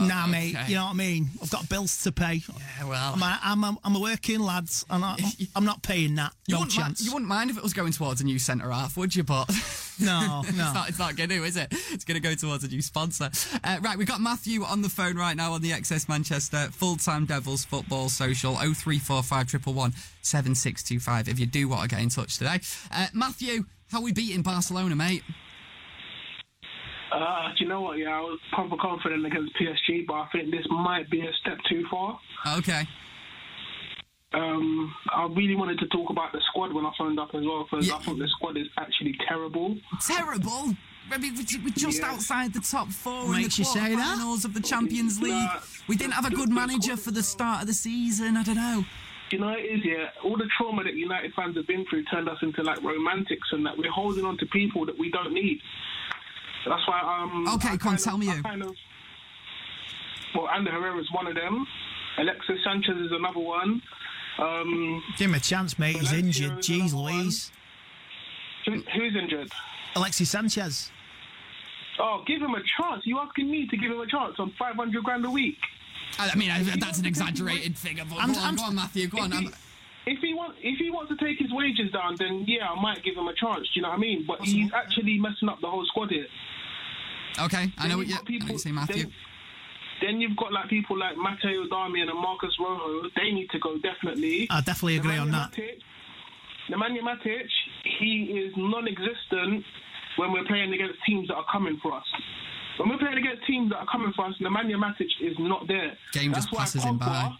nah, 0.07 0.27
mate. 0.27 0.55
okay. 0.55 0.69
You 0.69 0.75
know 0.75 0.85
what 0.85 0.91
I 0.91 0.95
mean. 0.95 1.29
I've 1.41 1.49
got 1.49 1.67
bills 1.69 2.03
to 2.03 2.11
pay. 2.11 2.41
Yeah, 2.79 2.85
well. 2.87 3.13
I'm 3.15 3.21
a, 3.21 3.39
I'm 3.43 3.63
a, 3.63 3.77
I'm 3.83 3.95
a 3.95 3.99
working 3.99 4.39
lad, 4.39 4.69
and 4.89 5.03
I, 5.03 5.15
I'm, 5.17 5.47
I'm 5.57 5.65
not 5.65 5.81
paying 5.83 6.15
that. 6.15 6.33
You 6.47 6.53
no 6.55 6.59
wouldn't, 6.59 6.75
chance. 6.77 7.05
you 7.05 7.11
wouldn't 7.11 7.29
mind 7.29 7.49
if 7.49 7.57
it 7.57 7.63
was 7.63 7.73
going 7.73 7.91
towards 7.91 8.21
a 8.21 8.25
new 8.25 8.39
centre 8.39 8.69
half, 8.71 8.97
would 8.97 9.15
you? 9.15 9.23
But 9.23 9.45
No, 10.05 10.41
it's 10.45 10.57
no. 10.57 10.73
not. 10.73 10.89
It's 10.89 10.99
not 10.99 11.15
going 11.15 11.29
to, 11.29 11.43
is 11.43 11.55
it? 11.57 11.67
It's 11.91 12.03
going 12.03 12.21
to 12.21 12.27
go 12.27 12.35
towards 12.35 12.63
a 12.63 12.67
new 12.67 12.81
sponsor. 12.81 13.29
Uh, 13.63 13.77
right, 13.81 13.97
we've 13.97 14.07
got 14.07 14.19
Matthew 14.19 14.63
on 14.63 14.81
the 14.81 14.89
phone 14.89 15.15
right 15.15 15.35
now 15.35 15.53
on 15.53 15.61
the 15.61 15.71
XS 15.71 16.09
Manchester 16.09 16.67
full 16.71 16.97
time 16.97 17.25
Devils 17.25 17.63
football 17.63 18.09
social. 18.09 18.57
Oh 18.59 18.73
three 18.73 18.99
four 18.99 19.23
five 19.23 19.47
triple 19.47 19.73
one 19.73 19.93
seven 20.21 20.53
six 20.53 20.83
two 20.83 20.99
five. 20.99 21.29
If 21.29 21.39
you 21.39 21.45
do 21.45 21.67
want 21.69 21.83
to 21.83 21.87
get 21.87 22.01
in 22.03 22.09
touch 22.09 22.37
today, 22.37 22.59
uh, 22.91 23.07
Matthew, 23.13 23.65
how 23.89 24.01
we 24.01 24.11
beating 24.11 24.41
Barcelona, 24.41 24.95
mate? 24.95 25.23
Uh, 27.11 27.49
do 27.57 27.63
you 27.63 27.69
know 27.69 27.81
what? 27.81 27.97
Yeah, 27.97 28.17
I 28.17 28.21
was 28.21 28.39
proper 28.51 28.75
confident 28.75 29.25
against 29.25 29.53
PSG, 29.55 30.05
but 30.07 30.15
I 30.15 30.27
think 30.31 30.51
this 30.51 30.65
might 30.69 31.09
be 31.09 31.21
a 31.21 31.31
step 31.41 31.57
too 31.69 31.85
far. 31.89 32.19
Okay. 32.57 32.83
Um, 34.35 34.93
I 35.13 35.27
really 35.31 35.55
wanted 35.55 35.79
to 35.79 35.87
talk 35.87 36.09
about 36.09 36.33
the 36.33 36.41
squad 36.49 36.73
when 36.73 36.85
I 36.85 36.91
phoned 36.97 37.19
up 37.19 37.33
as 37.33 37.45
well 37.45 37.63
because 37.69 37.89
I 37.89 37.97
thought 37.99 38.17
the 38.17 38.27
squad 38.27 38.57
is 38.57 38.67
actually 38.77 39.15
terrible. 39.27 39.77
Terrible. 40.05 40.75
I 41.11 41.17
mean, 41.19 41.35
we- 41.35 41.59
we're 41.63 41.69
just 41.69 41.99
Yeah. 42.01 42.11
outside 42.11 42.51
the 42.51 42.59
top 42.59 42.89
four 42.89 43.29
Makes 43.31 43.59
in 43.59 43.63
the 43.63 43.69
say 43.69 43.95
that? 43.95 44.17
quarterfinals 44.17 44.43
of 44.43 44.53
the 44.53 44.59
Champions 44.61 45.21
League. 45.21 45.31
Nah. 45.33 45.59
we 45.87 45.95
didn't 45.95 46.13
have 46.13 46.25
a 46.25 46.31
good 46.35 46.49
manager 46.49 46.97
for 46.97 47.11
the 47.11 47.21
start 47.23 47.61
of 47.61 47.67
the 47.67 47.73
season. 47.73 48.35
I 48.35 48.43
don't 48.43 48.55
know. 48.55 48.83
You 49.31 49.37
know, 49.39 49.49
it 49.49 49.61
is, 49.65 49.85
yeah. 49.85 50.09
All 50.23 50.35
the 50.35 50.47
trauma 50.57 50.83
that 50.83 50.95
United 50.95 51.33
fans 51.35 51.55
have 51.57 51.67
been 51.67 51.85
through 51.85 52.03
turned 52.05 52.27
us 52.27 52.41
into 52.41 52.61
like 52.63 52.81
romantics 52.81 53.47
and 53.51 53.63
that 53.65 53.77
we're 53.77 53.91
holding 53.91 54.25
on 54.25 54.37
to 54.39 54.45
people 54.47 54.85
that 54.87 54.97
we 54.97 55.09
don't 55.11 55.31
need. 55.31 55.61
That's 56.65 56.85
why. 56.87 56.99
Um, 56.99 57.47
Okay, 57.55 57.69
I 57.69 57.77
come 57.77 57.93
on, 57.93 57.97
tell 57.97 58.15
of- 58.15 58.19
me 58.19 58.29
I 58.29 58.35
who. 58.37 58.41
Kind 58.43 58.63
of, 58.63 58.75
well, 60.33 60.49
Ander 60.49 60.71
Herrera 60.71 60.97
is 60.99 61.11
one 61.11 61.27
of 61.27 61.35
them. 61.35 61.67
Alexis 62.17 62.63
Sanchez 62.63 62.97
is 62.97 63.11
another 63.11 63.39
one. 63.39 63.81
Um, 64.37 65.01
Give 65.17 65.29
him 65.29 65.35
a 65.35 65.39
chance, 65.39 65.79
mate. 65.79 65.95
He's 65.97 66.11
injured. 66.13 66.59
is 66.59 66.67
Jeez. 66.67 66.93
Louise. 66.93 67.51
who, 68.65 68.71
who's 68.93 69.15
injured? 69.15 69.51
Alexis 69.95 70.29
Sanchez. 70.29 70.91
Oh, 71.99 72.23
give 72.27 72.41
him 72.41 72.53
a 72.53 72.61
chance. 72.77 73.03
You 73.05 73.19
asking 73.19 73.49
me 73.49 73.67
to 73.67 73.77
give 73.77 73.91
him 73.91 73.99
a 74.01 74.07
chance 74.07 74.35
on 74.39 74.51
500 74.59 75.03
grand 75.03 75.25
a 75.25 75.29
week? 75.29 75.57
I 76.19 76.29
I 76.31 76.35
mean, 76.35 76.51
I, 76.51 76.61
that's 76.63 76.99
an 76.99 77.05
exaggerated 77.05 77.77
figure. 77.77 78.03
But 78.09 78.17
I'm- 78.19 78.33
go, 78.33 78.39
on, 78.39 78.45
I'm- 78.45 78.55
go 78.57 78.63
on, 78.63 78.75
Matthew. 78.75 79.07
Go 79.07 79.19
on. 79.19 79.31
If 79.31 79.37
I'm, 79.37 79.43
he, 79.45 79.51
if 80.07 80.19
he 80.19 80.33
wants, 80.33 80.57
if 80.61 80.77
he 80.77 80.91
wants 80.91 81.09
to 81.17 81.25
take 81.25 81.39
his 81.39 81.51
wages 81.53 81.91
down, 81.93 82.15
then 82.19 82.43
yeah, 82.47 82.69
I 82.69 82.79
might 82.81 83.01
give 83.03 83.15
him 83.15 83.27
a 83.27 83.33
chance. 83.33 83.59
Do 83.59 83.67
you 83.75 83.81
know 83.83 83.89
what 83.89 83.95
I 83.97 84.01
mean? 84.01 84.25
But 84.27 84.41
he's 84.41 84.71
actually 84.73 85.17
messing 85.17 85.47
up 85.49 85.61
the 85.61 85.67
whole 85.69 85.85
squad 85.85 86.11
here. 86.11 86.27
okay, 87.39 87.71
I 87.77 87.87
know 87.87 87.89
Then 87.89 87.97
what 87.97 88.07
you've 88.07 88.09
you, 88.09 88.15
got 88.15 88.27
I 88.29 88.31
know 88.31 88.37
what 88.45 88.49
you're 88.49 88.59
saying, 88.59 88.75
Matthew. 88.75 89.03
then- 89.03 89.13
Then 90.01 90.19
you've 90.21 90.35
got 90.37 90.51
like 90.51 90.69
people 90.69 90.97
like 90.99 91.15
Matteo 91.17 91.65
Darmian 91.67 92.09
and 92.09 92.19
Marcos 92.19 92.55
Rojo. 92.59 93.09
They 93.15 93.31
need 93.31 93.49
to 93.51 93.59
go 93.59 93.77
definitely. 93.77 94.47
I 94.49 94.61
definitely 94.61 94.97
agree 94.97 95.17
on 95.17 95.31
that. 95.31 95.51
Matic, 95.53 95.79
Nemanja 96.69 96.99
Matic, 97.01 97.47
he 97.99 98.43
is 98.45 98.53
non-existent 98.57 99.63
when 100.17 100.31
we're 100.33 100.45
playing 100.45 100.73
against 100.73 100.95
teams 101.07 101.27
that 101.29 101.35
are 101.35 101.45
coming 101.51 101.79
for 101.81 101.93
us. 101.93 102.03
When 102.77 102.89
we're 102.89 102.97
playing 102.97 103.17
against 103.17 103.47
teams 103.47 103.69
that 103.71 103.77
are 103.77 103.85
coming 103.89 104.11
for 104.15 104.25
us, 104.25 104.35
Nemanja 104.41 104.75
Matic 104.75 105.07
is 105.21 105.35
not 105.39 105.67
there. 105.67 105.97
Game 106.11 106.31
That's 106.31 106.45
just 106.45 106.53
why 106.53 106.59
passes 106.59 106.83
him 106.83 106.97
by. 106.97 107.31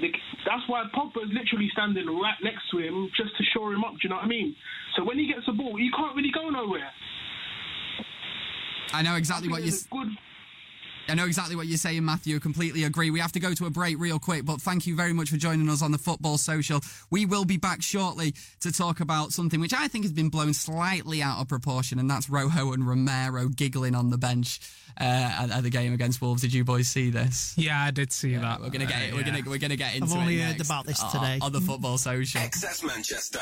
The- 0.00 0.12
That's 0.46 0.62
why 0.66 0.84
Pogba 0.94 1.24
is 1.24 1.30
literally 1.32 1.68
standing 1.72 2.06
right 2.06 2.36
next 2.42 2.70
to 2.70 2.78
him 2.78 3.10
just 3.16 3.36
to 3.36 3.44
shore 3.52 3.72
him 3.72 3.84
up. 3.84 3.92
Do 3.92 3.98
you 4.04 4.08
know 4.10 4.16
what 4.16 4.24
I 4.24 4.28
mean? 4.28 4.56
So 4.96 5.04
when 5.04 5.18
he 5.18 5.26
gets 5.26 5.44
the 5.46 5.52
ball, 5.52 5.76
he 5.76 5.90
can't 5.90 6.16
really 6.16 6.30
go 6.32 6.48
nowhere. 6.48 6.88
I 8.92 9.02
know 9.02 9.14
exactly 9.16 9.48
what 9.48 9.62
you. 9.62 9.70
There's 9.70 9.86
a 9.86 9.88
good 9.88 10.08
I 11.10 11.14
know 11.14 11.26
exactly 11.26 11.56
what 11.56 11.66
you're 11.66 11.76
saying, 11.78 12.04
Matthew. 12.04 12.38
Completely 12.40 12.84
agree. 12.84 13.10
We 13.10 13.20
have 13.20 13.32
to 13.32 13.40
go 13.40 13.52
to 13.54 13.66
a 13.66 13.70
break 13.70 13.98
real 13.98 14.18
quick, 14.18 14.44
but 14.44 14.60
thank 14.60 14.86
you 14.86 14.94
very 14.94 15.12
much 15.12 15.30
for 15.30 15.36
joining 15.36 15.68
us 15.68 15.82
on 15.82 15.90
the 15.92 15.98
Football 15.98 16.38
Social. 16.38 16.80
We 17.10 17.26
will 17.26 17.44
be 17.44 17.56
back 17.56 17.82
shortly 17.82 18.34
to 18.60 18.70
talk 18.72 19.00
about 19.00 19.32
something 19.32 19.60
which 19.60 19.74
I 19.74 19.88
think 19.88 20.04
has 20.04 20.12
been 20.12 20.28
blown 20.28 20.54
slightly 20.54 21.22
out 21.22 21.40
of 21.40 21.48
proportion, 21.48 21.98
and 21.98 22.08
that's 22.10 22.30
Rojo 22.30 22.72
and 22.72 22.86
Romero 22.86 23.48
giggling 23.48 23.94
on 23.94 24.10
the 24.10 24.18
bench 24.18 24.60
uh, 25.00 25.04
at, 25.04 25.50
at 25.50 25.62
the 25.62 25.70
game 25.70 25.92
against 25.92 26.20
Wolves. 26.22 26.42
Did 26.42 26.52
you 26.54 26.64
boys 26.64 26.88
see 26.88 27.10
this? 27.10 27.54
Yeah, 27.56 27.82
I 27.82 27.90
did 27.90 28.12
see 28.12 28.36
that. 28.36 28.60
We're 28.60 28.70
gonna 28.70 28.86
get 28.86 29.02
it. 29.02 29.12
We're 29.14 29.20
Yeah. 29.20 29.26
gonna 29.40 29.50
we're 29.50 29.58
gonna 29.58 29.76
get 29.76 29.94
into 29.94 30.06
I've 30.14 30.16
only 30.20 30.38
it 30.40 30.42
heard 30.44 30.56
next. 30.58 30.68
about 30.68 30.86
this 30.86 31.00
Oh, 31.02 31.10
today. 31.12 31.38
on 31.42 31.52
the 31.52 31.60
Football 31.60 31.98
Social. 31.98 32.40
XS 32.40 32.84
Manchester. 32.86 33.40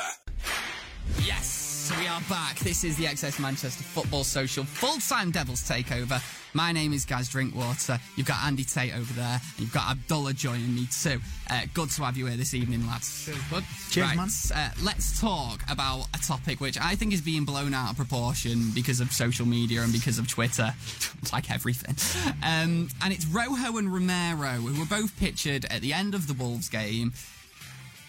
Yes, 1.24 1.92
we 1.98 2.06
are 2.06 2.20
back. 2.28 2.59
This 2.61 2.84
is 2.84 2.96
the 2.96 3.04
XS 3.04 3.40
Manchester 3.40 3.82
Football 3.82 4.24
Social 4.24 4.64
full-time 4.64 5.30
Devils 5.30 5.62
takeover. 5.68 6.22
My 6.54 6.72
name 6.72 6.92
is 6.92 7.04
Gaz 7.04 7.28
Drinkwater. 7.28 7.98
You've 8.16 8.26
got 8.26 8.42
Andy 8.44 8.64
Tate 8.64 8.94
over 8.96 9.12
there, 9.14 9.40
and 9.40 9.59
you've 9.59 9.72
got 9.72 9.90
Abdullah 9.90 10.32
joining 10.32 10.74
me 10.74 10.86
too. 10.90 11.20
Uh, 11.50 11.62
good 11.74 11.90
to 11.90 12.02
have 12.02 12.16
you 12.16 12.26
here 12.26 12.36
this 12.36 12.54
evening, 12.54 12.86
lads. 12.86 13.26
Cheers, 13.26 13.38
bud. 13.50 13.64
Cheers, 13.90 14.06
right, 14.06 14.16
man. 14.16 14.28
Uh, 14.54 14.70
let's 14.82 15.20
talk 15.20 15.61
about 15.70 16.06
a 16.14 16.18
topic 16.18 16.61
which 16.61 16.78
I 16.80 16.94
think 16.94 17.12
is 17.12 17.20
being 17.20 17.44
blown 17.44 17.74
out 17.74 17.90
of 17.90 17.96
proportion 17.96 18.70
because 18.74 19.00
of 19.00 19.12
social 19.12 19.46
media 19.46 19.82
and 19.82 19.92
because 19.92 20.18
of 20.18 20.28
Twitter, 20.28 20.74
like 21.32 21.50
everything. 21.50 21.96
Um, 22.42 22.88
and 23.02 23.12
it's 23.12 23.26
Rojo 23.26 23.76
and 23.76 23.92
Romero, 23.92 24.48
who 24.52 24.78
were 24.78 24.86
both 24.86 25.18
pictured 25.18 25.64
at 25.66 25.80
the 25.80 25.92
end 25.92 26.14
of 26.14 26.26
the 26.26 26.34
Wolves 26.34 26.68
game, 26.68 27.12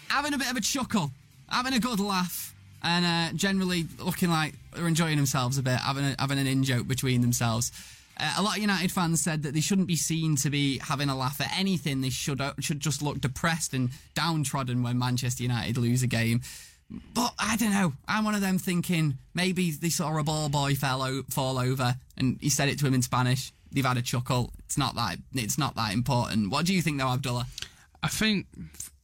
having 0.08 0.34
a 0.34 0.38
bit 0.38 0.50
of 0.50 0.56
a 0.56 0.60
chuckle, 0.60 1.10
having 1.48 1.74
a 1.74 1.78
good 1.80 2.00
laugh, 2.00 2.54
and 2.82 3.04
uh, 3.04 3.36
generally 3.36 3.86
looking 3.98 4.30
like 4.30 4.54
they're 4.74 4.86
enjoying 4.86 5.16
themselves 5.16 5.58
a 5.58 5.62
bit, 5.62 5.78
having 5.78 6.04
a, 6.04 6.16
having 6.18 6.38
an 6.38 6.46
in 6.46 6.64
joke 6.64 6.86
between 6.88 7.20
themselves. 7.20 7.72
Uh, 8.18 8.34
a 8.38 8.42
lot 8.42 8.56
of 8.56 8.62
United 8.62 8.92
fans 8.92 9.22
said 9.22 9.42
that 9.42 9.54
they 9.54 9.60
shouldn't 9.60 9.88
be 9.88 9.96
seen 9.96 10.36
to 10.36 10.50
be 10.50 10.78
having 10.78 11.08
a 11.08 11.16
laugh 11.16 11.40
at 11.40 11.56
anything. 11.58 12.00
They 12.00 12.10
should 12.10 12.40
uh, 12.40 12.54
should 12.60 12.80
just 12.80 13.02
look 13.02 13.20
depressed 13.20 13.74
and 13.74 13.90
downtrodden 14.14 14.82
when 14.82 14.98
Manchester 14.98 15.42
United 15.42 15.76
lose 15.76 16.02
a 16.02 16.06
game. 16.06 16.42
But 17.14 17.34
I 17.38 17.56
don't 17.56 17.70
know. 17.72 17.92
I'm 18.08 18.24
one 18.24 18.34
of 18.34 18.40
them 18.40 18.58
thinking 18.58 19.18
maybe 19.32 19.70
they 19.70 19.90
saw 19.90 20.18
a 20.18 20.24
ball 20.24 20.48
boy 20.48 20.74
fell 20.74 21.02
o- 21.02 21.22
fall 21.30 21.58
over 21.58 21.94
and 22.16 22.36
he 22.40 22.50
said 22.50 22.68
it 22.68 22.78
to 22.80 22.86
him 22.86 22.94
in 22.94 23.02
Spanish. 23.02 23.52
They've 23.72 23.84
had 23.84 23.96
a 23.96 24.02
chuckle. 24.02 24.52
It's 24.64 24.76
not 24.76 24.96
that. 24.96 25.18
It's 25.34 25.56
not 25.56 25.76
that 25.76 25.92
important. 25.92 26.50
What 26.50 26.66
do 26.66 26.74
you 26.74 26.82
think, 26.82 26.98
though, 26.98 27.08
Abdullah? 27.08 27.46
I 28.02 28.08
think 28.08 28.46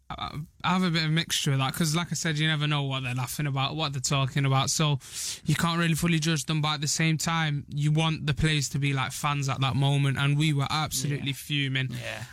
I 0.08 0.38
have 0.64 0.84
a 0.84 0.90
bit 0.90 1.04
of 1.04 1.10
mixture 1.10 1.52
of 1.52 1.58
that 1.58 1.72
because, 1.72 1.96
like 1.96 2.08
I 2.12 2.14
said, 2.14 2.38
you 2.38 2.46
never 2.46 2.68
know 2.68 2.84
what 2.84 3.02
they're 3.02 3.14
laughing 3.14 3.46
about, 3.48 3.74
what 3.74 3.92
they're 3.92 4.00
talking 4.00 4.44
about. 4.44 4.70
So 4.70 5.00
you 5.44 5.56
can't 5.56 5.80
really 5.80 5.94
fully 5.94 6.20
judge 6.20 6.44
them. 6.44 6.62
But 6.62 6.74
at 6.74 6.80
the 6.80 6.88
same 6.88 7.18
time, 7.18 7.64
you 7.68 7.90
want 7.90 8.26
the 8.26 8.34
players 8.34 8.68
to 8.70 8.78
be 8.78 8.92
like 8.92 9.10
fans 9.10 9.48
at 9.48 9.60
that 9.62 9.74
moment, 9.74 10.16
and 10.18 10.38
we 10.38 10.52
were 10.52 10.68
absolutely 10.70 11.32
fuming 11.32 11.90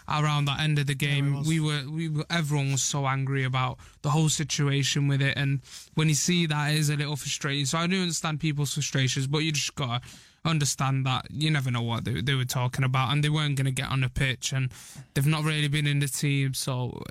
around 0.07 0.45
that 0.45 0.59
end 0.59 0.77
of 0.77 0.85
the 0.85 0.93
game. 0.95 1.43
we 1.47 1.59
were, 1.59 1.83
we 1.89 2.09
were, 2.09 2.25
everyone 2.29 2.71
was 2.71 2.83
so 2.83 3.07
angry 3.07 3.43
about 3.43 3.79
the 4.03 4.11
whole 4.11 4.29
situation 4.29 5.07
with 5.07 5.21
it, 5.21 5.35
and 5.35 5.61
when 5.95 6.09
you 6.09 6.15
see 6.15 6.45
that, 6.45 6.73
it 6.73 6.77
is 6.77 6.89
a 6.89 6.95
little 6.95 7.15
frustrating. 7.15 7.65
So 7.65 7.79
I 7.79 7.87
do 7.87 7.99
understand 8.01 8.39
people's 8.39 8.73
frustrations, 8.73 9.25
but 9.25 9.39
you 9.39 9.51
just 9.51 9.73
gotta 9.73 10.01
understand 10.45 11.05
that 11.05 11.25
you 11.31 11.49
never 11.49 11.71
know 11.71 11.81
what 11.81 12.03
they, 12.03 12.21
they 12.21 12.33
were 12.33 12.43
talking 12.45 12.83
about 12.83 13.11
and 13.11 13.23
they 13.23 13.29
weren't 13.29 13.55
going 13.55 13.65
to 13.65 13.71
get 13.71 13.89
on 13.89 14.01
the 14.01 14.09
pitch 14.09 14.51
and 14.51 14.71
they've 15.13 15.25
not 15.25 15.43
really 15.43 15.69
been 15.69 15.87
in 15.87 15.99
the 15.99 16.07
team 16.07 16.53
so 16.53 17.01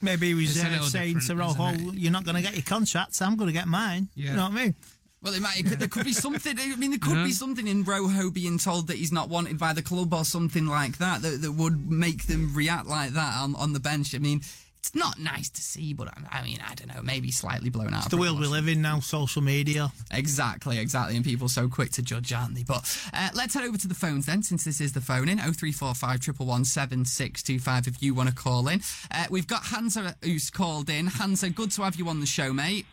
Maybe 0.00 0.28
he 0.28 0.34
was 0.34 0.56
It's 0.56 0.64
uh, 0.64 0.82
saying 0.82 1.20
to 1.20 1.26
different, 1.26 1.58
Rojo, 1.58 1.92
"You're 1.92 2.12
not 2.12 2.24
going 2.24 2.36
to 2.36 2.42
get 2.42 2.54
your 2.54 2.62
contract, 2.62 3.14
so 3.14 3.24
I'm 3.24 3.36
going 3.36 3.48
to 3.48 3.52
get 3.52 3.66
mine." 3.66 4.08
Yeah. 4.14 4.30
You 4.30 4.36
know 4.36 4.42
what 4.44 4.52
I 4.52 4.54
mean? 4.54 4.74
Well, 5.22 5.34
it 5.34 5.42
might. 5.42 5.58
It 5.58 5.66
could, 5.66 5.78
there 5.80 5.88
could 5.88 6.04
be 6.04 6.12
something. 6.12 6.56
I 6.58 6.76
mean, 6.76 6.90
there 6.90 6.98
could 7.00 7.24
be 7.24 7.32
something 7.32 7.66
in 7.66 7.82
Rojo 7.82 8.30
being 8.30 8.58
told 8.58 8.86
that 8.86 8.96
he's 8.96 9.10
not 9.10 9.28
wanted 9.28 9.58
by 9.58 9.72
the 9.72 9.82
club 9.82 10.14
or 10.14 10.24
something 10.24 10.66
like 10.66 10.98
that 10.98 11.22
that, 11.22 11.42
that 11.42 11.52
would 11.52 11.90
make 11.90 12.26
them 12.26 12.54
react 12.54 12.86
like 12.86 13.10
that 13.10 13.42
on, 13.42 13.56
on 13.56 13.72
the 13.72 13.80
bench. 13.80 14.14
I 14.14 14.18
mean, 14.18 14.42
it's 14.78 14.94
not 14.94 15.18
nice 15.18 15.50
to 15.50 15.60
see, 15.60 15.92
but 15.92 16.08
I, 16.08 16.38
I 16.38 16.42
mean, 16.42 16.58
I 16.66 16.74
don't 16.74 16.94
know. 16.94 17.02
Maybe 17.02 17.30
slightly 17.30 17.68
blown 17.68 17.92
out. 17.92 17.98
It's 17.98 18.06
of 18.06 18.10
the 18.12 18.16
world 18.16 18.38
we 18.38 18.46
live 18.46 18.68
in 18.68 18.80
now, 18.80 19.00
social 19.00 19.42
media. 19.42 19.90
Exactly, 20.12 20.78
exactly. 20.78 21.16
And 21.16 21.24
people 21.24 21.48
so 21.48 21.68
quick 21.68 21.90
to 21.92 22.02
judge, 22.02 22.32
aren't 22.32 22.54
they? 22.54 22.62
But 22.62 22.84
uh, 23.12 23.30
let's 23.34 23.54
head 23.54 23.64
over 23.64 23.76
to 23.76 23.88
the 23.88 23.94
phones 23.94 24.26
then, 24.26 24.42
since 24.42 24.64
this 24.64 24.80
is 24.80 24.92
the 24.92 25.00
phone 25.00 25.28
in 25.28 25.38
0345 25.38 26.38
111 26.38 26.64
7625 26.64 27.86
if 27.88 28.02
you 28.02 28.14
want 28.14 28.28
to 28.28 28.34
call 28.34 28.68
in. 28.68 28.80
Uh, 29.10 29.26
we've 29.30 29.46
got 29.46 29.66
Hansa 29.66 30.14
who's 30.22 30.50
called 30.50 30.88
in. 30.88 31.06
Hansa, 31.06 31.50
good 31.50 31.70
to 31.72 31.82
have 31.82 31.96
you 31.96 32.08
on 32.08 32.20
the 32.20 32.26
show, 32.26 32.52
mate. 32.52 32.86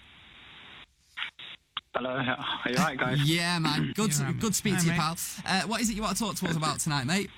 Hello, 1.96 2.10
are 2.10 2.70
you 2.70 2.76
right, 2.76 2.98
guys? 2.98 3.20
Yeah, 3.24 3.58
man. 3.60 3.94
Good, 3.96 4.12
to, 4.14 4.34
good 4.34 4.52
to 4.52 4.54
speak 4.54 4.74
Hi, 4.74 4.80
to 4.80 4.86
you, 4.86 4.92
mate. 4.92 5.00
pal. 5.00 5.18
Uh, 5.46 5.62
what 5.62 5.80
is 5.80 5.90
it 5.90 5.96
you 5.96 6.02
want 6.02 6.18
to 6.18 6.24
talk 6.24 6.36
to 6.36 6.48
us 6.48 6.58
about 6.58 6.80
tonight, 6.80 7.06
mate? 7.06 7.30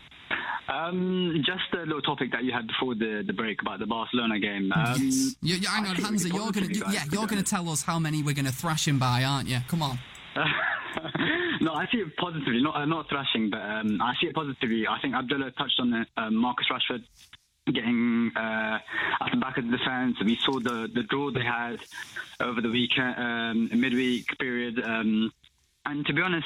Um, 0.68 1.44
just 1.46 1.74
a 1.74 1.86
little 1.86 2.02
topic 2.02 2.32
that 2.32 2.44
you 2.44 2.52
had 2.52 2.68
before 2.68 2.96
the, 2.96 3.24
the 3.26 3.34
break 3.34 3.62
about 3.62 3.80
the 3.80 3.86
Barcelona 3.86 4.40
game. 4.40 4.72
Um, 4.74 4.96
yes. 5.00 5.36
You, 5.42 5.56
you, 5.56 5.68
hang 5.68 5.86
on, 5.86 5.96
Hansa. 5.96 6.30
You're 6.30 6.46
you, 6.46 6.82
guys, 6.82 6.94
yeah, 6.94 7.04
you're 7.12 7.28
gonna 7.28 7.44
tell 7.44 7.70
us 7.70 7.84
how 7.84 8.00
many 8.00 8.22
we're 8.22 8.36
gonna 8.36 8.52
thrash 8.52 8.88
him 8.88 9.00
by, 9.00 9.24
aren't 9.24 9.48
you? 9.48 9.60
Come 9.68 9.82
on. 9.82 9.98
no, 11.62 11.74
I 11.74 11.88
see 11.92 12.00
it 12.00 12.16
positively. 12.18 12.62
Not 12.62 12.76
uh, 12.76 12.86
not 12.86 13.10
thrashing, 13.10 13.50
but 13.50 13.62
um, 13.62 14.02
I 14.02 14.14
see 14.20 14.28
it 14.28 14.36
positively. 14.36 14.86
I 14.88 15.00
think 15.02 15.16
Abdullah 15.16 15.52
touched 15.52 15.80
on 15.80 15.94
it. 15.94 16.08
Um, 16.18 16.36
Marcus 16.36 16.68
Rashford 16.70 17.04
getting 17.74 18.32
uh, 18.36 18.80
at 19.22 19.32
the 19.32 19.38
back 19.38 19.58
of 19.58 19.66
the 19.66 19.78
defence. 19.78 20.18
We 20.24 20.38
saw 20.44 20.60
the 20.60 20.90
the 20.94 21.04
draw 21.04 21.32
they 21.32 21.44
had 21.44 21.80
over 22.40 22.62
the 22.62 22.70
weekend, 22.70 23.16
um, 23.18 23.70
midweek 23.80 24.38
period. 24.38 24.82
Um, 24.84 25.32
and 25.88 26.06
to 26.06 26.14
be 26.14 26.22
honest, 26.22 26.46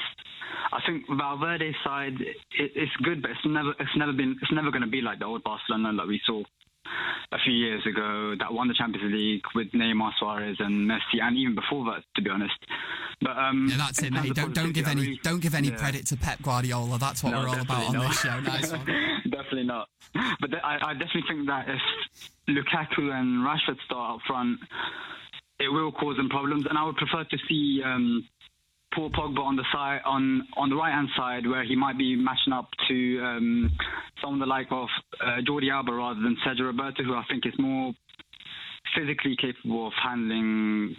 I 0.71 0.79
think 0.85 1.05
Valverde's 1.09 1.75
side 1.83 2.13
it, 2.21 2.37
it's 2.75 2.95
good, 3.03 3.21
but 3.21 3.31
it's 3.31 3.45
never 3.45 3.71
it's 3.79 3.95
never 3.97 4.13
been 4.13 4.37
it's 4.41 4.51
never 4.51 4.71
going 4.71 4.83
to 4.83 4.87
be 4.89 5.01
like 5.01 5.19
the 5.19 5.25
old 5.25 5.43
Barcelona 5.43 5.93
that 5.97 6.07
we 6.07 6.21
saw 6.25 6.41
a 7.31 7.37
few 7.45 7.53
years 7.53 7.85
ago 7.85 8.33
that 8.39 8.51
won 8.51 8.67
the 8.67 8.73
Champions 8.73 9.13
League 9.13 9.43
with 9.55 9.71
Neymar, 9.71 10.11
Suarez, 10.19 10.57
and 10.59 10.89
Messi, 10.89 11.21
and 11.21 11.37
even 11.37 11.55
before 11.55 11.85
that, 11.85 12.03
to 12.15 12.21
be 12.21 12.29
honest. 12.29 12.53
But 13.21 13.37
um, 13.37 13.67
Yeah, 13.69 13.77
that's 13.77 14.01
it, 14.03 14.11
mate. 14.11 14.33
Don't 14.33 14.53
don't 14.53 14.73
give 14.73 14.87
any 14.87 15.01
really- 15.01 15.19
don't 15.23 15.41
give 15.41 15.55
any 15.55 15.69
yeah. 15.69 15.75
credit 15.77 16.05
to 16.07 16.17
Pep 16.17 16.41
Guardiola. 16.41 16.97
That's 16.97 17.23
what 17.23 17.31
No, 17.31 17.41
we're 17.41 17.49
all 17.49 17.61
about 17.61 17.95
on 17.95 17.99
this 18.07 18.19
show. 18.19 18.39
Nice 18.41 18.71
one. 18.71 18.85
definitely 19.29 19.63
not. 19.65 19.87
But 20.41 20.51
th- 20.51 20.63
I, 20.63 20.77
I 20.89 20.93
definitely 20.93 21.23
think 21.29 21.47
that 21.47 21.69
if 21.69 21.81
Lukaku 22.49 23.11
and 23.13 23.45
Rashford 23.45 23.79
start 23.85 24.15
up 24.15 24.21
front, 24.27 24.59
it 25.59 25.69
will 25.71 25.91
cause 25.91 26.17
them 26.17 26.29
problems. 26.29 26.65
And 26.67 26.77
I 26.77 26.83
would 26.83 26.97
prefer 26.97 27.23
to 27.23 27.37
see 27.47 27.81
um, 27.85 28.27
Paul 28.93 29.09
Pogba 29.11 29.39
on 29.39 29.55
the 29.55 29.65
side, 29.73 30.01
on 30.05 30.47
on 30.57 30.69
the 30.69 30.75
right 30.75 30.91
hand 30.91 31.09
side, 31.15 31.47
where 31.47 31.63
he 31.63 31.75
might 31.75 31.97
be 31.97 32.15
matching 32.15 32.53
up 32.53 32.69
to 32.87 33.21
um, 33.23 33.71
someone 34.21 34.39
the 34.39 34.45
like 34.45 34.67
of 34.71 34.87
uh, 35.23 35.41
Jordi 35.47 35.71
Alba 35.71 35.93
rather 35.93 36.19
than 36.19 36.37
Sergio 36.45 36.65
Roberto, 36.65 37.03
who 37.03 37.15
I 37.15 37.23
think 37.29 37.45
is 37.45 37.53
more 37.57 37.93
physically 38.95 39.35
capable 39.39 39.87
of 39.87 39.93
handling 40.01 40.95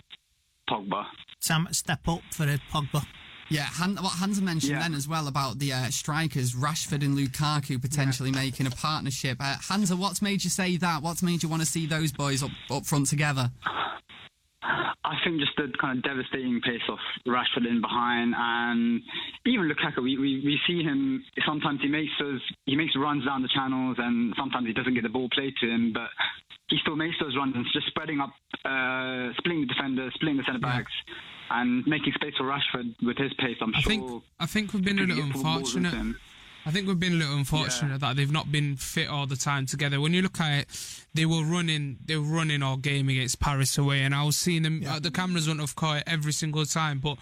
Pogba. 0.69 1.05
Sam, 1.41 1.69
step 1.73 2.07
up 2.09 2.23
for 2.31 2.45
a 2.45 2.59
Pogba. 2.73 3.05
Yeah, 3.49 3.65
Han, 3.65 3.97
what 3.97 4.15
Hansa 4.15 4.41
mentioned 4.41 4.81
then 4.81 4.95
as 4.95 5.07
well 5.07 5.29
about 5.29 5.59
the 5.59 5.75
uh, 5.75 5.91
strikers, 5.91 6.55
Rashford 6.55 7.05
and 7.05 7.19
Lukaku 7.19 7.81
potentially 7.83 8.31
making 8.31 8.67
a 8.67 8.71
partnership. 8.71 9.37
Uh, 9.41 9.57
Hansa, 9.69 9.95
what's 9.95 10.23
made 10.23 10.43
you 10.43 10.49
say 10.49 10.79
that? 10.79 11.03
What's 11.03 11.23
made 11.23 11.43
you 11.43 11.51
want 11.51 11.61
to 11.61 11.69
see 11.69 11.87
those 11.87 12.13
boys 12.13 12.43
up, 12.43 12.51
up 12.71 12.87
front 12.87 13.09
together? 13.09 13.51
I 14.63 15.17
think 15.25 15.41
just 15.41 15.53
the 15.57 15.73
kind 15.81 15.99
of 15.99 16.05
devastating 16.05 16.61
pace 16.61 16.83
of 16.89 16.99
Rashford 17.27 17.67
in 17.69 17.81
behind, 17.81 18.35
and 18.37 19.03
even 19.45 19.69
Lukaku. 19.69 20.03
We, 20.03 20.17
we, 20.19 20.41
we 20.45 20.59
see 20.67 20.83
him 20.83 21.25
sometimes 21.45 21.81
he 21.83 21.89
makes 21.89 22.13
those 22.21 22.41
he 22.67 22.77
makes 22.77 22.95
runs 22.97 23.25
down 23.25 23.43
the 23.43 23.49
channels, 23.49 23.97
and 23.99 24.35
sometimes 24.39 24.67
he 24.67 24.73
doesn't 24.73 24.95
get 24.95 25.03
the 25.03 25.09
ball 25.09 25.29
played 25.35 25.55
to 25.61 25.67
him, 25.69 25.93
but 25.93 26.09
he 26.69 26.79
still 26.81 26.97
makes 26.97 27.17
those 27.21 27.37
runs 27.37 27.55
and 27.57 27.67
just 27.73 27.87
spreading 27.89 28.21
up, 28.21 28.31
uh, 28.65 29.33
splitting 29.39 29.63
the 29.63 29.67
defenders, 29.67 30.13
splitting 30.15 30.39
the 30.39 30.45
centre 30.45 30.61
backs, 30.61 30.93
and 31.51 31.87
making 31.87 32.13
space 32.15 32.35
for 32.39 32.45
Rashford 32.45 32.95
with 33.03 33.19
his 33.19 33.33
pace. 33.35 33.57
I'm 33.61 33.75
I 33.75 33.81
sure. 33.81 33.91
think 33.91 34.23
I 34.39 34.47
think 34.47 34.73
we've 34.73 34.85
been 34.85 34.99
a 34.99 35.03
little 35.03 35.25
get 35.25 35.33
full 35.33 35.43
balls 35.43 35.75
into 35.75 35.89
unfortunate. 35.89 36.17
I 36.65 36.71
think 36.71 36.87
we've 36.87 37.01
been 37.01 37.15
a 37.15 37.17
little 37.17 37.37
unfortunate 37.37 38.01
that 38.01 38.17
they've 38.17 38.31
not 38.31 38.53
been 38.53 38.77
fit 38.77 39.09
all 39.09 39.27
the 39.27 39.37
time 39.37 39.67
together. 39.67 40.01
When 40.01 40.15
you 40.15 40.23
look 40.23 40.41
at 40.41 40.61
it, 40.61 41.02
they 41.15 41.27
were 41.27 41.43
running, 41.43 41.99
they 42.05 42.17
were 42.17 42.23
running 42.23 42.63
all 42.63 42.77
game 42.77 43.09
against 43.09 43.41
Paris 43.41 43.77
away, 43.79 44.03
and 44.03 44.15
I 44.15 44.25
was 44.25 44.37
seeing 44.37 44.63
them. 44.63 44.83
Uh, 44.87 44.99
the 44.99 45.11
cameras 45.11 45.47
wouldn't 45.47 45.61
have 45.61 45.77
caught 45.77 46.03
every 46.07 46.33
single 46.33 46.65
time, 46.65 46.99
but 46.99 47.19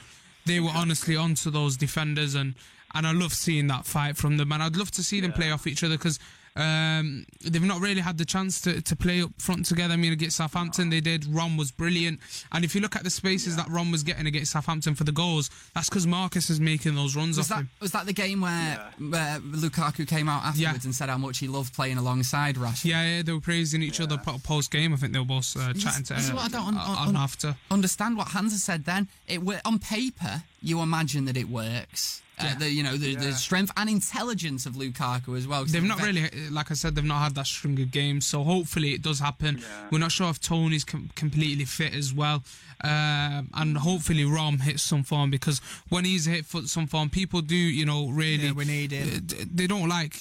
they 0.47 0.61
were 0.61 0.70
honestly 0.74 1.16
onto 1.16 1.51
those 1.51 1.76
defenders, 1.76 2.34
and 2.34 2.55
and 2.95 3.07
I 3.07 3.12
love 3.12 3.32
seeing 3.32 3.66
that 3.68 3.86
fight 3.86 4.16
from 4.16 4.36
them, 4.36 4.53
and 4.53 4.62
I'd 4.62 4.76
love 4.76 4.91
to 4.93 5.03
see 5.03 5.20
them 5.20 5.32
play 5.32 5.51
off 5.51 5.66
each 5.66 5.84
other 5.84 5.97
because. 5.97 6.18
Um, 6.61 7.24
they've 7.42 7.62
not 7.62 7.80
really 7.80 8.00
had 8.02 8.18
the 8.18 8.24
chance 8.24 8.61
to, 8.62 8.82
to 8.82 8.94
play 8.96 9.22
up 9.22 9.30
front 9.38 9.64
together. 9.66 9.94
I 9.94 9.96
mean, 9.96 10.12
against 10.12 10.36
Southampton, 10.36 10.90
they 10.90 11.00
did. 11.00 11.24
Rom 11.26 11.56
was 11.56 11.70
brilliant. 11.70 12.20
And 12.52 12.64
if 12.64 12.74
you 12.74 12.80
look 12.80 12.96
at 12.96 13.02
the 13.04 13.11
spaces 13.11 13.56
that 13.56 13.68
Rom 13.68 13.90
was 13.90 14.02
getting 14.02 14.26
against 14.26 14.52
Southampton 14.52 14.94
for 14.94 15.04
the 15.04 15.12
goals, 15.12 15.50
that's 15.74 15.88
because 15.88 16.06
Marcus 16.06 16.50
is 16.50 16.61
making 16.61 16.94
those 16.94 17.16
runs 17.16 17.38
Was 17.38 17.50
off 17.50 17.56
that 17.56 17.62
him. 17.62 17.70
was 17.80 17.92
that 17.92 18.06
the 18.06 18.12
game 18.12 18.40
where, 18.42 18.90
where 18.98 19.38
Lukaku 19.40 20.06
came 20.06 20.28
out 20.28 20.44
afterwards 20.44 20.84
and 20.84 20.94
said 20.94 21.08
how 21.08 21.18
much 21.18 21.38
he 21.38 21.48
loved 21.48 21.74
playing 21.74 21.96
alongside 21.96 22.56
Rashford? 22.56 22.84
Yeah, 22.84 23.16
yeah, 23.16 23.22
they 23.22 23.32
were 23.32 23.40
praising 23.40 23.82
each 23.82 24.00
other 24.00 24.18
post 24.18 24.70
game. 24.70 24.92
I 24.92 24.96
think 24.96 25.12
they 25.12 25.18
were 25.18 25.24
both 25.24 25.56
uh, 25.56 25.72
chatting 25.72 26.04
to 26.04 26.14
This 26.14 26.24
is 26.24 26.30
uh, 26.30 26.34
what 26.34 26.44
I 26.44 26.48
don't 26.48 26.66
un- 26.68 26.76
on, 26.76 27.08
un- 27.08 27.16
after. 27.16 27.56
understand 27.70 28.16
what 28.16 28.28
Hansa 28.28 28.58
said 28.58 28.84
then. 28.84 29.08
It 29.26 29.40
on 29.64 29.78
paper, 29.78 30.42
you 30.62 30.80
imagine 30.80 31.24
that 31.24 31.36
it 31.36 31.48
works. 31.48 32.22
Uh, 32.41 32.45
Yeah. 32.47 32.55
the 32.57 32.70
you 32.70 32.82
know 32.82 32.97
the, 32.97 33.14
the 33.16 33.32
strength 33.32 33.70
and 33.76 33.88
intelligence 33.91 34.66
of 34.66 34.74
Lukaku 34.74 35.36
as 35.36 35.47
well. 35.47 35.64
They've 35.64 35.82
not 35.82 35.99
ve- 36.01 36.07
really, 36.07 36.30
like 36.51 36.70
I 36.70 36.74
said, 36.74 36.95
they've 36.95 37.05
not 37.05 37.22
had 37.22 37.34
that 37.34 37.47
string 37.47 37.80
of 37.80 37.91
games. 37.91 38.26
So 38.26 38.43
hopefully 38.45 38.91
it 38.95 39.03
does 39.03 39.18
happen. 39.20 39.62
We're 39.91 39.99
not 39.99 40.12
sure 40.12 40.30
if 40.30 40.41
Tony's 40.41 40.84
com- 40.84 41.11
completely 41.14 41.64
fit 41.66 41.95
as 41.95 42.12
well, 42.14 42.43
um, 42.82 43.51
and 43.55 43.76
hopefully 43.76 44.24
Rom 44.24 44.59
hits 44.61 44.82
some 44.82 45.03
form 45.03 45.30
because 45.30 45.61
when 45.88 46.05
he's 46.05 46.24
hit 46.26 46.47
for 46.47 46.62
some 46.62 46.86
form, 46.86 47.11
people 47.11 47.41
do, 47.43 47.57
you 47.57 47.84
know, 47.84 48.09
really. 48.09 48.45
Yeah, 48.47 48.53
we 48.53 48.64
need 48.64 48.93
it. 48.93 49.32
uh, 49.32 49.45
They 49.53 49.66
don't 49.66 49.88
like 49.88 50.16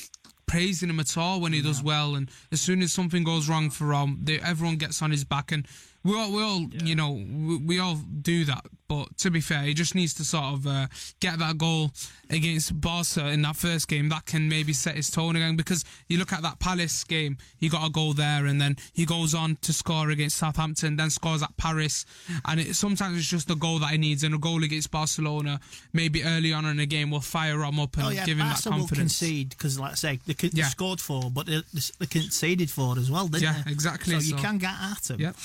praising 0.45 0.89
him 0.89 0.99
at 0.99 1.15
all 1.15 1.39
when 1.39 1.53
he 1.53 1.61
does 1.61 1.81
well, 1.83 2.15
and 2.15 2.29
as 2.51 2.59
soon 2.59 2.81
as 2.81 2.91
something 2.91 3.23
goes 3.23 3.47
wrong 3.47 3.69
for 3.69 3.85
Rom, 3.85 4.19
they, 4.23 4.39
everyone 4.39 4.77
gets 4.77 5.01
on 5.01 5.11
his 5.11 5.23
back, 5.23 5.51
and 5.51 5.65
we 6.03 6.15
all, 6.15 6.31
we 6.31 6.41
all, 6.43 6.61
you 6.85 6.95
know, 6.95 7.11
we, 7.11 7.57
we 7.57 7.79
all 7.79 7.95
do 8.21 8.45
that. 8.45 8.65
But 8.87 9.17
to 9.19 9.29
be 9.29 9.39
fair, 9.39 9.61
he 9.63 9.75
just 9.75 9.93
needs 9.93 10.15
to 10.15 10.23
sort 10.23 10.45
of 10.45 10.65
uh, 10.65 10.87
get 11.19 11.37
that 11.37 11.59
goal 11.59 11.91
against 12.31 12.79
Barca 12.81 13.27
in 13.27 13.43
that 13.43 13.55
first 13.55 13.87
game. 13.87 14.09
That 14.09 14.25
can 14.25 14.49
maybe 14.49 14.73
set 14.73 14.95
his 14.95 15.11
tone 15.11 15.35
again 15.35 15.55
because 15.55 15.85
you 16.07 16.17
look 16.17 16.33
at 16.33 16.41
that 16.41 16.57
Palace 16.59 17.03
game, 17.03 17.37
he 17.57 17.69
got 17.69 17.85
a 17.87 17.91
goal 17.91 18.13
there, 18.13 18.47
and 18.47 18.59
then 18.59 18.77
he 18.93 19.05
goes 19.05 19.35
on 19.35 19.57
to 19.61 19.73
score 19.73 20.09
against 20.09 20.37
Southampton, 20.37 20.95
then 20.95 21.11
scores 21.11 21.43
at 21.43 21.55
Paris, 21.55 22.03
and 22.45 22.59
it, 22.59 22.75
sometimes 22.75 23.19
it's 23.19 23.27
just 23.27 23.51
a 23.51 23.55
goal 23.55 23.77
that 23.77 23.91
he 23.91 23.99
needs, 23.99 24.23
and 24.23 24.33
a 24.33 24.39
goal 24.39 24.63
against 24.63 24.89
Barcelona, 24.89 25.59
maybe 25.93 26.23
early 26.23 26.51
on 26.51 26.65
in 26.65 26.77
the 26.77 26.87
game, 26.87 27.11
will 27.11 27.19
fire 27.21 27.61
him 27.61 27.79
up 27.79 27.95
and 27.97 28.07
oh 28.07 28.09
yeah, 28.09 28.25
give 28.25 28.39
him 28.39 28.47
Barca 28.47 28.63
that 28.63 28.69
will 28.71 28.77
confidence. 28.79 29.19
concede 29.19 29.49
because, 29.49 29.79
like 29.79 29.91
I 29.91 29.95
say, 29.95 30.19
they, 30.25 30.33
could, 30.33 30.53
they 30.53 30.63
scored 30.63 30.99
four, 30.99 31.29
but 31.29 31.45
they, 31.45 31.61
they 31.99 32.05
conceded 32.07 32.71
four 32.71 32.97
as 32.97 33.11
well, 33.11 33.27
didn't 33.27 33.43
Yeah, 33.43 33.61
they? 33.65 33.71
exactly, 33.71 34.19
So, 34.19 34.35
you 34.35 34.41
can 34.41 34.57
get 34.57 34.73
at 34.73 35.11
him. 35.11 35.17
them. 35.21 35.35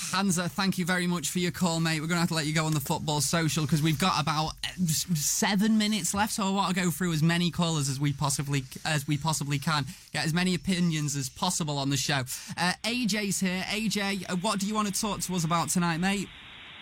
Thank 0.47 0.77
you 0.77 0.85
very 0.85 1.07
much 1.07 1.29
for 1.29 1.39
your 1.39 1.51
call, 1.51 1.79
mate. 1.79 1.99
We're 1.99 2.07
going 2.07 2.17
to 2.17 2.21
have 2.21 2.29
to 2.29 2.35
let 2.35 2.45
you 2.45 2.53
go 2.53 2.65
on 2.65 2.73
the 2.73 2.79
football 2.79 3.21
social 3.21 3.63
because 3.65 3.81
we've 3.81 3.99
got 3.99 4.21
about 4.21 4.49
uh, 4.63 4.85
seven 4.87 5.77
minutes 5.77 6.13
left. 6.13 6.33
So 6.33 6.43
I 6.43 6.49
want 6.51 6.75
to 6.75 6.81
go 6.81 6.91
through 6.91 7.13
as 7.13 7.23
many 7.23 7.51
callers 7.51 7.89
as 7.89 7.99
we 7.99 8.13
possibly 8.13 8.63
as 8.85 9.07
we 9.07 9.17
possibly 9.17 9.59
can. 9.59 9.85
Get 10.13 10.25
as 10.25 10.33
many 10.33 10.53
opinions 10.55 11.15
as 11.15 11.29
possible 11.29 11.77
on 11.77 11.89
the 11.89 11.97
show. 11.97 12.23
Uh, 12.57 12.73
AJ's 12.83 13.39
here. 13.39 13.63
AJ, 13.69 14.29
uh, 14.29 14.35
what 14.37 14.59
do 14.59 14.67
you 14.67 14.75
want 14.75 14.93
to 14.93 15.01
talk 15.01 15.21
to 15.21 15.35
us 15.35 15.43
about 15.43 15.69
tonight, 15.69 15.97
mate? 15.97 16.27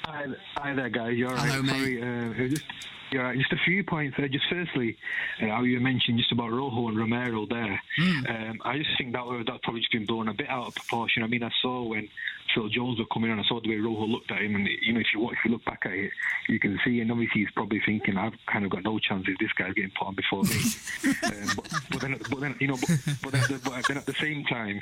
Hi, 0.03 0.25
hi 0.57 0.73
there, 0.73 0.89
guys. 0.89 1.17
You're 1.17 1.35
Hello, 1.35 1.61
right. 1.61 1.63
mate. 1.63 1.99
Sorry, 1.99 2.55
uh, 2.55 2.57
was 3.13 3.21
just 3.21 3.21
you're 3.21 3.23
right. 3.23 3.37
Just 3.37 3.53
a 3.53 3.63
few 3.65 3.83
points 3.83 4.17
there. 4.17 4.27
Just 4.27 4.45
firstly, 4.49 4.97
uh, 5.41 5.47
how 5.47 5.63
you 5.63 5.79
mentioned 5.79 6.17
just 6.17 6.31
about 6.31 6.51
Rojo 6.51 6.87
and 6.87 6.97
Romero 6.97 7.45
there. 7.45 7.81
Hmm. 7.97 8.25
Um, 8.27 8.61
I 8.65 8.77
just 8.77 8.97
think 8.97 9.13
that 9.13 9.25
were- 9.25 9.43
that's 9.43 9.59
probably 9.63 9.81
just 9.81 9.91
been 9.91 10.05
blown 10.05 10.27
a 10.27 10.33
bit 10.33 10.49
out 10.49 10.67
of 10.67 10.75
proportion. 10.75 11.23
I 11.23 11.27
mean, 11.27 11.43
I 11.43 11.51
saw 11.61 11.83
when 11.83 12.09
Phil 12.53 12.69
Jones 12.69 12.99
were 12.99 13.05
coming 13.05 13.31
on, 13.31 13.39
I 13.39 13.43
saw 13.43 13.59
the 13.61 13.69
way 13.69 13.77
Rojo 13.77 14.05
looked 14.05 14.31
at 14.31 14.41
him, 14.41 14.55
and 14.55 14.67
you 14.81 14.93
know, 14.93 14.99
if 14.99 15.07
you 15.13 15.19
watch, 15.19 15.33
if 15.33 15.45
you 15.45 15.51
look 15.51 15.65
back 15.65 15.85
at 15.85 15.91
it, 15.91 16.11
you 16.49 16.59
can 16.59 16.79
see, 16.85 16.99
and 17.01 17.11
obviously 17.11 17.41
he's 17.41 17.51
probably 17.51 17.81
thinking, 17.85 18.17
I've 18.17 18.33
kind 18.45 18.65
of 18.65 18.71
got 18.71 18.83
no 18.83 18.99
chance 18.99 19.25
if 19.27 19.37
this 19.39 19.51
guy's 19.53 19.73
getting 19.73 19.91
put 19.97 20.07
on 20.07 20.15
before 20.15 20.43
me. 20.43 20.55
um, 21.23 21.55
but, 21.55 21.69
but 21.91 22.01
then, 22.01 22.17
but 22.29 22.39
then, 22.41 22.55
you 22.59 22.67
know, 22.67 22.77
but, 22.77 22.99
but, 23.23 23.31
then, 23.31 23.59
but 23.63 23.87
then 23.87 23.97
at 23.97 24.05
the 24.05 24.13
same 24.13 24.43
time, 24.45 24.81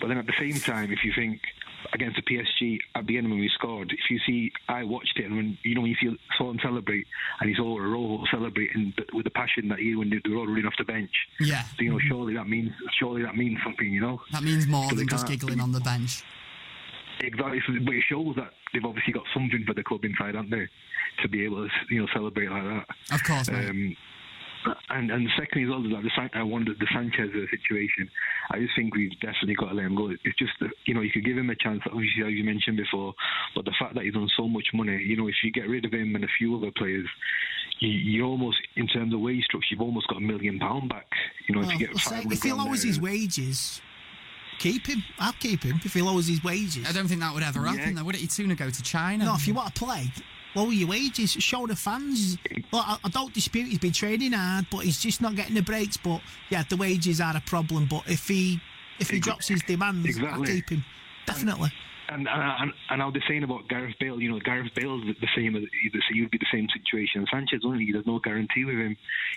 but 0.00 0.08
then 0.08 0.18
at 0.18 0.26
the 0.26 0.34
same 0.38 0.54
time, 0.60 0.90
if 0.92 1.04
you 1.04 1.12
think 1.14 1.40
against 1.94 2.16
the 2.16 2.22
PSG 2.22 2.78
at 2.96 3.06
the 3.06 3.16
end 3.16 3.30
when 3.30 3.38
we 3.38 3.48
scored, 3.54 3.92
if 3.92 4.10
you 4.10 4.18
see, 4.26 4.50
I 4.68 4.82
watched 4.82 5.16
it, 5.18 5.26
and 5.26 5.36
when 5.36 5.58
you 5.62 5.74
know 5.74 5.80
when 5.82 5.90
you 5.90 5.96
see 6.02 6.16
saw 6.36 6.50
him 6.50 6.58
celebrate, 6.62 7.06
and 7.40 7.48
he 7.48 7.54
saw 7.56 7.78
Rojo 7.78 8.24
celebrating 8.30 8.92
th- 8.96 9.08
with 9.12 9.24
the 9.24 9.30
passion 9.30 9.68
that 9.68 9.78
he 9.78 9.94
when 9.94 10.10
they 10.10 10.20
were 10.28 10.38
all 10.38 10.46
running 10.46 10.66
off 10.66 10.74
the 10.76 10.84
bench. 10.84 11.10
Yeah. 11.40 11.62
So 11.76 11.82
you 11.82 11.92
know, 11.92 11.98
surely 12.08 12.34
that 12.34 12.48
means 12.48 12.70
surely 12.98 13.22
that 13.22 13.36
means 13.36 13.58
something, 13.64 13.90
you 13.90 14.00
know. 14.00 14.20
That 14.32 14.42
means 14.42 14.66
more 14.66 14.90
So 14.90 14.96
than 14.96 15.08
just 15.08 15.26
giggling 15.28 15.60
on 15.60 15.72
the 15.72 15.80
bench. 15.80 16.22
Exactly, 17.20 17.60
so- 17.66 17.72
but 17.84 17.94
it 17.94 18.02
shows 18.08 18.34
that 18.36 18.50
they've 18.72 18.84
obviously 18.84 19.12
got 19.12 19.24
something 19.32 19.64
for 19.64 19.72
the 19.74 19.84
club 19.84 20.04
inside, 20.04 20.34
haven't 20.34 20.50
they, 20.50 20.66
to 21.22 21.28
be 21.28 21.44
able 21.44 21.66
to 21.68 21.70
you 21.94 22.00
know 22.00 22.08
celebrate 22.12 22.50
like 22.50 22.64
that. 22.64 22.86
Of 23.14 23.22
course, 23.22 23.48
mate. 23.50 23.70
Um, 23.70 23.96
and 24.90 25.10
and 25.10 25.28
secondly, 25.38 25.64
as 25.64 25.70
well, 25.70 25.82
like 25.90 26.02
the 26.04 26.10
San- 26.16 26.30
I 26.34 26.42
wondered 26.42 26.78
the 26.78 26.86
Sanchez 26.92 27.30
uh, 27.34 27.46
situation. 27.50 28.08
I 28.50 28.58
just 28.60 28.72
think 28.76 28.94
we've 28.94 29.12
definitely 29.20 29.54
got 29.54 29.68
to 29.70 29.74
let 29.74 29.86
him 29.86 29.96
go. 29.96 30.10
It's 30.10 30.38
just 30.38 30.52
you 30.86 30.94
know 30.94 31.00
you 31.02 31.10
could 31.10 31.24
give 31.24 31.36
him 31.36 31.50
a 31.50 31.56
chance, 31.56 31.80
obviously 31.86 32.22
as 32.24 32.32
you 32.32 32.44
mentioned 32.44 32.76
before, 32.76 33.14
but 33.54 33.64
the 33.64 33.74
fact 33.78 33.94
that 33.94 34.04
he's 34.04 34.14
on 34.16 34.28
so 34.36 34.48
much 34.48 34.66
money, 34.74 34.96
you 35.02 35.16
know, 35.16 35.28
if 35.28 35.34
you 35.42 35.50
get 35.52 35.68
rid 35.68 35.84
of 35.84 35.92
him 35.92 36.14
and 36.14 36.24
a 36.24 36.28
few 36.38 36.56
other 36.56 36.70
players, 36.76 37.06
you, 37.80 37.88
you 37.88 38.24
almost 38.24 38.58
in 38.76 38.86
terms 38.86 39.12
of 39.14 39.20
wage 39.20 39.44
structure, 39.44 39.66
you've 39.70 39.80
almost 39.80 40.08
got 40.08 40.18
a 40.18 40.20
million 40.20 40.58
pound 40.58 40.88
back. 40.88 41.06
You 41.48 41.54
know, 41.56 41.62
if 41.62 41.72
you 41.72 41.78
get 41.86 41.96
say, 41.98 42.22
500 42.22 42.32
if 42.32 42.42
he 42.42 42.48
grand 42.50 42.64
lowers 42.64 42.82
his 42.82 43.00
wages, 43.00 43.80
keep 44.58 44.86
him. 44.86 45.02
I'll 45.18 45.32
keep 45.34 45.62
him 45.62 45.80
if 45.84 45.92
he 45.94 46.02
lowers 46.02 46.26
his 46.28 46.42
wages. 46.44 46.86
I 46.88 46.92
don't 46.92 47.08
think 47.08 47.20
that 47.20 47.34
would 47.34 47.42
ever 47.42 47.60
happen, 47.64 47.80
Yeah. 47.80 47.92
though, 48.00 48.04
would 48.04 48.14
it? 48.14 48.20
He'd 48.20 48.32
sooner 48.32 48.54
go 48.54 48.70
to 48.70 48.82
China. 48.82 49.24
No, 49.26 49.34
if 49.34 49.46
you 49.46 49.54
want 49.54 49.74
to 49.74 49.78
play, 49.84 50.10
lower 50.54 50.72
your 50.72 50.88
wages. 50.88 51.32
Show 51.32 51.66
the 51.66 51.76
fans. 51.76 52.38
Well, 52.72 52.84
I, 52.86 52.98
I 53.04 53.08
don't 53.08 53.32
dispute 53.32 53.68
he's 53.68 53.78
been 53.78 53.92
training 53.92 54.32
hard, 54.32 54.66
but 54.70 54.78
he's 54.78 55.00
just 55.00 55.20
not 55.20 55.34
getting 55.34 55.54
the 55.54 55.62
breaks. 55.62 55.96
But 55.96 56.20
yeah, 56.50 56.64
the 56.68 56.76
wages 56.76 57.20
are 57.20 57.36
a 57.36 57.40
problem. 57.40 57.86
But 57.86 58.04
if 58.06 58.28
he 58.28 58.60
if 59.00 59.10
he 59.10 59.20
drops 59.20 59.48
his 59.48 59.62
demands, 59.62 60.18
I'll 60.20 60.44
keep 60.44 60.70
him. 60.70 60.84
Definitely. 61.26 61.72
And, 62.08 62.28
and 62.28 62.72
and 62.90 63.02
I 63.02 63.06
was 63.06 63.14
saying 63.26 63.44
about 63.44 63.68
Gareth 63.68 63.94
Bale, 63.98 64.20
you 64.20 64.30
know, 64.30 64.38
Gareth 64.38 64.74
Bale's 64.74 65.04
the 65.04 65.28
same 65.34 65.56
as 65.56 65.62
so 65.62 66.14
you'd 66.14 66.30
be 66.30 66.38
the 66.38 66.46
same 66.52 66.68
situation. 66.68 67.26
Sanchez 67.30 67.62
only 67.64 67.90
there's 67.90 68.06
no 68.06 68.18
guarantee 68.18 68.64
with 68.64 68.76
him. 68.76 68.96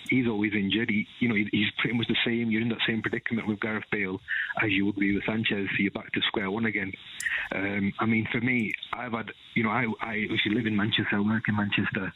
He's 0.10 0.28
always 0.28 0.54
injured. 0.54 0.90
He, 0.90 1.08
you 1.20 1.30
know, 1.30 1.36
he's 1.36 1.72
pretty 1.80 1.98
much 1.98 2.08
the 2.08 2.18
same. 2.26 2.52
You're 2.52 2.62
in 2.62 2.70
that 2.70 2.86
same 2.86 3.02
predicament 3.02 3.48
with 3.48 3.60
Gareth 3.60 3.86
Bale 3.92 4.20
as 4.62 4.72
you 4.72 4.86
would 4.86 4.96
be 4.96 5.16
with 5.16 5.24
Sanchez. 5.26 5.68
So 5.72 5.78
you're 5.80 5.92
back 5.92 6.12
to 6.12 6.22
square 6.28 6.52
one 6.52 6.66
again. 6.66 6.92
Um, 7.56 7.94
I 8.00 8.06
mean, 8.06 8.28
for 8.32 8.42
me, 8.42 8.74
I've 8.94 9.14
had, 9.14 9.32
you 9.56 9.64
know, 9.64 9.70
I 9.70 9.86
I 10.02 10.28
actually 10.32 10.56
live 10.56 10.66
in 10.66 10.76
Manchester, 10.76 11.16
I 11.16 11.20
work 11.20 11.44
in 11.48 11.56
Manchester. 11.56 12.14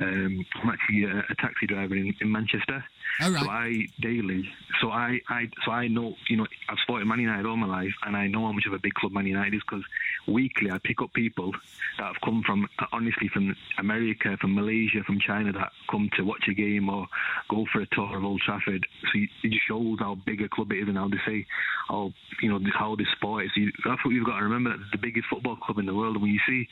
Um, 0.00 0.44
I'm 0.62 0.70
actually 0.70 1.04
a, 1.04 1.18
a 1.30 1.34
taxi 1.36 1.66
driver 1.66 1.94
in, 1.94 2.14
in 2.20 2.30
Manchester. 2.30 2.84
All 3.22 3.30
right. 3.30 3.42
So 3.42 3.48
I 3.48 3.86
daily, 4.00 4.48
so 4.80 4.90
I, 4.90 5.20
I, 5.28 5.48
so 5.64 5.70
I 5.70 5.88
know, 5.88 6.14
you 6.28 6.36
know, 6.36 6.46
I've 6.68 6.78
supported 6.80 7.06
Man 7.06 7.20
United 7.20 7.46
all 7.46 7.56
my 7.56 7.66
life, 7.66 7.94
and 8.04 8.16
I 8.16 8.26
know 8.26 8.46
how 8.46 8.52
much 8.52 8.66
of 8.66 8.72
a 8.72 8.78
big 8.78 8.94
club 8.94 9.12
Man 9.12 9.26
United 9.26 9.54
is 9.54 9.62
because 9.68 9.84
weekly 10.26 10.70
I 10.70 10.78
pick 10.78 11.00
up 11.02 11.12
people 11.12 11.52
that 11.98 12.04
have 12.04 12.20
come 12.24 12.42
from, 12.44 12.66
honestly, 12.92 13.28
from 13.32 13.54
America, 13.78 14.36
from 14.40 14.54
Malaysia, 14.54 15.02
from 15.06 15.18
China 15.20 15.52
that 15.52 15.70
come 15.90 16.10
to 16.16 16.22
watch 16.22 16.44
a 16.48 16.54
game 16.54 16.88
or 16.88 17.06
go 17.50 17.64
for 17.72 17.80
a 17.80 17.86
tour 17.92 18.16
of 18.16 18.24
Old 18.24 18.40
Trafford. 18.40 18.86
So 19.12 19.18
it 19.18 19.50
just 19.50 19.66
shows 19.66 19.98
how 20.00 20.16
big 20.26 20.42
a 20.42 20.48
club 20.48 20.72
it 20.72 20.78
is 20.78 20.88
and 20.88 20.96
how 20.96 21.08
they 21.08 21.20
say, 21.26 21.46
how 21.88 22.12
you 22.42 22.48
know, 22.48 22.60
how 22.76 22.96
they 22.96 23.04
sport 23.16 23.46
is. 23.46 23.50
So 23.54 23.60
you, 23.60 23.72
that's 23.84 24.04
what 24.04 24.12
you've 24.12 24.26
got 24.26 24.38
to 24.38 24.44
remember. 24.44 24.70
That 24.70 24.84
the 24.92 24.98
biggest 24.98 25.26
football 25.30 25.56
club 25.56 25.78
in 25.78 25.86
the 25.86 25.94
world. 25.94 26.16
And 26.16 26.22
when 26.22 26.32
you 26.32 26.40
see 26.46 26.68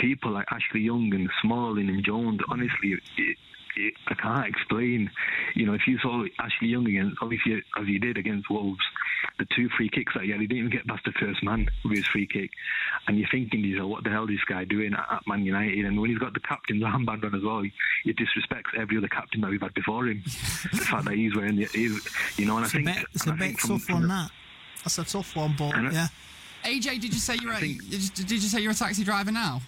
people 0.00 0.32
like 0.32 0.46
Ashley 0.50 0.80
Young 0.80 1.12
and 1.14 1.28
Smalling 1.42 1.88
and 1.88 2.04
Jones, 2.04 2.40
honestly, 2.48 2.94
it, 3.18 3.36
it, 3.76 3.94
I 4.08 4.14
can't 4.14 4.46
explain. 4.46 5.10
You 5.54 5.66
know, 5.66 5.74
if 5.74 5.82
you 5.86 5.98
saw 5.98 6.24
Ashley 6.38 6.68
Young 6.68 6.86
against, 6.86 7.16
obviously 7.22 7.62
as 7.78 7.86
he 7.86 7.98
did 7.98 8.16
against 8.18 8.50
Wolves, 8.50 8.80
the 9.38 9.46
two 9.56 9.68
free 9.76 9.88
kicks 9.88 10.12
that 10.14 10.24
he 10.24 10.30
had, 10.30 10.40
he 10.40 10.46
didn't 10.46 10.58
even 10.66 10.70
get 10.70 10.86
past 10.86 11.04
the 11.04 11.12
first 11.12 11.42
man 11.42 11.68
with 11.84 11.96
his 11.96 12.06
free 12.06 12.26
kick. 12.26 12.50
And 13.08 13.18
you're 13.18 13.28
thinking, 13.30 13.62
to 13.62 13.68
yourself, 13.68 13.90
what 13.90 14.04
the 14.04 14.10
hell 14.10 14.24
is 14.24 14.30
this 14.30 14.44
guy 14.48 14.64
doing 14.64 14.92
at, 14.94 15.06
at 15.10 15.22
Man 15.26 15.44
United? 15.44 15.84
And 15.86 16.00
when 16.00 16.10
he's 16.10 16.18
got 16.18 16.34
the 16.34 16.40
captain's 16.40 16.82
armband 16.84 17.24
on 17.24 17.34
as 17.34 17.42
well, 17.42 17.62
he, 17.62 17.72
he 18.04 18.12
disrespects 18.12 18.78
every 18.78 18.96
other 18.98 19.08
captain 19.08 19.40
that 19.40 19.50
we've 19.50 19.60
had 19.60 19.74
before 19.74 20.06
him. 20.08 20.22
the 20.24 20.78
fact 20.78 21.04
that 21.06 21.14
he's 21.14 21.34
wearing 21.34 21.56
the, 21.56 21.64
he's, 21.66 22.38
you 22.38 22.46
know, 22.46 22.56
and 22.58 22.66
It's 22.66 22.74
I 22.74 22.78
a 22.80 22.82
think 22.84 22.96
bit, 22.96 23.06
it's 23.14 23.26
and 23.26 23.32
a 23.32 23.34
I 23.34 23.38
bit 23.38 23.44
think 23.46 23.60
from- 23.60 23.70
tough 23.70 23.82
from 23.82 23.94
one. 23.94 24.02
the- 24.02 24.08
That 24.08 24.30
that's 24.84 24.98
a 24.98 25.04
tough 25.04 25.34
one, 25.36 25.54
but 25.58 25.74
And 25.74 25.88
I- 25.88 25.92
yeah. 25.92 26.08
AJ, 26.64 27.00
did 27.00 27.12
you 27.12 27.20
say 27.20 27.36
you're 27.42 27.52
a, 27.52 27.60
did 27.60 27.82
you, 27.92 28.08
did 28.24 28.30
you 28.30 28.38
say 28.40 28.60
you're 28.60 28.72
a 28.72 28.74
taxi 28.74 29.04
driver 29.04 29.30
now? 29.32 29.60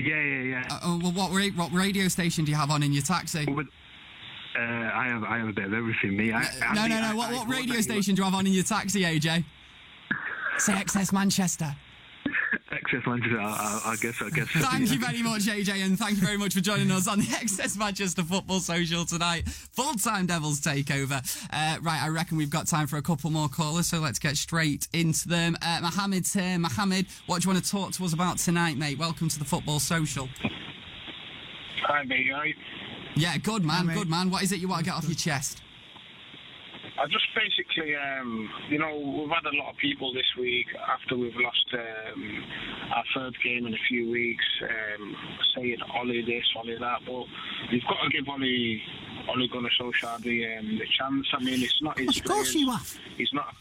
Yeah, 0.00 0.20
yeah, 0.22 0.42
yeah. 0.42 0.64
Uh, 0.70 0.78
oh, 0.84 1.00
well, 1.02 1.12
what, 1.12 1.30
ra- 1.32 1.54
what 1.56 1.72
radio 1.72 2.08
station 2.08 2.44
do 2.44 2.50
you 2.50 2.56
have 2.56 2.70
on 2.70 2.82
in 2.82 2.92
your 2.92 3.02
taxi? 3.02 3.46
Uh, 3.48 4.60
I 4.60 5.06
have 5.08 5.24
I 5.24 5.38
have 5.38 5.48
a 5.48 5.52
bit 5.52 5.66
of 5.66 5.74
everything. 5.74 6.16
Me, 6.16 6.32
I, 6.32 6.40
I 6.40 6.74
no, 6.74 6.80
mean, 6.82 6.90
no, 6.90 7.00
no. 7.00 7.06
I- 7.10 7.14
What, 7.14 7.32
what 7.32 7.48
radio 7.48 7.80
station 7.80 8.14
do 8.14 8.20
you 8.20 8.24
have 8.24 8.34
on 8.34 8.46
in 8.46 8.52
your 8.52 8.64
taxi, 8.64 9.02
AJ? 9.02 9.44
Say 10.58 10.72
XS 10.72 11.12
Manchester. 11.12 11.76
XS 12.88 13.06
Manchester. 13.06 13.40
I, 13.40 13.44
I, 13.84 13.90
I 13.92 13.96
guess. 13.96 14.22
I 14.22 14.30
guess. 14.30 14.48
Thank 14.48 14.90
you 14.90 14.98
very 14.98 15.22
much, 15.22 15.42
AJ, 15.42 15.84
and 15.84 15.98
thank 15.98 16.16
you 16.16 16.24
very 16.24 16.36
much 16.36 16.54
for 16.54 16.60
joining 16.60 16.90
us 16.90 17.08
on 17.08 17.18
the 17.18 17.24
XS 17.26 17.78
Manchester 17.78 18.22
Football 18.22 18.60
Social 18.60 19.04
tonight. 19.04 19.48
Full 19.48 19.94
time 19.94 20.26
Devils 20.26 20.60
takeover. 20.60 21.22
Uh, 21.52 21.78
right, 21.80 22.02
I 22.02 22.08
reckon 22.08 22.36
we've 22.36 22.50
got 22.50 22.66
time 22.66 22.86
for 22.86 22.96
a 22.96 23.02
couple 23.02 23.30
more 23.30 23.48
callers, 23.48 23.86
so 23.86 23.98
let's 23.98 24.18
get 24.18 24.36
straight 24.36 24.88
into 24.92 25.28
them. 25.28 25.56
Uh, 25.62 25.80
Mohammed's 25.82 26.32
here. 26.32 26.58
Mohammed, 26.58 27.06
what 27.26 27.42
do 27.42 27.48
you 27.48 27.54
want 27.54 27.64
to 27.64 27.70
talk 27.70 27.92
to 27.92 28.04
us 28.04 28.12
about 28.12 28.38
tonight, 28.38 28.76
mate? 28.76 28.98
Welcome 28.98 29.28
to 29.28 29.38
the 29.38 29.44
Football 29.44 29.80
Social. 29.80 30.28
Hi, 31.82 32.02
mate. 32.04 32.26
You? 32.26 32.54
Yeah, 33.16 33.36
good 33.38 33.64
man, 33.64 33.86
good 33.86 34.08
man. 34.08 34.30
What 34.30 34.42
is 34.42 34.52
it 34.52 34.60
you 34.60 34.68
want 34.68 34.80
to 34.80 34.84
get 34.84 34.94
off 34.94 35.04
your 35.04 35.14
chest? 35.14 35.62
I 36.98 37.06
just 37.06 37.26
basically, 37.34 37.94
um, 37.94 38.50
you 38.68 38.78
know, 38.78 38.98
we've 38.98 39.30
had 39.30 39.46
a 39.46 39.56
lot 39.56 39.70
of 39.70 39.76
people 39.76 40.12
this 40.12 40.26
week 40.36 40.66
after 40.88 41.16
we've 41.16 41.36
lost 41.36 41.66
um, 41.72 42.44
our 42.92 43.04
third 43.14 43.36
game 43.44 43.66
in 43.66 43.74
a 43.74 43.82
few 43.88 44.10
weeks 44.10 44.44
um, 44.62 45.16
saying 45.54 45.78
Ole 45.96 46.26
this, 46.26 46.44
Ole 46.56 46.76
that, 46.80 46.98
but 47.06 47.24
you've 47.70 47.84
got 47.84 48.02
to 48.02 48.10
give 48.10 48.28
Ole, 48.28 48.80
Ole 49.28 49.48
Gunnar 49.48 49.70
Solskjaer 49.80 50.20
the, 50.22 50.56
um, 50.56 50.78
the 50.78 50.86
chance. 50.98 51.26
I 51.32 51.44
mean, 51.44 51.62
it's 51.62 51.80
not 51.80 51.98
his 51.98 52.18
Of 52.18 52.24
course 52.24 52.54
you 52.54 52.68
have. 52.70 52.98
He's 53.16 53.32
not. 53.32 53.54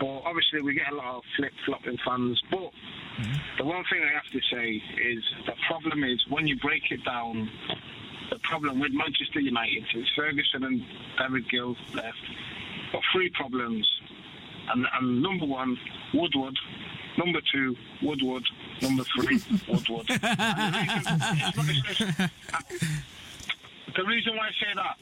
But 0.00 0.22
obviously, 0.24 0.62
we 0.62 0.72
get 0.72 0.92
a 0.92 0.96
lot 0.96 1.16
of 1.16 1.22
flip 1.36 1.52
flopping 1.66 1.98
fans. 2.06 2.40
But 2.50 2.70
the 3.58 3.64
one 3.64 3.84
thing 3.90 4.00
I 4.02 4.12
have 4.14 4.30
to 4.32 4.40
say 4.50 4.82
is 5.02 5.22
the 5.44 5.52
problem 5.68 6.02
is 6.02 6.24
when 6.30 6.46
you 6.46 6.58
break 6.60 6.90
it 6.90 7.04
down. 7.04 7.50
The 8.30 8.38
problem 8.40 8.80
with 8.80 8.92
Manchester 8.92 9.40
United 9.40 9.84
since 9.92 10.08
Ferguson 10.16 10.64
and 10.64 10.84
David 11.18 11.48
Gill 11.48 11.76
left, 11.94 12.18
got 12.92 13.02
three 13.12 13.30
problems. 13.30 13.88
And, 14.68 14.86
and 14.98 15.22
number 15.22 15.46
one, 15.46 15.78
Woodward. 16.12 16.56
Number 17.18 17.40
two, 17.52 17.76
Woodward. 18.02 18.42
Number 18.82 19.04
three, 19.04 19.40
Woodward. 19.68 20.06
The 20.08 21.64
reason- 21.66 22.14
it's 22.18 22.52
not- 22.52 22.64
it's- 22.70 23.02
the 23.96 24.04
reason 24.04 24.36
why 24.36 24.48
I 24.48 24.50
say 24.60 24.74
that, 24.74 24.98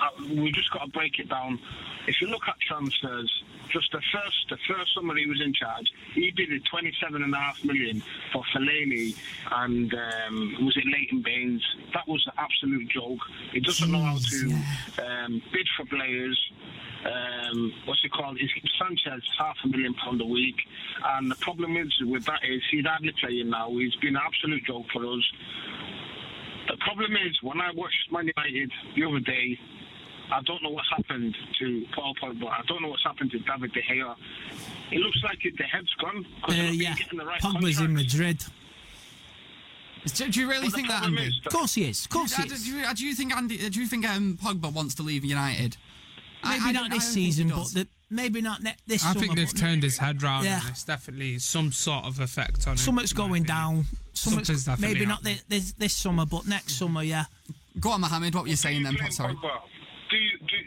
uh, 0.00 0.42
we 0.42 0.52
just 0.52 0.70
got 0.72 0.84
to 0.84 0.90
break 0.90 1.18
it 1.18 1.28
down. 1.28 1.58
If 2.06 2.20
you 2.20 2.28
look 2.28 2.42
at 2.48 2.58
transfers, 2.60 3.44
just 3.70 3.92
the 3.92 4.00
first 4.12 4.46
the 4.48 4.56
first 4.66 4.94
summer 4.94 5.14
he 5.16 5.26
was 5.26 5.40
in 5.44 5.52
charge, 5.52 5.90
he 6.14 6.32
twenty 6.70 6.92
seven 7.02 7.22
and 7.22 7.34
a 7.34 7.36
half 7.36 7.62
million 7.64 8.02
for 8.32 8.42
Fellaini 8.54 9.14
and 9.52 9.92
um, 9.94 10.56
was 10.64 10.76
it 10.76 10.84
Leighton 10.86 11.22
Baines? 11.22 11.62
That 11.94 12.06
was 12.08 12.24
an 12.26 12.32
absolute 12.38 12.88
joke. 12.88 13.20
He 13.52 13.60
doesn't 13.60 13.90
know 13.90 14.02
how 14.02 14.18
to 14.18 14.54
um, 15.04 15.42
bid 15.52 15.68
for 15.76 15.84
players. 15.86 16.38
Um, 17.04 17.72
what's 17.84 18.04
it 18.04 18.10
called? 18.10 18.38
Is 18.40 18.50
Sanchez 18.78 19.22
half 19.38 19.56
a 19.64 19.68
million 19.68 19.94
pound 19.94 20.20
a 20.20 20.26
week, 20.26 20.56
and 21.04 21.30
the 21.30 21.36
problem 21.36 21.76
is 21.76 21.92
with 22.02 22.24
that 22.24 22.40
is 22.42 22.62
he's 22.70 22.84
hardly 22.84 23.14
playing 23.20 23.50
now. 23.50 23.70
He's 23.70 23.94
been 23.96 24.16
an 24.16 24.22
absolute 24.24 24.64
joke 24.64 24.86
for 24.92 25.04
us. 25.06 25.32
The 26.68 26.76
problem 26.80 27.12
is 27.12 27.38
when 27.42 27.60
I 27.60 27.70
watched 27.72 28.12
Man 28.12 28.28
United 28.36 28.70
the 28.96 29.04
other 29.04 29.20
day, 29.20 29.58
I 30.30 30.42
don't 30.42 30.62
know 30.62 30.70
what's 30.70 30.88
happened 30.90 31.34
to 31.58 31.86
Paul 31.94 32.14
Pogba. 32.22 32.48
I 32.50 32.62
don't 32.66 32.82
know 32.82 32.88
what's 32.88 33.02
happened 33.04 33.30
to 33.32 33.38
David 33.38 33.72
De 33.72 33.80
Gea. 33.82 34.14
It 34.90 34.98
looks 35.00 35.22
like 35.24 35.38
the 35.42 35.64
head's 35.64 35.92
gone. 35.94 36.24
'cause 36.42 36.54
Uh, 36.54 36.62
they've 36.62 36.74
yeah, 36.74 36.94
getting 36.96 37.18
the 37.18 37.24
right 37.24 37.40
Pogba's 37.40 37.80
in 37.80 37.94
Madrid. 37.94 38.44
Do, 40.14 40.28
do 40.28 40.40
you 40.40 40.48
really 40.48 40.70
think 40.70 40.88
that, 40.88 41.04
Andy? 41.04 41.30
Of 41.44 41.52
course 41.52 41.74
he 41.74 41.84
is. 41.84 42.04
Of 42.04 42.10
course 42.10 42.34
do, 42.36 42.42
he 42.42 42.48
is. 42.52 42.64
do, 42.64 42.70
you- 42.76 42.94
do 42.94 43.06
you 43.06 43.14
think 43.14 43.34
Andy? 43.36 43.68
Do 43.68 43.80
you 43.80 43.86
think 43.86 44.08
um, 44.08 44.38
Pogba 44.42 44.72
wants 44.72 44.94
to 44.96 45.02
leave 45.02 45.24
United? 45.24 45.76
Maybe 46.44 46.60
I 46.62 46.72
not 46.72 46.82
don't- 46.82 46.90
this 46.90 47.02
I 47.02 47.06
don't 47.06 47.14
think 47.14 47.26
he 47.26 47.32
season, 47.32 47.48
but 47.48 47.66
the, 47.74 47.88
maybe 48.10 48.40
not 48.40 48.62
ne- 48.62 48.76
this 48.86 49.02
summer. 49.02 49.10
I 49.10 49.14
summer. 49.14 49.26
think 49.26 49.36
they've 49.38 49.60
turned 49.60 49.82
his 49.82 49.98
head 49.98 50.22
round. 50.22 50.44
Yeah. 50.44 50.60
It's 50.68 50.84
definitely 50.84 51.38
some 51.40 51.72
sort 51.72 52.04
of 52.04 52.20
effect 52.20 52.66
on 52.68 52.74
it. 52.74 52.78
Something's 52.78 53.12
going 53.12 53.42
down. 53.42 53.86
Something's, 54.14 54.46
Something's 54.46 54.64
definitely 54.64 54.94
maybe 54.94 55.06
not 55.06 55.22
this, 55.24 55.42
this 55.48 55.72
this 55.72 55.94
summer, 55.96 56.24
but 56.26 56.46
next 56.46 56.74
summer, 56.74 57.02
yeah. 57.02 57.24
Go 57.80 57.90
on, 57.90 58.00
Mohammed. 58.00 58.34
What 58.34 58.44
were 58.44 58.48
you 58.50 58.56
saying 58.56 58.84
then? 58.84 58.94
Pogba. 58.94 59.60
Do 60.10 60.16
you 60.18 60.38
do 60.40 60.57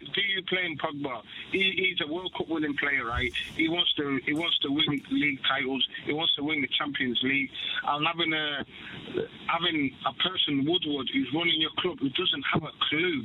you 0.41 0.43
blame 0.49 0.77
Pogba? 0.77 1.21
He, 1.51 1.73
he's 1.75 2.07
a 2.07 2.11
World 2.11 2.33
Cup 2.37 2.47
winning 2.49 2.75
player, 2.77 3.05
right? 3.05 3.31
He 3.55 3.69
wants 3.69 3.93
to 3.95 4.19
he 4.25 4.33
wants 4.33 4.57
to 4.59 4.69
win 4.69 5.01
league 5.11 5.39
titles. 5.47 5.87
He 6.05 6.13
wants 6.13 6.35
to 6.35 6.43
win 6.43 6.61
the 6.61 6.69
Champions 6.77 7.19
League. 7.23 7.49
And 7.85 8.07
having 8.07 8.33
a 8.33 8.65
having 9.47 9.91
a 10.05 10.13
person 10.23 10.65
Woodward 10.65 11.09
who's 11.13 11.29
running 11.33 11.59
your 11.61 11.71
club 11.79 11.99
who 11.99 12.09
doesn't 12.09 12.45
have 12.53 12.63
a 12.63 12.73
clue, 12.89 13.23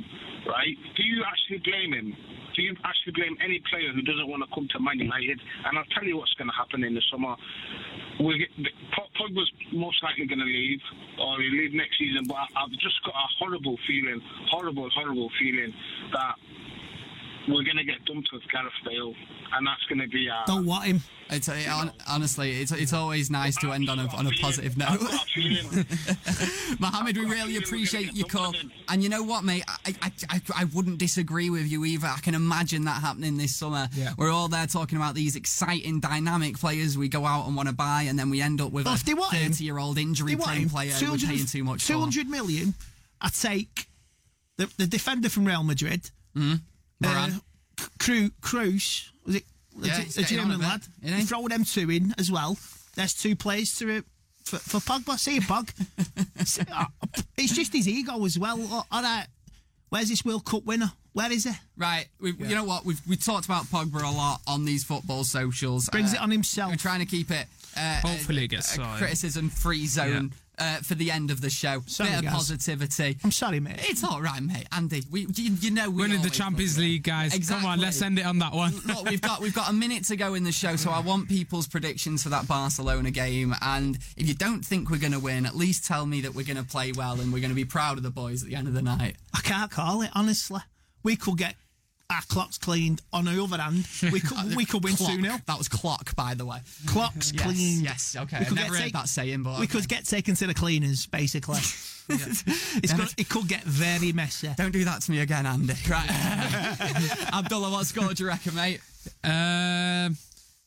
right? 0.49 0.77
Do 0.97 1.03
you 1.03 1.25
actually 1.25 1.59
blame 1.65 1.93
him? 1.93 2.17
Do 2.55 2.63
you 2.63 2.75
actually 2.85 3.13
blame 3.13 3.37
any 3.45 3.61
player 3.69 3.93
who 3.93 4.01
doesn't 4.01 4.29
want 4.29 4.43
to 4.43 4.49
come 4.55 4.67
to 4.73 4.81
Man 4.81 4.99
United? 4.99 5.41
And 5.67 5.77
I'll 5.77 5.91
tell 5.93 6.05
you 6.05 6.17
what's 6.17 6.33
going 6.35 6.49
to 6.49 6.57
happen 6.57 6.85
in 6.85 6.95
the 6.95 7.03
summer. 7.13 7.37
We 8.19 8.39
get, 8.39 8.49
Pogba's 8.97 9.53
most 9.73 10.03
likely 10.03 10.25
going 10.25 10.41
to 10.41 10.49
leave, 10.49 10.81
or 11.21 11.37
he'll 11.41 11.53
leave 11.53 11.75
next 11.75 11.99
season. 11.99 12.25
But 12.25 12.49
I've 12.57 12.73
just 12.81 12.97
got 13.05 13.13
a 13.13 13.29
horrible 13.39 13.77
feeling, 13.87 14.23
horrible, 14.49 14.89
horrible 14.89 15.29
feeling 15.39 15.75
that 16.13 16.37
we're 17.49 17.63
going 17.65 17.77
to 17.77 17.85
get 17.85 18.05
dumped 18.05 18.29
with 18.33 18.43
Gareth 18.53 18.73
Bale, 18.85 19.15
and 19.55 19.67
that's 19.67 19.83
going 19.89 20.01
to 20.01 20.09
be 20.09 20.29
our. 20.29 20.45
Don't 20.47 20.67
want 20.67 20.85
him. 20.85 21.01
It's 21.29 21.49
it, 21.49 21.67
hon- 21.67 21.93
honestly, 22.09 22.61
it's 22.61 22.71
it's 22.71 22.93
always 22.93 23.31
nice 23.31 23.57
to 23.57 23.73
end 23.73 23.91
on 23.91 23.99
a 23.99 24.07
on 24.17 24.27
a 24.29 24.31
positive 24.41 24.77
note. 24.77 25.01
Mohammed, 26.79 27.17
we 27.17 27.25
really 27.25 27.57
appreciate 27.57 28.15
your 28.15 28.29
call. 28.29 28.55
And 28.89 29.03
you 29.03 29.09
know 29.09 29.23
what, 29.25 29.43
mate? 29.45 29.65
I, 29.85 29.95
I, 30.03 30.13
I, 30.31 30.41
I 30.55 30.65
wouldn't 30.67 30.99
disagree 30.99 31.51
with 31.51 31.67
you 31.67 31.85
either. 31.85 32.07
I 32.07 32.19
can 32.21 32.35
imagine 32.35 32.85
that 32.85 33.01
happening 33.01 33.37
this 33.37 33.57
summer. 33.57 33.89
Yeah. 33.95 34.13
We're 34.17 34.31
all 34.31 34.49
there 34.49 34.67
talking 34.67 34.97
about 34.99 35.15
these 35.15 35.35
exciting, 35.37 35.99
dynamic 36.01 36.59
players 36.59 36.97
we 36.97 37.09
go 37.09 37.25
out 37.27 37.47
and 37.47 37.57
want 37.57 37.69
to 37.69 37.75
buy, 37.75 38.03
and 38.09 38.19
then 38.19 38.31
we 38.31 38.41
end 38.41 38.61
up 38.61 38.71
with 38.73 38.85
Well, 38.85 38.95
a 38.95 38.97
if 38.97 39.05
they 39.05 39.15
want 39.15 39.33
him- 39.35 39.51
30 39.53 39.65
year 39.65 39.79
old 39.79 39.99
injury-prone 39.99 40.69
player 40.69 40.93
we're 41.01 41.17
paying 41.19 41.47
too 41.47 41.65
much 41.65 41.83
for. 41.83 41.93
200 41.95 42.29
million. 42.29 42.75
I 43.21 43.31
take 43.31 43.87
the, 44.59 44.71
the 44.77 44.87
defender 44.87 45.29
from 45.29 45.45
Real 45.47 45.65
Madrid. 45.65 46.11
Mm. 46.37 46.61
Mm. 47.03 47.37
Uh, 47.37 47.39
Cru- 47.99 48.31
Kroos, 48.41 49.11
was 49.25 49.37
it? 49.37 49.45
Yeah, 49.79 49.99
a, 49.99 50.01
he's 50.03 50.17
a 50.17 50.23
getting 50.23 50.39
on 50.39 50.45
a 50.47 50.49
German 50.55 50.61
bit, 50.61 50.67
lad. 50.69 50.83
isn't? 51.19 51.27
Throw 51.27 51.47
them 51.49 51.65
two 51.65 51.91
in 51.91 52.15
as 52.19 52.31
well. 52.33 52.57
There's 52.95 53.13
two 53.13 53.37
players 53.37 53.77
to 53.79 53.99
uh, 53.99 54.01
for, 54.45 54.57
for 54.59 54.79
Pogba. 54.81 55.19
See 55.19 55.35
you, 55.37 55.41
Pog. 55.43 55.71
Uh, 56.73 56.85
it's 57.37 57.55
just 57.55 57.73
his 57.73 57.89
ego 57.89 58.25
as 58.25 58.39
well. 58.39 58.57
Oh, 58.61 58.85
All 58.93 59.03
right, 59.03 59.27
where's 59.89 60.09
this 60.09 60.25
World 60.25 60.45
Cup 60.45 60.65
winner? 60.65 60.93
Where 61.13 61.31
is 61.33 61.43
he? 61.45 61.51
Right, 61.77 62.07
we 62.21 62.33
you 62.33 62.55
know 62.55 62.63
what? 62.65 62.85
We've 62.85 63.01
we 63.09 63.17
talked 63.17 63.47
about 63.47 63.65
Pogba 63.65 64.03
a 64.03 64.17
lot 64.17 64.41
on 64.47 64.65
these 64.65 64.85
football 64.85 65.25
socials. 65.25 65.89
Brings 65.91 66.13
Uh, 66.13 66.17
it 66.17 66.23
on 66.23 66.31
himself. 66.31 66.71
We're 66.71 66.77
trying 66.77 67.01
to 67.01 67.07
keep 67.07 67.31
it. 67.33 67.47
Uh, 67.77 68.01
Hopefully 68.03 68.43
a, 68.43 68.45
it 68.45 68.49
gets 68.49 68.71
a 68.73 68.75
sorted. 68.77 68.97
criticism-free 68.99 69.87
zone 69.87 70.33
uh, 70.59 70.77
for 70.79 70.95
the 70.95 71.11
end 71.11 71.31
of 71.31 71.41
the 71.41 71.51
show. 71.51 71.83
Sorry, 71.87 72.11
Bit 72.11 72.19
of 72.19 72.25
guys. 72.25 72.33
positivity. 72.35 73.17
I'm 73.25 73.31
sorry, 73.33 73.61
mate. 73.61 73.77
It's 73.81 74.03
all 74.05 74.21
right, 74.21 74.43
mate. 74.43 74.67
Andy, 74.73 75.03
we 75.11 75.23
you, 75.35 75.53
you 75.61 75.71
know 75.71 75.91
we 75.91 76.03
Winning 76.03 76.23
the 76.23 76.31
Champions 76.31 76.77
love. 76.77 76.85
League, 76.85 77.03
guys. 77.03 77.39
Come 77.49 77.65
on, 77.65 77.81
let's 77.81 78.01
end 78.03 78.19
it 78.19 78.27
on 78.27 78.39
that 78.41 78.53
one. 78.53 78.75
Look, 78.87 79.09
we've 79.09 79.21
got 79.21 79.41
we've 79.41 79.55
got 79.55 79.71
a 79.71 79.73
minute 79.73 80.05
to 80.05 80.17
go 80.17 80.35
in 80.35 80.45
the 80.45 80.53
show, 80.53 80.77
so 80.77 80.91
I 80.91 81.01
want 81.01 81.29
people's 81.29 81.67
predictions 81.67 82.23
for 82.23 82.31
that 82.31 82.47
Barcelona 82.49 83.11
game. 83.11 83.55
And 83.63 83.99
if 84.17 84.29
you 84.29 84.35
don't 84.35 84.65
think 84.65 84.91
we're 84.91 84.99
going 84.99 85.13
to 85.13 85.21
win, 85.21 85.47
at 85.47 85.57
least 85.57 85.85
tell 85.87 86.07
me 86.07 86.21
that 86.23 86.35
we're 86.35 86.47
going 86.47 86.57
to 86.57 86.65
play 86.65 86.93
well 86.93 87.21
and 87.21 87.33
we're 87.33 87.41
going 87.41 87.51
to 87.51 87.57
be 87.57 87.65
proud 87.65 87.97
of 87.97 88.03
the 88.03 88.11
boys 88.11 88.43
at 88.43 88.49
the 88.49 88.57
end 88.57 88.69
of 88.69 88.75
the 88.75 88.83
night. 88.83 89.17
I 89.35 89.41
can't 89.41 89.71
call 89.71 90.03
it 90.03 90.11
honestly. 90.15 90.61
We 91.03 91.17
could 91.17 91.37
get 91.39 91.55
our 92.11 92.23
clocks 92.29 92.59
cleaned. 92.59 93.03
On 93.13 93.25
the 93.25 93.43
other 93.43 93.59
hand, 93.59 93.87
we 94.13 94.21
could 94.21 94.55
we 94.57 94.65
could 94.65 94.85
win 94.85 94.95
Clock. 94.97 95.11
two 95.13 95.21
0 95.23 95.35
That 95.47 95.59
was 95.59 95.69
clock, 95.69 96.15
by 96.17 96.35
the 96.35 96.47
way. 96.47 96.59
Clocks 96.87 97.33
Yes, 97.33 97.43
cleaned. 97.43 97.83
yes, 97.83 98.17
okay. 98.19 98.39
We 98.39 98.43
I've 98.43 98.49
could 98.49 98.57
never 98.57 98.75
get 98.75 98.83
heard 98.85 98.93
that 98.93 99.09
saying, 99.09 99.43
but 99.43 99.59
we 99.59 99.65
okay. 99.65 99.79
could 99.79 99.89
get 99.89 100.05
taken 100.07 100.35
to 100.37 100.47
the 100.47 100.55
cleaners, 100.55 101.07
basically. 101.07 101.59
it's 102.09 102.93
gonna, 102.93 103.09
it 103.19 103.29
could 103.29 103.49
get 103.49 103.65
very 103.65 104.13
messy. 104.13 104.51
Don't 104.57 104.71
do 104.73 104.85
that 104.85 105.03
to 105.03 105.11
me 105.11 105.21
again, 105.21 105.47
Andy. 105.47 105.75
Right. 105.89 106.09
Abdullah, 107.33 107.71
what 107.71 107.87
score 107.87 108.13
do 108.15 108.23
you 108.25 108.29
reckon, 108.29 108.55
mate? 108.55 108.81
Um, 109.25 110.17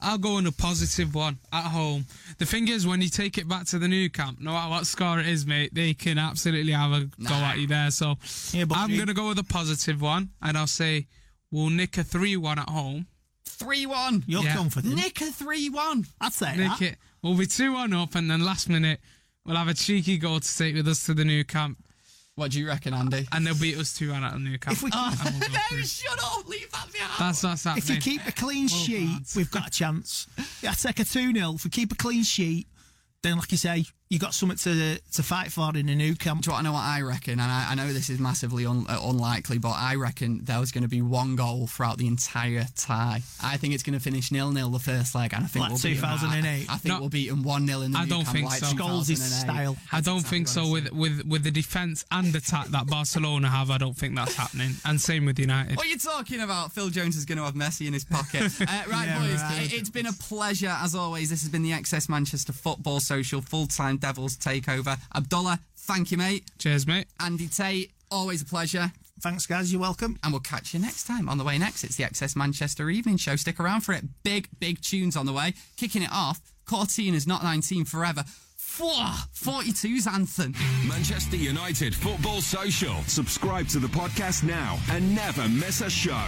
I'll 0.02 0.18
go 0.18 0.36
on 0.36 0.48
a 0.48 0.52
positive 0.52 1.14
one 1.14 1.38
at 1.52 1.64
home. 1.66 2.06
The 2.38 2.46
thing 2.46 2.68
is, 2.70 2.88
when 2.88 3.02
you 3.02 3.10
take 3.10 3.38
it 3.38 3.48
back 3.48 3.66
to 3.68 3.80
the 3.80 3.88
Nou 3.88 4.10
Camp, 4.10 4.40
no 4.40 4.52
matter 4.52 4.70
what 4.70 4.86
score 4.88 5.20
it 5.20 5.28
is, 5.28 5.46
mate, 5.46 5.74
they 5.74 5.94
can 5.94 6.18
absolutely 6.18 6.72
have 6.72 6.92
a 6.92 7.06
go 7.24 7.34
at 7.34 7.58
you 7.60 7.68
there. 7.68 7.92
So 7.92 8.16
but 8.66 8.78
I'm 8.78 8.96
going 8.96 9.08
to 9.08 9.14
go 9.14 9.30
with 9.30 9.40
a 9.40 9.44
positive 9.44 10.02
one, 10.02 10.30
and 10.42 10.58
I'll 10.58 10.68
say 10.68 11.08
we'll 11.52 11.70
nick 11.70 11.98
a 11.98 12.04
3 12.04 12.38
1 12.38 12.60
at 12.60 12.70
home. 12.70 13.08
3 13.46 13.86
1. 13.86 14.24
You're 14.28 14.44
Yeah. 14.44 14.56
confident. 14.56 14.96
Nick 14.96 15.22
a 15.22 15.32
3 15.32 15.70
1. 15.70 16.08
I'd 16.22 16.34
say 16.34 16.56
Nick 16.56 16.70
that. 16.80 16.82
it. 16.82 16.98
We'll 17.22 17.36
be 17.36 17.48
2 17.48 17.74
1 17.74 17.94
up, 17.94 18.16
and 18.16 18.30
then 18.30 18.42
last 18.46 18.70
minute, 18.70 19.02
we'll 19.46 19.58
have 19.58 19.68
a 19.68 19.74
cheeky 19.74 20.18
goal 20.18 20.40
to 20.40 20.58
take 20.58 20.76
with 20.76 20.88
us 20.88 21.06
to 21.06 21.14
the 21.14 21.26
Nou 21.26 21.44
Camp. 21.44 21.84
What 22.36 22.52
do 22.52 22.60
you 22.60 22.68
reckon, 22.68 22.94
Andy? 22.94 23.28
And 23.34 23.46
they'll 23.46 23.56
beat 23.60 23.78
us 23.78 23.94
2 23.94 24.12
1 24.12 24.24
at 24.24 24.32
the 24.34 24.40
Nou 24.40 24.58
Camp. 24.58 24.78
If 24.78 24.84
we- 24.84 24.92
And 24.94 25.40
we'll 25.42 25.50
no, 25.50 25.60
through. 25.70 25.84
shut 25.86 26.20
up. 26.24 26.48
Leave 26.48 26.72
that 26.72 26.92
behind. 26.94 27.12
That's 27.20 27.44
what's 27.44 27.64
happening. 27.66 27.84
If 27.84 27.90
you 27.90 27.98
keep 28.00 28.26
a 28.28 28.32
clean 28.32 28.66
oh, 28.66 28.68
sheet, 28.78 29.20
we've 29.36 29.52
got 29.52 29.68
a 29.68 29.72
chance. 29.72 30.28
I 30.64 30.72
take 30.74 31.00
a 31.00 31.04
2 31.06 31.34
0. 31.34 31.54
If 31.56 31.64
we 31.66 31.70
keep 31.70 31.92
a 31.92 31.96
clean 31.96 32.24
sheet, 32.24 32.68
then, 33.24 33.38
like 33.38 33.52
you 33.52 33.58
say, 33.58 33.86
you 34.10 34.18
got 34.18 34.34
something 34.34 34.58
to 34.58 35.00
to 35.14 35.22
fight 35.22 35.52
for 35.52 35.70
in 35.78 35.86
the 35.86 35.94
Nou 35.96 36.16
Camp. 36.16 36.42
Do 36.42 36.48
you 36.50 36.54
want 36.54 36.66
to 36.66 36.70
know 36.70 36.74
what 36.74 36.84
I 36.84 37.02
reckon? 37.02 37.34
And 37.34 37.42
I, 37.44 37.68
I 37.72 37.76
know 37.76 37.94
this 37.94 38.10
is 38.10 38.18
massively 38.20 38.66
un, 38.66 38.86
uh, 38.90 38.98
unlikely, 39.04 39.60
but 39.60 39.76
I 39.78 39.96
reckon 39.96 40.44
there 40.46 40.60
was 40.60 40.72
going 40.72 40.82
to 40.82 40.88
be 40.88 41.04
one 41.04 41.36
goal 41.36 41.68
throughout 41.68 42.00
the 42.00 42.08
entire 42.08 42.66
tie. 42.76 43.22
I 43.44 43.58
think 43.58 43.76
it's 43.76 43.84
going 43.84 43.94
to 43.94 44.00
finish 44.04 44.32
nil 44.32 44.52
nil 44.52 44.72
the 44.72 44.80
first 44.80 45.14
leg, 45.14 45.34
and 45.36 45.44
I 45.44 45.48
think 45.48 45.62
Like 45.62 45.72
we'll 45.74 45.80
beat 45.82 45.98
'em. 45.98 46.18
2008? 46.18 46.70
I, 46.70 46.74
I 46.74 46.78
think 46.78 46.94
No. 46.96 47.00
we'll 47.02 47.10
beat 47.10 47.30
them 47.30 47.44
one 47.44 47.68
0 47.68 47.82
in 47.82 47.92
the 47.92 48.00
I 48.00 48.04
new 48.06 48.10
don't 48.10 48.24
camp 48.24 48.36
think 48.36 48.50
like 48.50 48.60
so. 48.62 48.66
Scholes' 48.68 49.08
2008. 49.10 49.18
style. 49.18 49.78
I 49.92 50.02
don't 50.02 50.22
think 50.26 50.48
so 50.48 50.68
with, 50.72 50.92
with 50.92 51.24
with 51.28 51.44
the 51.44 51.52
defence 51.52 52.04
and 52.10 52.36
attack 52.36 52.68
that 52.70 52.88
Barcelona 52.88 53.48
have. 53.50 53.70
I 53.70 53.78
don't 53.78 53.96
think 53.96 54.16
that's 54.16 54.34
happening. 54.34 54.72
And 54.86 55.00
same 55.00 55.26
with 55.26 55.38
United. 55.38 55.78
What 55.78 55.86
are 55.86 55.90
you 55.90 56.00
talking 56.00 56.42
about? 56.42 56.72
Phil 56.72 56.90
Jones 56.90 57.16
is 57.16 57.26
going 57.26 57.38
to 57.38 57.44
have 57.44 57.54
Messi 57.54 57.86
in 57.86 57.94
his 57.94 58.06
pocket. 58.06 58.52
Uh, 58.70 58.84
right, 58.90 59.06
Yeah, 59.08 59.20
boys, 59.20 59.42
right. 59.42 59.72
It, 59.74 59.80
has 59.80 59.90
been 59.90 60.06
a 60.06 60.14
pleasure 60.14 60.68
as 60.82 60.94
always. 60.96 61.30
This 61.30 61.42
has 61.42 61.50
been 61.52 61.62
the 61.64 61.72
XS 61.72 62.08
Manchester 62.10 62.54
Football 62.54 63.00
Social 63.00 63.42
Full 63.42 63.68
Time 63.68 63.98
Devils 64.00 64.38
Takeover. 64.38 64.98
Abdullah, 65.16 65.60
thank 65.78 66.12
you, 66.12 66.18
mate. 66.18 66.44
Cheers, 66.58 66.88
mate. 66.88 67.08
Andy 67.20 67.48
Tate, 67.48 67.92
always 68.12 68.42
a 68.42 68.46
pleasure. 68.46 68.92
Thanks, 69.22 69.46
guys. 69.46 69.72
You're 69.72 69.82
welcome. 69.82 70.18
And 70.24 70.32
we'll 70.32 70.40
catch 70.40 70.74
you 70.74 70.80
next 70.80 71.06
time 71.06 71.28
on 71.28 71.38
the 71.38 71.44
way 71.44 71.58
next. 71.58 71.84
It's 71.84 71.98
the 71.98 72.04
XS 72.06 72.36
Manchester 72.36 72.90
Evening 72.90 73.18
Show. 73.18 73.36
Stick 73.36 73.60
around 73.60 73.82
for 73.82 73.94
it. 73.94 74.04
Big, 74.24 74.48
big 74.60 74.82
tunes 74.82 75.18
on 75.18 75.26
the 75.26 75.34
way. 75.34 75.54
Kicking 75.76 76.04
it 76.04 76.10
off, 76.12 76.40
Courteeners 76.66 77.28
Not 77.28 77.44
19 77.44 77.86
Forever. 77.86 78.24
42's 78.58 80.08
anthem. 80.08 80.54
Manchester 80.88 81.36
United 81.36 81.94
Football 81.94 82.40
Social. 82.40 82.96
Subscribe 83.08 83.68
to 83.70 83.80
the 83.80 83.88
podcast 83.88 84.44
now 84.44 84.80
and 84.90 85.14
never 85.14 85.50
miss 85.50 85.82
a 85.82 85.90
show. 85.90 86.28